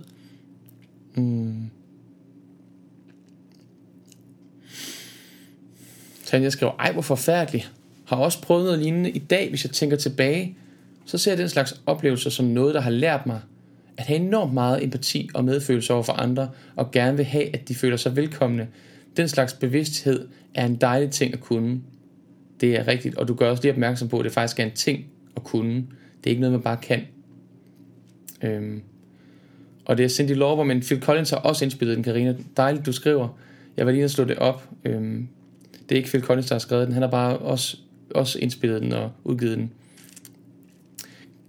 Mm. 1.15 1.71
Tanja 6.25 6.51
skriver, 6.51 6.73
ej 6.79 6.93
hvor 6.93 7.03
forfærdeligt. 7.03 7.73
Har 8.05 8.17
også 8.17 8.43
prøvet 8.43 8.65
noget 8.65 8.79
lignende 8.79 9.11
i 9.11 9.19
dag, 9.19 9.49
hvis 9.49 9.65
jeg 9.65 9.71
tænker 9.71 9.97
tilbage. 9.97 10.57
Så 11.07 11.19
ser 11.19 11.31
jeg 11.31 11.39
den 11.39 11.49
slags 11.49 11.81
oplevelser 11.87 12.31
som 12.31 12.47
noget, 12.47 12.75
der 12.75 12.81
har 12.81 12.91
lært 12.91 13.27
mig 13.27 13.41
at 13.97 14.05
have 14.05 14.21
enormt 14.21 14.55
meget 14.55 14.85
empati 14.85 15.29
og 15.35 15.45
medfølelse 15.45 15.93
over 15.93 16.03
for 16.03 16.13
andre, 16.13 16.51
og 16.77 16.91
gerne 16.91 17.17
vil 17.17 17.27
have, 17.27 17.55
at 17.55 17.69
de 17.69 17.75
føler 17.75 17.97
sig 17.97 18.17
velkomne. 18.17 18.69
Den 19.17 19.29
slags 19.29 19.53
bevidsthed 19.53 20.29
er 20.55 20.67
en 20.67 20.77
dejlig 20.77 21.11
ting 21.11 21.35
at 21.35 21.41
kunne. 21.41 21.81
Det 22.61 22.79
er 22.79 22.89
rigtigt, 22.89 23.15
og 23.15 23.29
du 23.29 23.35
gør 23.35 23.51
også 23.51 23.63
lige 23.63 23.73
opmærksom 23.73 24.09
på, 24.09 24.19
at 24.19 24.25
det 24.25 24.33
faktisk 24.33 24.61
er 24.61 24.65
en 24.65 24.73
ting 24.73 25.05
at 25.37 25.45
kunne. 25.45 25.75
Det 25.75 26.27
er 26.27 26.31
ikke 26.31 26.41
noget, 26.41 26.53
man 26.53 26.63
bare 26.63 26.77
kan. 26.77 27.01
Øhm. 28.43 28.83
Og 29.85 29.99
det 29.99 30.05
er 30.05 30.09
Cindy 30.09 30.33
Lauper, 30.33 30.65
men 30.65 30.81
Phil 30.81 31.01
Collins 31.01 31.31
har 31.31 31.37
også 31.37 31.65
indspillet 31.65 31.97
den, 31.97 32.05
Karina. 32.05 32.37
Dejligt, 32.57 32.87
du 32.87 32.93
skriver. 32.93 33.39
Jeg 33.77 33.87
var 33.87 33.93
lige 33.93 34.05
at 34.05 34.11
slå 34.11 34.25
det 34.25 34.39
op. 34.39 34.69
Øhm. 34.85 35.29
Det 35.89 35.93
er 35.93 35.97
ikke 35.97 36.09
Phil 36.09 36.23
Collins, 36.23 36.47
der 36.47 36.55
har 36.55 36.61
skrevet 36.61 36.87
den. 36.87 36.93
Han 36.93 37.03
har 37.03 37.11
bare 37.11 37.39
også, 37.39 37.77
også 38.15 38.39
indspillet 38.39 38.83
den 38.83 38.93
og 38.93 39.11
udgivet 39.25 39.59
den. 39.59 39.71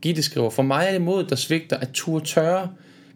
Gitte 0.02 0.24
skriver, 0.24 0.50
for 0.50 0.64
mig 0.64 0.86
er 0.88 0.92
det 0.92 1.02
mod, 1.02 1.24
der 1.24 1.36
svigter 1.36 1.78
at 1.78 1.90
tur 1.94 2.20
tørre, 2.20 2.70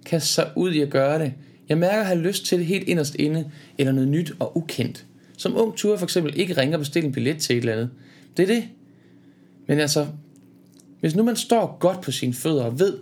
kaste 0.05 0.30
sig 0.30 0.51
ud 0.55 0.71
i 0.71 0.82
at 0.82 0.89
gøre 0.89 1.19
det. 1.19 1.34
Jeg 1.69 1.78
mærker 1.78 1.99
at 1.99 2.05
have 2.05 2.19
lyst 2.19 2.45
til 2.45 2.57
det 2.57 2.65
helt 2.65 2.88
inderst 2.88 3.15
inde, 3.15 3.51
eller 3.78 3.91
noget 3.91 4.09
nyt 4.09 4.34
og 4.39 4.57
ukendt. 4.57 5.05
Som 5.38 5.57
ung 5.57 5.75
tur 5.75 5.97
for 5.97 6.05
eksempel 6.05 6.39
ikke 6.39 6.57
ringer 6.57 6.78
og 6.78 6.80
bestille 6.80 7.07
en 7.07 7.13
billet 7.13 7.38
til 7.38 7.57
et 7.57 7.61
eller 7.61 7.73
andet. 7.73 7.89
Det 8.38 8.43
er 8.43 8.55
det. 8.55 8.63
Men 9.67 9.80
altså, 9.80 10.07
hvis 10.99 11.15
nu 11.15 11.23
man 11.23 11.36
står 11.36 11.78
godt 11.80 12.01
på 12.01 12.11
sine 12.11 12.34
fødder 12.34 12.63
og 12.63 12.80
ved, 12.80 12.97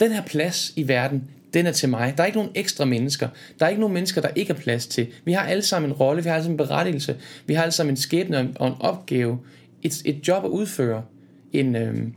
den 0.00 0.12
her 0.12 0.22
plads 0.22 0.72
i 0.76 0.88
verden, 0.88 1.24
den 1.54 1.66
er 1.66 1.72
til 1.72 1.88
mig. 1.88 2.14
Der 2.16 2.22
er 2.22 2.26
ikke 2.26 2.38
nogen 2.38 2.52
ekstra 2.54 2.84
mennesker. 2.84 3.28
Der 3.58 3.66
er 3.66 3.70
ikke 3.70 3.80
nogen 3.80 3.94
mennesker, 3.94 4.20
der 4.20 4.28
ikke 4.34 4.52
er 4.52 4.56
plads 4.56 4.86
til. 4.86 5.06
Vi 5.24 5.32
har 5.32 5.42
alle 5.42 5.62
sammen 5.62 5.90
en 5.90 5.96
rolle, 5.96 6.22
vi 6.22 6.28
har 6.28 6.34
alle 6.34 6.44
sammen 6.44 6.60
en 6.60 6.66
berettigelse, 6.66 7.16
vi 7.46 7.54
har 7.54 7.62
alle 7.62 7.72
sammen 7.72 7.92
en 7.92 7.96
skæbne 7.96 8.52
og 8.56 8.68
en 8.68 8.74
opgave, 8.80 9.38
et, 9.82 10.02
et 10.04 10.28
job 10.28 10.44
at 10.44 10.50
udføre, 10.50 11.02
en, 11.52 11.76
øhm, 11.76 12.12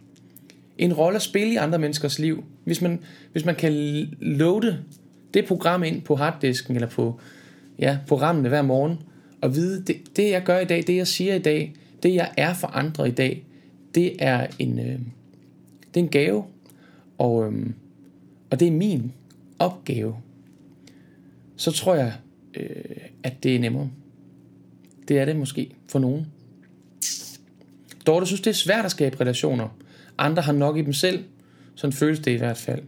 en 0.78 0.94
rolle 0.94 1.16
at 1.16 1.22
spille 1.22 1.54
i 1.54 1.56
andre 1.56 1.80
menneskers 1.80 2.20
liv. 2.20 2.44
Hvis 2.64 2.82
man, 2.82 3.00
hvis 3.32 3.46
man 3.46 3.56
kan 3.56 3.74
loade 4.20 4.80
det 5.34 5.46
program 5.46 5.84
ind 5.84 6.02
på 6.02 6.16
harddisken, 6.16 6.76
eller 6.76 6.90
på 6.90 7.20
ja, 7.80 7.98
på 8.08 8.16
rammene 8.16 8.50
hver 8.50 8.62
morgen, 8.62 8.98
og 9.42 9.56
vide, 9.56 9.84
det, 9.84 9.96
det 10.16 10.30
jeg 10.30 10.44
gør 10.44 10.60
i 10.60 10.66
dag, 10.66 10.84
det 10.88 10.96
jeg 10.96 11.08
siger 11.08 11.36
i 11.36 11.40
dag, 11.40 11.74
det 12.04 12.16
jeg 12.16 12.32
er 12.38 12.54
for 12.54 12.68
andre 12.68 13.08
i 13.08 13.12
dag, 13.12 13.46
det 13.96 14.16
er 14.20 14.48
en, 14.60 14.80
øh, 14.80 15.00
det 15.94 16.00
er 16.00 16.00
en 16.00 16.08
gave, 16.08 16.44
og, 17.22 17.46
øhm, 17.46 17.74
og 18.50 18.60
det 18.60 18.68
er 18.68 18.72
min 18.72 19.12
opgave, 19.60 20.16
så 21.56 21.72
tror 21.72 21.96
jeg, 21.96 22.14
øh, 22.54 22.98
at 23.24 23.44
det 23.44 23.56
er 23.56 23.60
nemmere. 23.60 23.90
Det 25.08 25.20
er 25.20 25.26
det 25.26 25.36
måske 25.36 25.76
for 25.88 26.00
nogen. 26.00 26.28
Dorte 28.08 28.26
synes, 28.26 28.42
det 28.42 28.50
er 28.50 28.56
svært 28.56 28.86
at 28.86 28.92
skabe 28.92 29.22
relationer. 29.22 29.78
Andre 30.18 30.42
har 30.42 30.54
nok 30.54 30.78
i 30.78 30.82
dem 30.82 30.94
selv. 30.94 31.24
Sådan 31.76 31.94
føles 31.94 32.20
det 32.20 32.32
i 32.32 32.38
hvert 32.38 32.58
fald. 32.58 32.82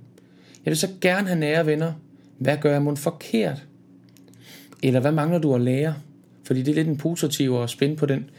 Jeg 0.65 0.71
vil 0.71 0.77
så 0.77 0.89
gerne 1.01 1.27
have 1.27 1.39
nære 1.39 1.65
venner. 1.65 1.93
Hvad 2.37 2.57
gør 2.57 2.71
jeg 2.71 2.81
mon 2.81 2.97
forkert? 2.97 3.67
Eller 4.83 4.99
hvad 4.99 5.11
mangler 5.11 5.39
du 5.39 5.55
at 5.55 5.61
lære? 5.61 5.95
Fordi 6.43 6.61
det 6.61 6.71
er 6.71 6.75
lidt 6.75 6.87
en 6.87 6.97
positiv 6.97 7.53
at 7.53 7.69
spænde 7.69 7.95
på 7.95 8.05
den. 8.05 8.29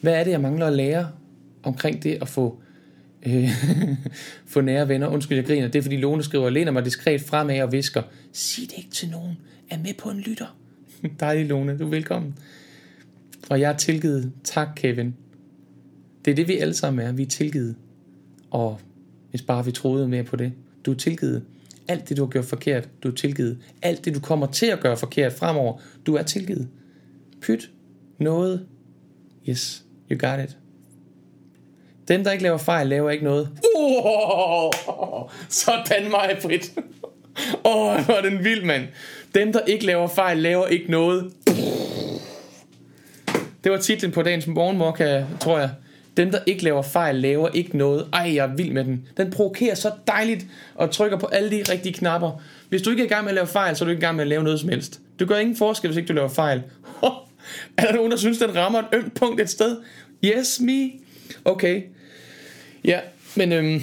Hvad 0.00 0.14
er 0.14 0.24
det, 0.24 0.30
jeg 0.30 0.40
mangler 0.40 0.66
at 0.66 0.72
lære 0.72 1.08
omkring 1.62 2.02
det 2.02 2.18
at 2.22 2.28
få, 2.28 2.60
øh, 3.26 3.48
få 4.52 4.60
nære 4.60 4.88
venner? 4.88 5.08
Undskyld, 5.08 5.38
jeg 5.38 5.46
griner. 5.46 5.68
Det 5.68 5.78
er 5.78 5.82
fordi 5.82 5.96
Lone 5.96 6.22
skriver, 6.22 6.50
læner 6.50 6.72
mig 6.72 6.84
diskret 6.84 7.20
fremad 7.20 7.60
og 7.60 7.72
visker. 7.72 8.02
Sig 8.32 8.64
det 8.70 8.74
ikke 8.76 8.90
til 8.90 9.10
nogen. 9.10 9.38
Er 9.70 9.78
med 9.78 9.94
på 9.98 10.10
en 10.10 10.18
lytter. 10.18 10.56
Dejlig 11.20 11.46
Lone, 11.46 11.78
du 11.78 11.86
er 11.86 11.90
velkommen. 11.90 12.34
Og 13.50 13.60
jeg 13.60 13.72
er 13.72 13.76
tilgivet. 13.76 14.32
Tak, 14.44 14.68
Kevin. 14.76 15.14
Det 16.24 16.30
er 16.30 16.34
det, 16.34 16.48
vi 16.48 16.56
alle 16.56 16.74
sammen 16.74 17.06
er. 17.06 17.12
Vi 17.12 17.22
er 17.22 17.26
tilgivet. 17.26 17.76
Og 18.50 18.80
hvis 19.30 19.42
bare 19.42 19.64
vi 19.64 19.72
troede 19.72 20.08
mere 20.08 20.24
på 20.24 20.36
det. 20.36 20.52
Du 20.86 20.90
er 20.90 20.96
tilgivet. 20.96 21.42
Alt 21.88 22.08
det, 22.08 22.16
du 22.16 22.24
har 22.24 22.30
gjort 22.30 22.44
forkert, 22.44 22.88
du 23.02 23.08
er 23.08 23.12
tilgivet. 23.12 23.58
Alt 23.82 24.04
det, 24.04 24.14
du 24.14 24.20
kommer 24.20 24.46
til 24.46 24.66
at 24.66 24.80
gøre 24.80 24.96
forkert 24.96 25.32
fremover, 25.32 25.80
du 26.06 26.14
er 26.14 26.22
tilgivet. 26.22 26.68
Pyt. 27.40 27.70
Noget. 28.18 28.66
Yes, 29.48 29.84
you 30.10 30.18
got 30.18 30.44
it. 30.44 30.58
Dem, 32.08 32.24
der 32.24 32.32
ikke 32.32 32.42
laver 32.42 32.58
fejl, 32.58 32.86
laver 32.86 33.10
ikke 33.10 33.24
noget. 33.24 33.48
Oh, 33.76 34.72
sådan 35.48 36.10
mig, 36.10 36.38
Britt. 36.42 36.72
Åh, 37.64 37.76
oh, 37.76 38.04
hvor 38.04 38.14
er 38.14 38.22
den 38.22 38.44
vild, 38.44 38.64
mand. 38.64 38.86
Dem, 39.34 39.52
der 39.52 39.60
ikke 39.60 39.86
laver 39.86 40.08
fejl, 40.08 40.38
laver 40.38 40.66
ikke 40.66 40.90
noget. 40.90 41.32
Det 43.64 43.72
var 43.72 43.78
titlen 43.78 44.12
på 44.12 44.22
dagens 44.22 44.46
morgenmokka, 44.46 45.18
øh, 45.18 45.24
tror 45.40 45.58
jeg. 45.58 45.70
Dem, 46.16 46.30
der 46.30 46.38
ikke 46.46 46.64
laver 46.64 46.82
fejl, 46.82 47.14
laver 47.14 47.48
ikke 47.48 47.78
noget. 47.78 48.06
Ej, 48.12 48.34
jeg 48.34 48.46
er 48.46 48.56
vild 48.56 48.72
med 48.72 48.84
den. 48.84 49.08
Den 49.16 49.30
provokerer 49.30 49.74
så 49.74 49.90
dejligt 50.06 50.46
og 50.74 50.90
trykker 50.90 51.18
på 51.18 51.26
alle 51.26 51.50
de 51.50 51.62
rigtige 51.72 51.92
knapper. 51.92 52.42
Hvis 52.68 52.82
du 52.82 52.90
ikke 52.90 53.02
er 53.02 53.06
i 53.06 53.08
gang 53.08 53.24
med 53.24 53.30
at 53.30 53.34
lave 53.34 53.46
fejl, 53.46 53.76
så 53.76 53.84
er 53.84 53.86
du 53.86 53.90
ikke 53.90 54.00
i 54.00 54.04
gang 54.04 54.16
med 54.16 54.24
at 54.24 54.28
lave 54.28 54.42
noget 54.42 54.60
som 54.60 54.68
helst. 54.68 55.00
Du 55.20 55.26
gør 55.26 55.36
ingen 55.36 55.56
forskel, 55.56 55.88
hvis 55.88 55.96
ikke 55.96 56.08
du 56.08 56.12
laver 56.12 56.28
fejl. 56.28 56.62
er 57.78 57.82
der 57.82 57.92
nogen, 57.92 58.10
der 58.10 58.16
synes, 58.16 58.38
den 58.38 58.56
rammer 58.56 58.78
et 58.78 58.86
ømt 58.92 59.14
punkt 59.14 59.40
et 59.40 59.50
sted? 59.50 59.76
Yes, 60.24 60.60
me. 60.60 60.90
Okay. 61.44 61.82
Ja, 62.86 63.00
men 63.36 63.52
øhm, 63.52 63.80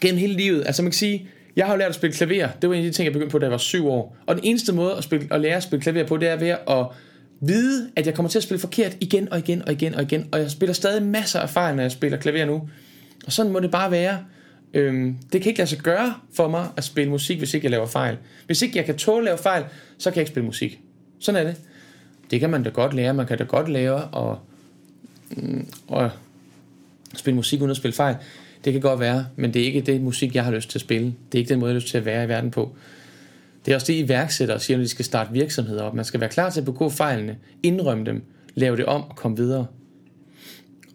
gennem 0.00 0.18
hele 0.18 0.34
livet, 0.34 0.62
altså 0.66 0.82
man 0.82 0.90
kan 0.90 0.98
sige, 0.98 1.28
Jeg 1.56 1.66
har 1.66 1.74
jo 1.74 1.78
lært 1.78 1.88
at 1.88 1.94
spille 1.94 2.16
klaver. 2.16 2.48
Det 2.62 2.70
var 2.70 2.74
en 2.74 2.84
af 2.84 2.90
de 2.90 2.96
ting, 2.96 3.04
jeg 3.04 3.12
begyndte 3.12 3.32
på, 3.32 3.38
da 3.38 3.44
jeg 3.44 3.50
var 3.50 3.58
syv 3.58 3.88
år. 3.88 4.16
Og 4.26 4.34
den 4.34 4.44
eneste 4.44 4.72
måde 4.72 4.96
at, 4.96 5.04
spille, 5.04 5.28
at 5.30 5.40
lære 5.40 5.56
at 5.56 5.62
spille 5.62 5.82
klaver 5.82 6.06
på, 6.06 6.16
det 6.16 6.28
er 6.28 6.36
ved 6.36 6.48
at 6.48 6.86
vide, 7.40 7.90
at 7.96 8.06
jeg 8.06 8.14
kommer 8.14 8.30
til 8.30 8.38
at 8.38 8.42
spille 8.42 8.60
forkert 8.60 8.96
igen 9.00 9.32
og 9.32 9.38
igen 9.38 9.62
og 9.66 9.72
igen 9.72 9.94
og 9.94 10.02
igen. 10.02 10.28
Og 10.32 10.40
jeg 10.40 10.50
spiller 10.50 10.72
stadig 10.72 11.02
masser 11.02 11.40
af 11.40 11.50
fejl, 11.50 11.76
når 11.76 11.82
jeg 11.82 11.92
spiller 11.92 12.18
klaver 12.18 12.44
nu. 12.44 12.68
Og 13.26 13.32
sådan 13.32 13.52
må 13.52 13.60
det 13.60 13.70
bare 13.70 13.90
være. 13.90 14.18
Øhm, 14.74 15.16
det 15.32 15.42
kan 15.42 15.50
ikke 15.50 15.58
lade 15.58 15.70
sig 15.70 15.78
gøre 15.78 16.14
for 16.34 16.48
mig 16.48 16.68
at 16.76 16.84
spille 16.84 17.10
musik, 17.10 17.38
hvis 17.38 17.54
ikke 17.54 17.64
jeg 17.64 17.70
laver 17.70 17.86
fejl. 17.86 18.16
Hvis 18.46 18.62
ikke 18.62 18.78
jeg 18.78 18.84
kan 18.84 18.96
tåle 18.96 19.18
at 19.18 19.24
lave 19.24 19.38
fejl, 19.38 19.64
så 19.98 20.10
kan 20.10 20.16
jeg 20.16 20.22
ikke 20.22 20.30
spille 20.30 20.46
musik. 20.46 20.80
Sådan 21.18 21.46
er 21.46 21.50
det. 21.50 21.60
Det 22.30 22.40
kan 22.40 22.50
man 22.50 22.62
da 22.62 22.70
godt 22.70 22.94
lære. 22.94 23.14
Man 23.14 23.26
kan 23.26 23.38
da 23.38 23.44
godt 23.44 23.68
lære 23.68 24.04
og, 24.04 24.28
og 24.28 24.38
mm, 25.30 25.66
spille 27.16 27.36
musik 27.36 27.60
uden 27.60 27.70
at 27.70 27.76
spille 27.76 27.94
fejl. 27.94 28.16
Det 28.64 28.72
kan 28.72 28.82
godt 28.82 29.00
være, 29.00 29.26
men 29.36 29.54
det 29.54 29.62
er 29.62 29.66
ikke 29.66 29.80
det 29.80 30.00
musik, 30.00 30.34
jeg 30.34 30.44
har 30.44 30.50
lyst 30.52 30.70
til 30.70 30.78
at 30.78 30.82
spille. 30.82 31.06
Det 31.06 31.38
er 31.38 31.38
ikke 31.38 31.48
den 31.48 31.60
måde, 31.60 31.68
jeg 31.70 31.74
har 31.74 31.80
lyst 31.80 31.90
til 31.90 31.98
at 31.98 32.04
være 32.04 32.24
i 32.24 32.28
verden 32.28 32.50
på. 32.50 32.76
Det 33.64 33.72
er 33.72 33.74
også 33.74 33.92
det, 33.92 33.98
iværksættere 33.98 34.60
siger, 34.60 34.76
når 34.76 34.84
de 34.84 34.88
skal 34.88 35.04
starte 35.04 35.32
virksomheder 35.32 35.82
op. 35.82 35.94
Man 35.94 36.04
skal 36.04 36.20
være 36.20 36.30
klar 36.30 36.50
til 36.50 36.60
at 36.60 36.66
begå 36.66 36.88
fejlene, 36.88 37.36
indrømme 37.62 38.04
dem, 38.04 38.22
lave 38.54 38.76
det 38.76 38.86
om 38.86 39.02
og 39.02 39.16
komme 39.16 39.36
videre. 39.36 39.66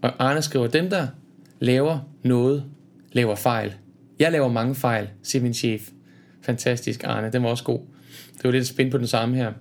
Og 0.01 0.11
Arne 0.20 0.41
skriver, 0.41 0.68
dem 0.68 0.89
der 0.89 1.07
laver 1.59 1.99
noget, 2.24 2.63
laver 3.11 3.36
fejl. 3.36 3.74
Jeg 4.20 4.32
laver 4.32 4.47
mange 4.47 4.76
fejl, 4.76 5.07
siger 5.24 5.43
min 5.43 5.53
chef. 5.53 5.89
Fantastisk, 6.41 7.03
Arne. 7.03 7.32
Den 7.32 7.43
var 7.43 7.49
også 7.49 7.63
god. 7.63 7.80
Det 8.38 8.43
var 8.43 8.51
lidt 8.51 8.68
spændt 8.68 8.91
på 8.91 8.97
den 8.97 9.07
samme 9.07 9.36
her. 9.36 9.51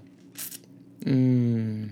Mm. 1.07 1.90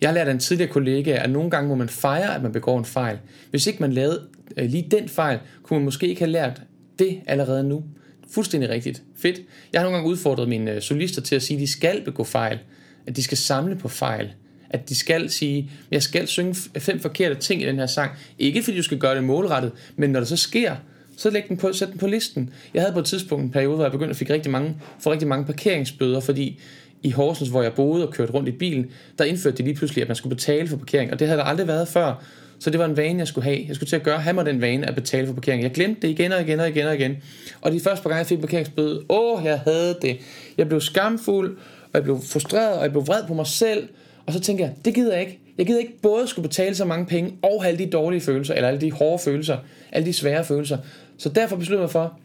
Jeg 0.00 0.08
har 0.08 0.14
lært 0.14 0.28
af 0.28 0.32
en 0.32 0.38
tidligere 0.38 0.72
kollega, 0.72 1.18
at 1.22 1.30
nogle 1.30 1.50
gange 1.50 1.68
må 1.68 1.74
man 1.74 1.88
fejre, 1.88 2.34
at 2.34 2.42
man 2.42 2.52
begår 2.52 2.78
en 2.78 2.84
fejl. 2.84 3.18
Hvis 3.50 3.66
ikke 3.66 3.80
man 3.80 3.92
lavede 3.92 4.22
øh, 4.56 4.70
lige 4.70 4.86
den 4.90 5.08
fejl, 5.08 5.38
kunne 5.62 5.78
man 5.78 5.84
måske 5.84 6.08
ikke 6.08 6.20
have 6.20 6.30
lært 6.30 6.62
det 6.98 7.20
allerede 7.26 7.64
nu. 7.64 7.84
Fuldstændig 8.30 8.70
rigtigt. 8.70 9.02
Fedt. 9.16 9.40
Jeg 9.72 9.80
har 9.80 9.84
nogle 9.84 9.96
gange 9.96 10.10
udfordret 10.10 10.48
mine 10.48 10.72
øh, 10.72 10.82
solister 10.82 11.22
til 11.22 11.36
at 11.36 11.42
sige, 11.42 11.56
at 11.56 11.60
de 11.60 11.66
skal 11.66 12.02
begå 12.04 12.24
fejl. 12.24 12.58
At 13.06 13.16
de 13.16 13.22
skal 13.22 13.38
samle 13.38 13.76
på 13.76 13.88
fejl. 13.88 14.32
At 14.70 14.88
de 14.88 14.94
skal 14.94 15.30
sige, 15.30 15.70
jeg 15.90 16.02
skal 16.02 16.26
synge 16.26 16.54
fem 16.78 17.00
forkerte 17.00 17.34
ting 17.34 17.62
i 17.62 17.66
den 17.66 17.78
her 17.78 17.86
sang. 17.86 18.10
Ikke 18.38 18.62
fordi 18.62 18.76
du 18.76 18.82
skal 18.82 18.98
gøre 18.98 19.14
det 19.14 19.24
målrettet, 19.24 19.72
men 19.96 20.10
når 20.10 20.20
det 20.20 20.28
så 20.28 20.36
sker, 20.36 20.76
så 21.16 21.30
læg 21.30 21.48
den 21.48 21.56
på, 21.56 21.72
sæt 21.72 21.88
den 21.88 21.98
på 21.98 22.06
listen. 22.06 22.50
Jeg 22.74 22.82
havde 22.82 22.92
på 22.92 22.98
et 22.98 23.04
tidspunkt 23.04 23.44
en 23.44 23.50
periode, 23.50 23.74
hvor 23.74 23.84
jeg 23.84 23.92
begyndte 23.92 24.10
at 24.10 24.16
fik 24.16 24.30
rigtig 24.30 24.52
mange, 24.52 24.76
få 25.00 25.12
rigtig 25.12 25.28
mange 25.28 25.46
parkeringsbøder, 25.46 26.20
fordi 26.20 26.60
i 27.06 27.10
Horsens, 27.10 27.48
hvor 27.48 27.62
jeg 27.62 27.72
boede 27.72 28.06
og 28.06 28.14
kørte 28.14 28.32
rundt 28.32 28.48
i 28.48 28.52
bilen, 28.52 28.86
der 29.18 29.24
indførte 29.24 29.56
de 29.56 29.62
lige 29.62 29.74
pludselig, 29.74 30.02
at 30.02 30.08
man 30.08 30.16
skulle 30.16 30.36
betale 30.36 30.68
for 30.68 30.76
parkering, 30.76 31.12
og 31.12 31.18
det 31.18 31.28
havde 31.28 31.38
der 31.38 31.44
aldrig 31.44 31.68
været 31.68 31.88
før. 31.88 32.24
Så 32.58 32.70
det 32.70 32.78
var 32.78 32.84
en 32.84 32.96
vane, 32.96 33.18
jeg 33.18 33.28
skulle 33.28 33.44
have. 33.44 33.64
Jeg 33.68 33.76
skulle 33.76 33.88
til 33.88 33.96
at 33.96 34.02
gøre, 34.02 34.18
have 34.18 34.34
mig 34.34 34.46
den 34.46 34.60
vane 34.60 34.88
at 34.88 34.94
betale 34.94 35.26
for 35.26 35.34
parkering. 35.34 35.62
Jeg 35.62 35.70
glemte 35.70 36.00
det 36.02 36.08
igen 36.08 36.32
og 36.32 36.40
igen 36.40 36.60
og 36.60 36.68
igen 36.68 36.86
og 36.86 36.94
igen. 36.94 37.16
Og 37.60 37.72
de 37.72 37.80
første 37.80 38.02
par 38.02 38.10
gange, 38.10 38.18
jeg 38.18 38.26
fik 38.26 38.40
parkeringsbøde, 38.40 39.02
åh, 39.08 39.44
jeg 39.44 39.58
havde 39.58 39.96
det. 40.02 40.18
Jeg 40.58 40.68
blev 40.68 40.80
skamfuld, 40.80 41.56
og 41.82 41.90
jeg 41.94 42.02
blev 42.02 42.20
frustreret, 42.22 42.76
og 42.76 42.82
jeg 42.82 42.90
blev 42.90 43.06
vred 43.06 43.26
på 43.28 43.34
mig 43.34 43.46
selv. 43.46 43.88
Og 44.26 44.32
så 44.32 44.40
tænker 44.40 44.64
jeg, 44.64 44.74
det 44.84 44.94
gider 44.94 45.12
jeg 45.12 45.20
ikke. 45.20 45.40
Jeg 45.58 45.66
gider 45.66 45.78
ikke 45.78 46.00
både 46.02 46.26
skulle 46.26 46.48
betale 46.48 46.74
så 46.74 46.84
mange 46.84 47.06
penge, 47.06 47.32
og 47.42 47.62
have 47.62 47.72
alle 47.72 47.84
de 47.84 47.90
dårlige 47.90 48.20
følelser, 48.20 48.54
eller 48.54 48.68
alle 48.68 48.80
de 48.80 48.92
hårde 48.92 49.18
følelser, 49.18 49.56
alle 49.92 50.06
de 50.06 50.12
svære 50.12 50.44
følelser. 50.44 50.78
Så 51.18 51.28
derfor 51.28 51.56
besluttede 51.56 51.80
jeg 51.80 51.84
mig 51.84 51.90
for, 51.90 52.18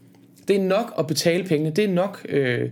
det 0.48 0.56
er 0.56 0.64
nok 0.64 0.94
at 1.00 1.08
betale 1.08 1.44
pengene, 1.44 1.72
det 1.72 1.84
er 1.84 1.90
nok, 1.90 2.26
øh, 2.30 2.70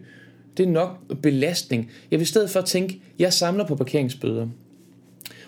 det 0.59 0.67
er 0.67 0.71
nok 0.71 1.21
belastning. 1.21 1.91
Jeg 2.11 2.19
vil 2.19 2.23
i 2.23 2.27
stedet 2.27 2.49
for 2.49 2.61
tænke, 2.61 3.01
jeg 3.19 3.33
samler 3.33 3.67
på 3.67 3.75
parkeringsbøder. 3.75 4.47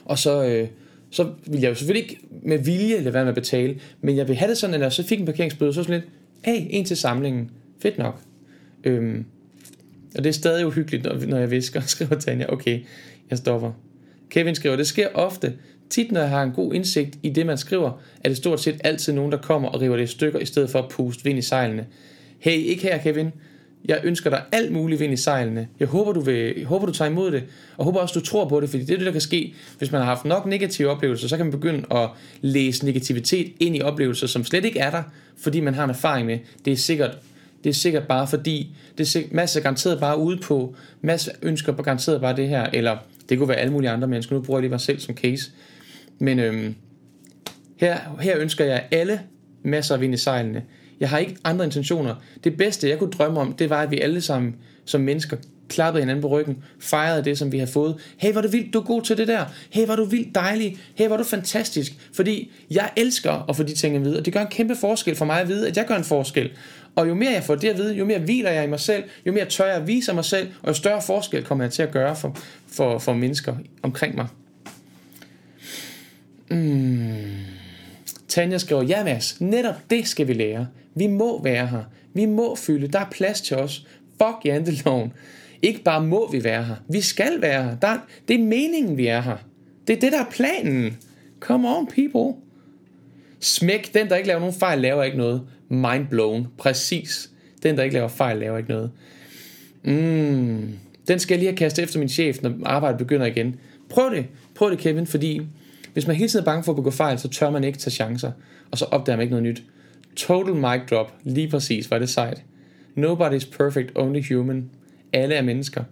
Og 0.06 0.20
så, 0.20 0.46
øh, 0.46 0.68
så 1.10 1.32
vil 1.46 1.62
jeg 1.62 1.70
jo 1.70 1.76
selvfølgelig 1.76 2.10
ikke 2.10 2.22
med 2.44 2.58
vilje 2.58 3.02
lade 3.02 3.14
være 3.14 3.24
med 3.24 3.30
at 3.30 3.36
betale, 3.36 3.80
men 4.02 4.18
jeg 4.18 4.28
vil 4.28 4.36
have 4.36 4.50
det 4.50 4.58
sådan, 4.58 4.74
at 4.74 4.82
jeg 4.82 4.92
så 4.92 5.04
fik 5.04 5.20
en 5.20 5.26
parkeringsbøde, 5.26 5.74
så 5.74 5.84
sådan 5.84 6.00
lidt, 6.00 6.10
hey, 6.46 6.68
en 6.70 6.86
til 6.86 6.98
samlingen. 6.98 7.52
Fedt 7.80 7.98
nok. 7.98 8.22
Øhm, 8.84 9.26
og 10.18 10.24
det 10.24 10.30
er 10.30 10.34
stadig 10.34 10.68
uhyggeligt, 10.68 11.04
når, 11.04 11.26
når 11.28 11.38
jeg 11.38 11.52
visker, 11.52 11.82
skriver 11.88 12.16
Tanja, 12.16 12.54
okay, 12.54 12.80
jeg 13.30 13.38
stopper. 13.38 13.72
Kevin 14.30 14.56
skriver, 14.56 14.76
det 14.76 14.88
sker 14.88 15.08
ofte. 15.14 15.54
Tit 15.90 16.12
når 16.12 16.20
jeg 16.20 16.30
har 16.30 16.44
en 16.44 16.52
god 16.52 16.74
indsigt 16.74 17.18
i 17.24 17.30
det, 17.30 17.46
man 17.46 17.58
skriver, 17.58 18.02
er 18.24 18.30
det 18.30 18.38
stort 18.38 18.62
set 18.62 18.82
altid 18.84 19.14
nogen, 19.14 19.32
der 19.32 19.38
kommer 19.38 19.70
og 19.70 19.82
river 19.82 19.98
det 19.98 20.04
i 20.04 20.08
stykker, 20.08 20.40
i 20.40 20.46
stedet 20.46 20.70
for 20.70 20.80
at 20.80 20.90
puste 20.90 21.24
vind 21.24 21.40
i 21.40 21.42
sejlene. 21.42 21.86
Hey, 22.40 22.58
ikke 22.58 22.84
her, 22.84 22.98
Kevin. 22.98 23.32
Jeg 23.86 24.02
ønsker 24.04 24.30
dig 24.30 24.42
alt 24.52 24.72
muligt 24.72 25.00
vind 25.00 25.14
i 25.14 25.18
sejlene. 25.18 25.68
Jeg 25.80 25.88
håber, 25.88 26.14
du, 26.14 26.20
vil, 26.20 26.54
jeg 26.58 26.66
håber, 26.66 26.86
du 26.86 26.92
tager 26.92 27.12
imod 27.12 27.32
det, 27.32 27.44
og 27.78 27.86
håber 27.86 28.00
også, 28.00 28.20
du 28.20 28.26
tror 28.26 28.50
på 28.50 28.60
det, 28.60 28.70
fordi 28.70 28.84
det 28.84 28.94
er 28.94 28.98
det, 28.98 29.06
der 29.06 29.12
kan 29.12 29.22
ske. 29.22 29.54
Hvis 29.78 29.92
man 29.92 30.02
har 30.02 30.06
haft 30.06 30.26
nok 30.26 30.46
negative 30.46 30.90
oplevelser, 30.90 31.28
så 31.28 31.38
kan 31.38 31.46
man 31.46 31.52
begynde 31.52 31.86
at 31.92 32.10
læse 32.42 32.86
negativitet 32.86 33.54
ind 33.60 33.76
i 33.76 33.82
oplevelser, 33.82 34.28
som 34.28 34.44
slet 34.44 34.66
ikke 34.66 34.80
er 34.80 34.90
der, 34.90 35.04
fordi 35.38 35.60
man 35.60 35.74
har 35.74 35.84
en 35.84 35.90
erfaring 35.90 36.26
med. 36.26 36.40
Det 36.66 36.74
er 36.74 36.78
sikkert, 36.78 37.18
det 37.64 37.70
er 37.70 37.74
sikkert 37.74 38.08
bare 38.08 38.28
fordi, 38.28 38.76
det 38.98 39.16
er 39.16 39.22
masser 39.32 39.62
garanteret 39.62 40.00
bare 40.00 40.18
ude 40.18 40.38
på, 40.38 40.76
masser 41.02 41.32
ønsker 41.42 41.74
garanteret 41.74 42.22
bare 42.22 42.36
det 42.36 42.50
her, 42.50 42.68
eller 42.74 42.98
det 43.30 43.38
kunne 43.38 43.50
være 43.50 43.58
alle 43.58 43.74
mulige 43.74 43.90
andre 43.90 44.08
mennesker. 44.08 44.36
Nu 44.36 44.42
bruger 44.42 44.60
jeg 44.60 44.62
lige 44.62 44.70
mig 44.70 44.82
selv 44.82 45.00
som 45.00 45.16
case. 45.16 45.52
Men 46.20 46.40
øhm, 46.40 46.76
her, 47.78 47.98
her 48.22 48.40
ønsker 48.40 48.66
jeg 48.66 48.88
alle 48.92 49.22
masser 49.64 49.96
af 49.96 50.02
vind 50.02 50.14
i 50.14 50.18
sejlene. 50.18 50.64
Jeg 51.02 51.10
har 51.10 51.18
ikke 51.18 51.36
andre 51.44 51.66
intentioner. 51.66 52.16
Det 52.44 52.58
bedste, 52.58 52.90
jeg 52.90 53.00
kunne 53.00 53.12
drømme 53.12 53.40
om, 53.40 53.54
det 53.54 53.70
var, 53.70 53.82
at 53.82 53.92
vi 53.92 54.00
alle 54.00 54.22
sammen 54.22 54.56
som 54.86 55.02
mennesker 55.02 55.38
klappede 55.70 56.02
hinanden 56.02 56.22
på 56.22 56.28
ryggen, 56.28 56.58
fejrede 56.80 57.24
det, 57.24 57.38
som 57.38 57.52
vi 57.52 57.60
har 57.60 57.66
fået. 57.66 57.96
Hey, 58.18 58.34
var 58.34 58.42
du 58.42 58.48
vildt, 58.48 58.74
du 58.74 58.80
er 58.80 58.84
god 58.84 59.02
til 59.02 59.18
det 59.18 59.28
der. 59.28 59.46
Hey, 59.70 59.88
var 59.88 59.96
du 59.96 60.06
vildt 60.06 60.36
dejlig. 60.36 60.78
Hey, 60.96 61.08
var 61.08 61.18
du 61.18 61.24
fantastisk. 61.24 61.94
Fordi 62.14 62.52
jeg 62.72 62.90
elsker 62.96 63.50
at 63.50 63.56
få 63.56 63.64
de 63.64 63.76
ting 63.76 63.96
at 63.96 64.04
vide, 64.04 64.18
og 64.18 64.26
det 64.26 64.34
gør 64.34 64.42
en 64.42 64.48
kæmpe 64.48 64.76
forskel 64.76 65.16
for 65.16 65.26
mig 65.26 65.42
at 65.42 65.48
vide, 65.48 65.68
at 65.68 65.78
jeg 65.78 65.86
gør 65.86 65.96
en 65.96 66.04
forskel. 66.04 66.52
Og 66.96 67.08
jo 67.08 67.14
mere 67.14 67.32
jeg 67.32 67.44
får 67.44 67.56
det 67.56 67.70
at 67.70 67.78
vide, 67.78 67.94
jo 67.94 68.06
mere 68.06 68.20
hviler 68.20 68.52
jeg 68.52 68.64
i 68.64 68.68
mig 68.68 68.80
selv, 68.80 69.04
jo 69.26 69.32
mere 69.32 69.46
tør 69.46 69.66
jeg 69.66 69.88
vise 69.88 70.14
mig 70.14 70.26
selv, 70.26 70.48
og 70.62 70.68
jo 70.68 70.74
større 70.74 71.02
forskel 71.02 71.44
kommer 71.44 71.64
jeg 71.64 71.72
til 71.72 71.84
at 71.84 71.92
gøre 71.92 72.16
for, 72.16 72.38
for, 72.68 73.00
for 73.00 73.14
mennesker 73.14 73.56
omkring 73.82 74.16
mig. 74.16 74.28
Mm. 76.50 77.14
Tanja 78.28 78.58
skriver, 78.58 78.84
ja 78.84 79.04
Mads, 79.04 79.42
netop 79.42 79.76
det 79.90 80.08
skal 80.08 80.28
vi 80.28 80.34
lære. 80.34 80.68
Vi 80.96 81.08
må 81.08 81.44
være 81.44 81.68
her. 81.68 81.84
Vi 82.14 82.26
må 82.26 82.56
fylde. 82.56 82.88
Der 82.88 83.00
er 83.00 83.10
plads 83.12 83.42
til 83.42 83.58
os. 83.58 83.88
Fuck 84.18 84.46
janteloven. 84.46 85.14
Ikke 85.62 85.84
bare 85.84 86.06
må 86.06 86.32
vi 86.32 86.44
være 86.44 86.64
her. 86.64 86.76
Vi 86.90 87.02
skal 87.02 87.42
være 87.42 87.64
her. 87.64 87.76
Der, 87.76 87.98
det 88.28 88.34
er 88.34 88.44
meningen, 88.44 88.98
vi 88.98 89.08
er 89.08 89.22
her. 89.22 89.38
Det 89.88 89.96
er 89.96 90.00
det, 90.00 90.12
der 90.12 90.20
er 90.20 90.30
planen. 90.32 90.98
Come 91.40 91.78
on, 91.78 91.88
people. 91.88 92.42
Smæk. 93.40 93.94
Den, 93.94 94.10
der 94.10 94.16
ikke 94.16 94.28
laver 94.28 94.40
nogen 94.40 94.56
fejl, 94.56 94.80
laver 94.80 95.04
ikke 95.04 95.18
noget. 95.18 95.42
Mind 95.70 96.08
blown. 96.08 96.48
Præcis. 96.58 97.30
Den, 97.64 97.78
der 97.78 97.84
ikke 97.84 97.94
laver 97.94 98.08
fejl, 98.08 98.38
laver 98.38 98.58
ikke 98.58 98.70
noget. 98.70 98.92
Mm. 99.84 100.70
Den 101.08 101.20
skal 101.20 101.36
jeg 101.36 101.40
lige 101.40 101.50
have 101.50 101.58
kastet 101.58 101.84
efter 101.84 102.00
min 102.00 102.10
chef, 102.10 102.42
når 102.42 102.54
arbejdet 102.66 102.98
begynder 102.98 103.26
igen. 103.26 103.56
Prøv 103.90 104.16
det. 104.16 104.26
Prøv 104.56 104.72
det, 104.72 104.80
Kevin, 104.80 105.08
fordi 105.08 105.42
hvis 105.94 106.08
man 106.08 106.16
hele 106.16 106.30
tiden 106.30 106.44
er 106.44 106.46
bange 106.46 106.64
for 106.64 106.72
at 106.72 106.76
begå 106.76 106.92
fejl, 106.92 107.20
så 107.20 107.28
tør 107.28 107.50
man 107.50 107.64
ikke 107.64 107.80
tage 107.80 107.92
chancer. 107.92 108.32
Og 108.72 108.78
så 108.78 108.86
opdager 108.86 109.18
man 109.18 109.24
ikke 109.24 109.32
noget 109.32 109.44
nyt. 109.44 109.64
Total 110.16 110.56
mic 110.56 110.82
drop. 110.90 111.14
Lige 111.24 111.50
præcis, 111.50 111.92
var 111.92 112.00
det 112.00 112.10
sejt. 112.10 112.44
Nobody's 112.98 113.58
perfect, 113.58 113.92
only 113.96 114.34
human. 114.34 114.70
Alle 115.14 115.36
er 115.36 115.42
mennesker. 115.42 115.84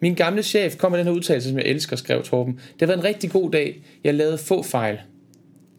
Min 0.00 0.14
gamle 0.14 0.42
chef 0.42 0.76
kom 0.76 0.92
med 0.92 0.98
den 0.98 1.06
her 1.06 1.14
udtalelse, 1.14 1.48
som 1.48 1.58
jeg 1.58 1.66
elsker, 1.66 1.96
skrev 1.96 2.22
Torben. 2.22 2.54
Det 2.54 2.80
har 2.80 2.86
været 2.86 2.98
en 2.98 3.04
rigtig 3.04 3.30
god 3.30 3.50
dag. 3.50 3.82
Jeg 4.04 4.14
lavede 4.14 4.38
få 4.38 4.62
fejl. 4.62 4.98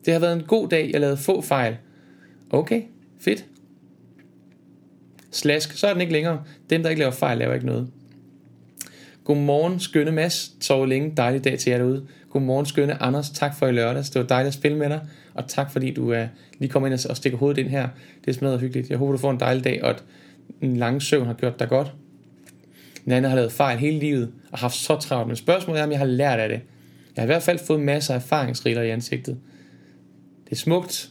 Det 0.06 0.14
har 0.14 0.20
været 0.20 0.34
en 0.34 0.44
god 0.44 0.70
dag. 0.70 0.90
Jeg 0.94 1.02
lavede 1.02 1.18
få 1.18 1.42
fejl. 1.42 1.78
Okay, 2.50 2.82
fedt. 3.20 3.46
Slask, 5.32 5.78
så 5.78 5.88
er 5.88 5.94
den 5.94 6.02
ikke 6.02 6.14
længere. 6.14 6.44
Dem, 6.70 6.84
der 6.84 6.90
ikke 6.90 7.00
laver 7.00 7.12
fejl, 7.12 7.38
laver 7.38 7.54
ikke 7.54 7.66
noget. 7.66 7.88
Godmorgen, 9.24 9.80
skønne 9.80 10.12
Mads. 10.12 10.52
Sov 10.60 10.86
længe. 10.86 11.14
Dejlig 11.18 11.44
dag 11.44 11.60
til 11.60 11.70
jer 11.70 11.78
derude. 11.78 12.08
Godmorgen, 12.38 12.66
skønne 12.66 13.02
Anders. 13.02 13.30
Tak 13.30 13.56
for 13.56 13.68
i 13.68 13.72
lørdags. 13.72 14.10
Det 14.10 14.22
var 14.22 14.28
dejligt 14.28 14.48
at 14.48 14.54
spille 14.54 14.78
med 14.78 14.90
dig. 14.90 15.02
Og 15.34 15.48
tak 15.48 15.72
fordi 15.72 15.94
du 15.94 16.12
uh, 16.12 16.18
lige 16.60 16.70
kom 16.70 16.86
ind 16.86 16.94
og 17.10 17.18
stikker 17.18 17.38
hovedet 17.38 17.58
ind 17.58 17.70
her. 17.70 17.88
Det 18.26 18.32
er 18.32 18.34
smadret 18.36 18.60
hyggeligt. 18.60 18.90
Jeg 18.90 18.98
håber, 18.98 19.12
du 19.12 19.18
får 19.18 19.32
en 19.32 19.40
dejlig 19.40 19.64
dag, 19.64 19.84
og 19.84 19.90
at 19.90 20.04
en 20.62 20.78
lang 20.78 21.02
søvn 21.02 21.26
har 21.26 21.34
gjort 21.34 21.60
dig 21.60 21.70
godt. 21.70 21.94
Nana 23.06 23.28
har 23.28 23.36
lavet 23.36 23.52
fejl 23.52 23.78
hele 23.78 24.00
livet 24.00 24.32
og 24.52 24.60
haft 24.60 24.76
så 24.76 24.96
travlt. 24.96 25.28
Men 25.28 25.36
spørgsmålet 25.36 25.80
er, 25.80 25.84
om 25.84 25.92
jeg 25.92 26.00
har 26.00 26.06
lært 26.06 26.40
af 26.40 26.50
det. 26.50 26.62
Jeg 27.16 27.22
har 27.22 27.24
i 27.24 27.26
hvert 27.26 27.44
fald 27.44 27.60
fået 27.60 27.80
masser 27.80 28.14
af 28.14 28.18
erfaringsriller 28.18 28.82
i 28.82 28.90
ansigtet. 28.90 29.38
Det 30.46 30.52
er 30.52 30.56
smukt. 30.56 31.10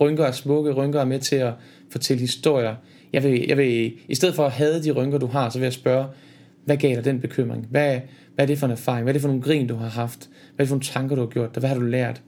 Rynker 0.00 0.24
er 0.24 0.32
smukke. 0.32 0.72
Rynker 0.72 1.00
er 1.00 1.04
med 1.04 1.18
til 1.18 1.36
at 1.36 1.52
fortælle 1.90 2.20
historier. 2.20 2.74
Jeg 3.12 3.22
vil, 3.22 3.44
jeg 3.48 3.56
vil, 3.56 3.92
I 4.08 4.14
stedet 4.14 4.34
for 4.34 4.46
at 4.46 4.52
have 4.52 4.82
de 4.82 4.90
rynker, 4.90 5.18
du 5.18 5.26
har, 5.26 5.50
så 5.50 5.58
vil 5.58 5.66
jeg 5.66 5.72
spørge, 5.72 6.06
hvad 6.64 6.76
gav 6.76 6.94
dig 6.96 7.04
den 7.04 7.20
bekymring? 7.20 7.66
Hvad, 7.70 8.00
hvad 8.34 8.44
er 8.44 8.46
det 8.46 8.58
for 8.58 8.66
en 8.66 8.72
erfaring? 8.72 9.02
Hvad 9.02 9.10
er 9.10 9.12
det 9.12 9.22
for 9.22 9.28
nogle 9.28 9.42
grin, 9.42 9.66
du 9.66 9.74
har 9.74 9.88
haft? 9.88 10.28
Hvad 10.56 10.64
er 10.64 10.64
det 10.64 10.68
for 10.68 10.74
nogle 10.74 10.84
tanker, 10.84 11.16
du 11.16 11.22
har 11.22 11.28
gjort? 11.28 11.50
Hvad 11.58 11.68
har 11.68 11.76
du 11.76 11.84
lært? 11.84 12.22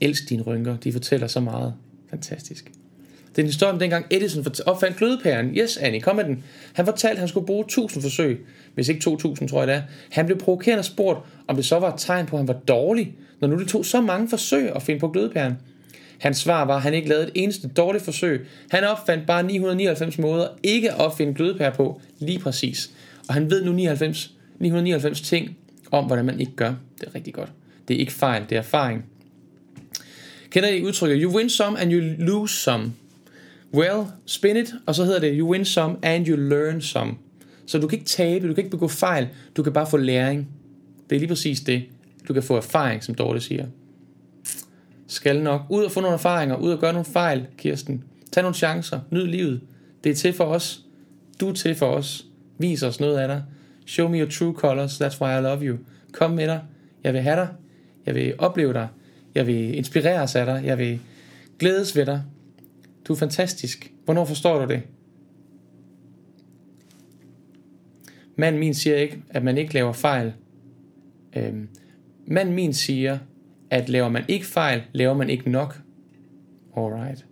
Elsk 0.00 0.28
dine 0.28 0.42
rynker. 0.42 0.76
De 0.76 0.92
fortæller 0.92 1.26
så 1.26 1.40
meget. 1.40 1.74
Fantastisk. 2.10 2.64
Det 3.38 3.38
er 3.38 3.42
en 3.42 3.46
historie 3.46 3.72
om 3.72 3.78
dengang 3.78 4.06
Edison 4.10 4.44
opfandt 4.66 4.96
glødepæren. 4.96 5.46
Yes, 5.56 5.76
Annie, 5.76 6.00
kom 6.00 6.16
med 6.16 6.24
den. 6.24 6.44
Han 6.72 6.84
fortalte, 6.84 7.12
at 7.12 7.18
han 7.18 7.28
skulle 7.28 7.46
bruge 7.46 7.64
1000 7.64 8.02
forsøg. 8.02 8.46
Hvis 8.74 8.88
ikke 8.88 9.00
2000, 9.00 9.48
tror 9.48 9.58
jeg 9.58 9.68
det 9.68 9.76
er. 9.76 9.82
Han 10.10 10.26
blev 10.26 10.38
provokeret 10.38 10.78
og 10.78 10.84
spurgt, 10.84 11.20
om 11.48 11.56
det 11.56 11.64
så 11.64 11.78
var 11.78 11.92
et 11.92 12.00
tegn 12.00 12.26
på, 12.26 12.36
at 12.36 12.40
han 12.40 12.48
var 12.48 12.60
dårlig, 12.68 13.14
når 13.40 13.48
nu 13.48 13.58
det 13.58 13.68
tog 13.68 13.86
så 13.86 14.00
mange 14.00 14.28
forsøg 14.28 14.76
at 14.76 14.82
finde 14.82 15.00
på 15.00 15.08
glødepæren. 15.08 15.54
Hans 16.18 16.38
svar 16.38 16.64
var, 16.64 16.76
at 16.76 16.82
han 16.82 16.94
ikke 16.94 17.08
lavede 17.08 17.26
et 17.26 17.32
eneste 17.34 17.68
dårligt 17.68 18.04
forsøg. 18.04 18.46
Han 18.70 18.84
opfandt 18.84 19.26
bare 19.26 19.42
999 19.42 20.18
måder 20.18 20.48
ikke 20.62 20.92
at 20.92 20.98
opfinde 20.98 21.34
glødepære 21.34 21.72
på, 21.72 22.00
lige 22.18 22.38
præcis. 22.38 22.90
Og 23.28 23.34
han 23.34 23.50
ved 23.50 23.64
nu 23.64 23.72
99, 23.72 24.34
999 24.58 25.20
ting 25.20 25.56
om, 25.90 26.06
hvordan 26.06 26.24
man 26.24 26.40
ikke 26.40 26.52
gør. 26.56 26.74
Det 27.00 27.08
er 27.08 27.14
rigtig 27.14 27.34
godt. 27.34 27.52
Det 27.88 27.96
er 27.96 28.00
ikke 28.00 28.12
fejl, 28.12 28.42
det 28.48 28.52
er 28.52 28.58
erfaring. 28.58 29.04
Kender 30.50 30.68
I 30.68 30.84
udtrykket, 30.84 31.22
you 31.22 31.36
win 31.36 31.50
some 31.50 31.80
and 31.80 31.92
you 31.92 32.00
lose 32.18 32.54
some? 32.54 32.92
Well, 33.74 34.04
spin 34.26 34.56
it, 34.56 34.74
og 34.86 34.94
så 34.94 35.04
hedder 35.04 35.20
det, 35.20 35.34
you 35.38 35.50
win 35.50 35.64
some 35.64 35.96
and 36.02 36.28
you 36.28 36.36
learn 36.36 36.80
some. 36.80 37.14
Så 37.66 37.78
du 37.78 37.86
kan 37.86 37.98
ikke 37.98 38.08
tabe, 38.08 38.48
du 38.48 38.54
kan 38.54 38.64
ikke 38.64 38.70
begå 38.70 38.88
fejl, 38.88 39.28
du 39.56 39.62
kan 39.62 39.72
bare 39.72 39.86
få 39.86 39.96
læring. 39.96 40.48
Det 41.10 41.16
er 41.16 41.20
lige 41.20 41.28
præcis 41.28 41.60
det. 41.60 41.82
Du 42.28 42.32
kan 42.32 42.42
få 42.42 42.56
erfaring, 42.56 43.04
som 43.04 43.14
Dorte 43.14 43.40
siger. 43.40 43.66
Skal 45.06 45.42
nok. 45.42 45.62
Ud 45.70 45.84
og 45.84 45.90
få 45.90 46.00
nogle 46.00 46.14
erfaringer, 46.14 46.56
ud 46.56 46.70
og 46.70 46.78
gøre 46.78 46.92
nogle 46.92 47.04
fejl, 47.04 47.46
Kirsten. 47.58 48.04
Tag 48.32 48.42
nogle 48.42 48.54
chancer, 48.54 49.00
nyd 49.10 49.26
livet. 49.26 49.60
Det 50.04 50.10
er 50.10 50.14
til 50.14 50.32
for 50.32 50.44
os. 50.44 50.84
Du 51.40 51.48
er 51.48 51.52
til 51.52 51.74
for 51.74 51.86
os. 51.86 52.27
Vis 52.58 52.82
os 52.82 53.00
noget 53.00 53.18
af 53.18 53.28
dig. 53.28 53.42
Show 53.86 54.08
me 54.08 54.18
your 54.18 54.30
true 54.30 54.54
colors, 54.54 55.00
that's 55.00 55.20
why 55.20 55.38
I 55.38 55.42
love 55.42 55.62
you. 55.62 55.78
Kom 56.12 56.30
med 56.30 56.46
dig. 56.46 56.62
Jeg 57.04 57.12
vil 57.12 57.20
have 57.20 57.36
dig. 57.36 57.48
Jeg 58.06 58.14
vil 58.14 58.34
opleve 58.38 58.72
dig. 58.72 58.88
Jeg 59.34 59.46
vil 59.46 59.76
inspireres 59.76 60.36
af 60.36 60.46
dig. 60.46 60.62
Jeg 60.64 60.78
vil 60.78 61.00
glædes 61.58 61.96
ved 61.96 62.06
dig. 62.06 62.22
Du 63.04 63.12
er 63.12 63.16
fantastisk. 63.16 63.92
Hvornår 64.04 64.24
forstår 64.24 64.66
du 64.66 64.72
det? 64.72 64.82
Mand 68.36 68.58
min 68.58 68.74
siger 68.74 68.96
ikke, 68.96 69.22
at 69.30 69.44
man 69.44 69.58
ikke 69.58 69.74
laver 69.74 69.92
fejl. 69.92 70.32
Øhm, 71.36 71.68
mand 72.26 72.50
min 72.50 72.74
siger, 72.74 73.18
at 73.70 73.88
laver 73.88 74.08
man 74.08 74.24
ikke 74.28 74.46
fejl, 74.46 74.82
laver 74.92 75.14
man 75.14 75.30
ikke 75.30 75.50
nok. 75.50 75.80
Alright. 76.76 77.27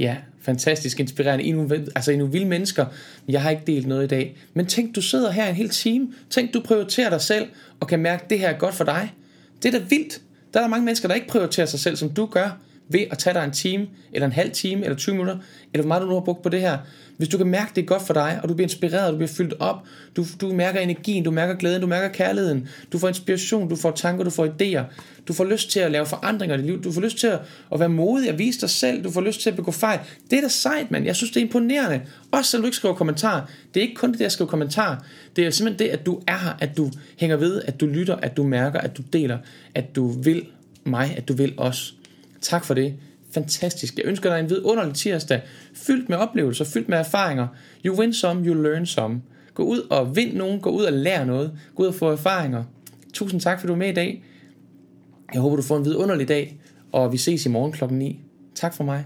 Ja, 0.00 0.16
fantastisk 0.42 1.00
inspirerende. 1.00 1.44
I 1.44 1.52
nu, 1.52 1.62
nogle, 1.62 1.86
altså 1.94 2.12
I 2.12 2.14
nu 2.14 2.18
nogle 2.18 2.32
vilde 2.32 2.46
mennesker. 2.46 2.86
Jeg 3.28 3.42
har 3.42 3.50
ikke 3.50 3.62
delt 3.66 3.86
noget 3.86 4.04
i 4.04 4.06
dag. 4.06 4.36
Men 4.54 4.66
tænk, 4.66 4.96
du 4.96 5.02
sidder 5.02 5.30
her 5.30 5.48
en 5.48 5.54
hel 5.54 5.68
time. 5.68 6.08
Tænk, 6.30 6.54
du 6.54 6.60
prioriterer 6.60 7.10
dig 7.10 7.20
selv 7.20 7.48
og 7.80 7.88
kan 7.88 7.98
mærke, 7.98 8.22
at 8.24 8.30
det 8.30 8.38
her 8.38 8.48
er 8.48 8.58
godt 8.58 8.74
for 8.74 8.84
dig. 8.84 9.14
Det 9.62 9.74
er 9.74 9.78
da 9.78 9.84
vildt. 9.88 10.20
Der 10.54 10.60
er 10.60 10.64
der 10.64 10.68
mange 10.68 10.84
mennesker, 10.84 11.08
der 11.08 11.14
ikke 11.14 11.26
prioriterer 11.26 11.66
sig 11.66 11.80
selv, 11.80 11.96
som 11.96 12.10
du 12.10 12.26
gør, 12.26 12.58
ved 12.90 13.04
at 13.10 13.18
tage 13.18 13.34
dig 13.34 13.44
en 13.44 13.50
time, 13.50 13.86
eller 14.12 14.26
en 14.26 14.32
halv 14.32 14.50
time, 14.50 14.84
eller 14.84 14.96
20 14.96 15.14
minutter, 15.14 15.38
eller 15.72 15.82
hvor 15.82 15.88
meget 15.88 16.02
du 16.02 16.06
nu 16.06 16.14
har 16.14 16.20
brugt 16.20 16.42
på 16.42 16.48
det 16.48 16.60
her. 16.60 16.78
Hvis 17.16 17.28
du 17.28 17.38
kan 17.38 17.46
mærke, 17.46 17.72
det 17.76 17.82
er 17.82 17.86
godt 17.86 18.02
for 18.02 18.14
dig, 18.14 18.40
og 18.42 18.48
du 18.48 18.54
bliver 18.54 18.66
inspireret, 18.66 19.12
du 19.12 19.16
bliver 19.16 19.28
fyldt 19.28 19.54
op, 19.58 19.76
du, 20.16 20.24
du 20.40 20.52
mærker 20.52 20.80
energien, 20.80 21.24
du 21.24 21.30
mærker 21.30 21.54
glæden, 21.54 21.80
du 21.80 21.86
mærker 21.86 22.08
kærligheden, 22.08 22.68
du 22.92 22.98
får 22.98 23.08
inspiration, 23.08 23.68
du 23.68 23.76
får 23.76 23.90
tanker, 23.90 24.24
du 24.24 24.30
får 24.30 24.46
idéer, 24.46 24.82
du 25.28 25.32
får 25.32 25.44
lyst 25.44 25.70
til 25.70 25.80
at 25.80 25.92
lave 25.92 26.06
forandringer 26.06 26.56
i 26.56 26.58
dit 26.58 26.66
liv, 26.66 26.84
du 26.84 26.92
får 26.92 27.00
lyst 27.00 27.18
til 27.18 27.26
at, 27.26 27.40
at 27.72 27.80
være 27.80 27.88
modig 27.88 28.32
og 28.32 28.38
vise 28.38 28.60
dig 28.60 28.70
selv, 28.70 29.04
du 29.04 29.10
får 29.10 29.20
lyst 29.20 29.40
til 29.40 29.50
at 29.50 29.56
begå 29.56 29.70
fejl. 29.70 29.98
Det 30.30 30.36
er 30.36 30.40
da 30.40 30.48
sejt, 30.48 30.90
mand. 30.90 31.04
Jeg 31.04 31.16
synes, 31.16 31.30
det 31.30 31.40
er 31.40 31.44
imponerende. 31.44 32.00
Også 32.30 32.50
selvom 32.50 32.62
du 32.62 32.66
ikke 32.66 32.76
skriver 32.76 32.94
kommentar. 32.94 33.50
Det 33.74 33.80
er 33.80 33.84
ikke 33.84 33.94
kun 33.94 34.12
det, 34.12 34.20
at 34.20 34.32
skrive 34.32 34.48
kommentar. 34.48 35.04
Det 35.36 35.46
er 35.46 35.50
simpelthen 35.50 35.86
det, 35.88 35.92
at 35.98 36.06
du 36.06 36.20
er 36.26 36.38
her, 36.38 36.52
at 36.60 36.76
du 36.76 36.90
hænger 37.16 37.36
ved, 37.36 37.62
at 37.66 37.80
du 37.80 37.86
lytter, 37.86 38.16
at 38.16 38.36
du 38.36 38.42
mærker, 38.44 38.78
at 38.78 38.96
du 38.96 39.02
deler, 39.12 39.38
at 39.74 39.96
du 39.96 40.08
vil 40.08 40.46
mig, 40.84 41.14
at 41.16 41.28
du 41.28 41.34
vil 41.34 41.54
os. 41.56 41.94
Tak 42.40 42.64
for 42.64 42.74
det 42.74 42.94
fantastisk. 43.32 43.96
Jeg 43.96 44.04
ønsker 44.06 44.30
dig 44.30 44.40
en 44.40 44.50
vidunderlig 44.50 44.94
tirsdag, 44.94 45.42
fyldt 45.74 46.08
med 46.08 46.16
oplevelser, 46.16 46.64
fyldt 46.64 46.88
med 46.88 46.98
erfaringer. 46.98 47.46
You 47.84 47.98
win 47.98 48.14
some, 48.14 48.46
you 48.46 48.62
learn 48.62 48.86
some. 48.86 49.22
Gå 49.54 49.62
ud 49.62 49.80
og 49.90 50.16
vind 50.16 50.36
nogen, 50.36 50.60
gå 50.60 50.70
ud 50.70 50.84
og 50.84 50.92
lær 50.92 51.24
noget, 51.24 51.58
gå 51.74 51.82
ud 51.82 51.88
og 51.88 51.94
få 51.94 52.10
erfaringer. 52.10 52.64
Tusind 53.12 53.40
tak, 53.40 53.60
for 53.60 53.66
du 53.66 53.72
er 53.72 53.76
med 53.76 53.88
i 53.88 53.94
dag. 53.94 54.24
Jeg 55.34 55.40
håber, 55.40 55.56
du 55.56 55.62
får 55.62 55.76
en 55.76 55.84
vidunderlig 55.84 56.28
dag, 56.28 56.60
og 56.92 57.12
vi 57.12 57.16
ses 57.16 57.46
i 57.46 57.48
morgen 57.48 57.72
klokken 57.72 57.98
9. 57.98 58.20
Tak 58.54 58.74
for 58.74 58.84
mig. 58.84 59.04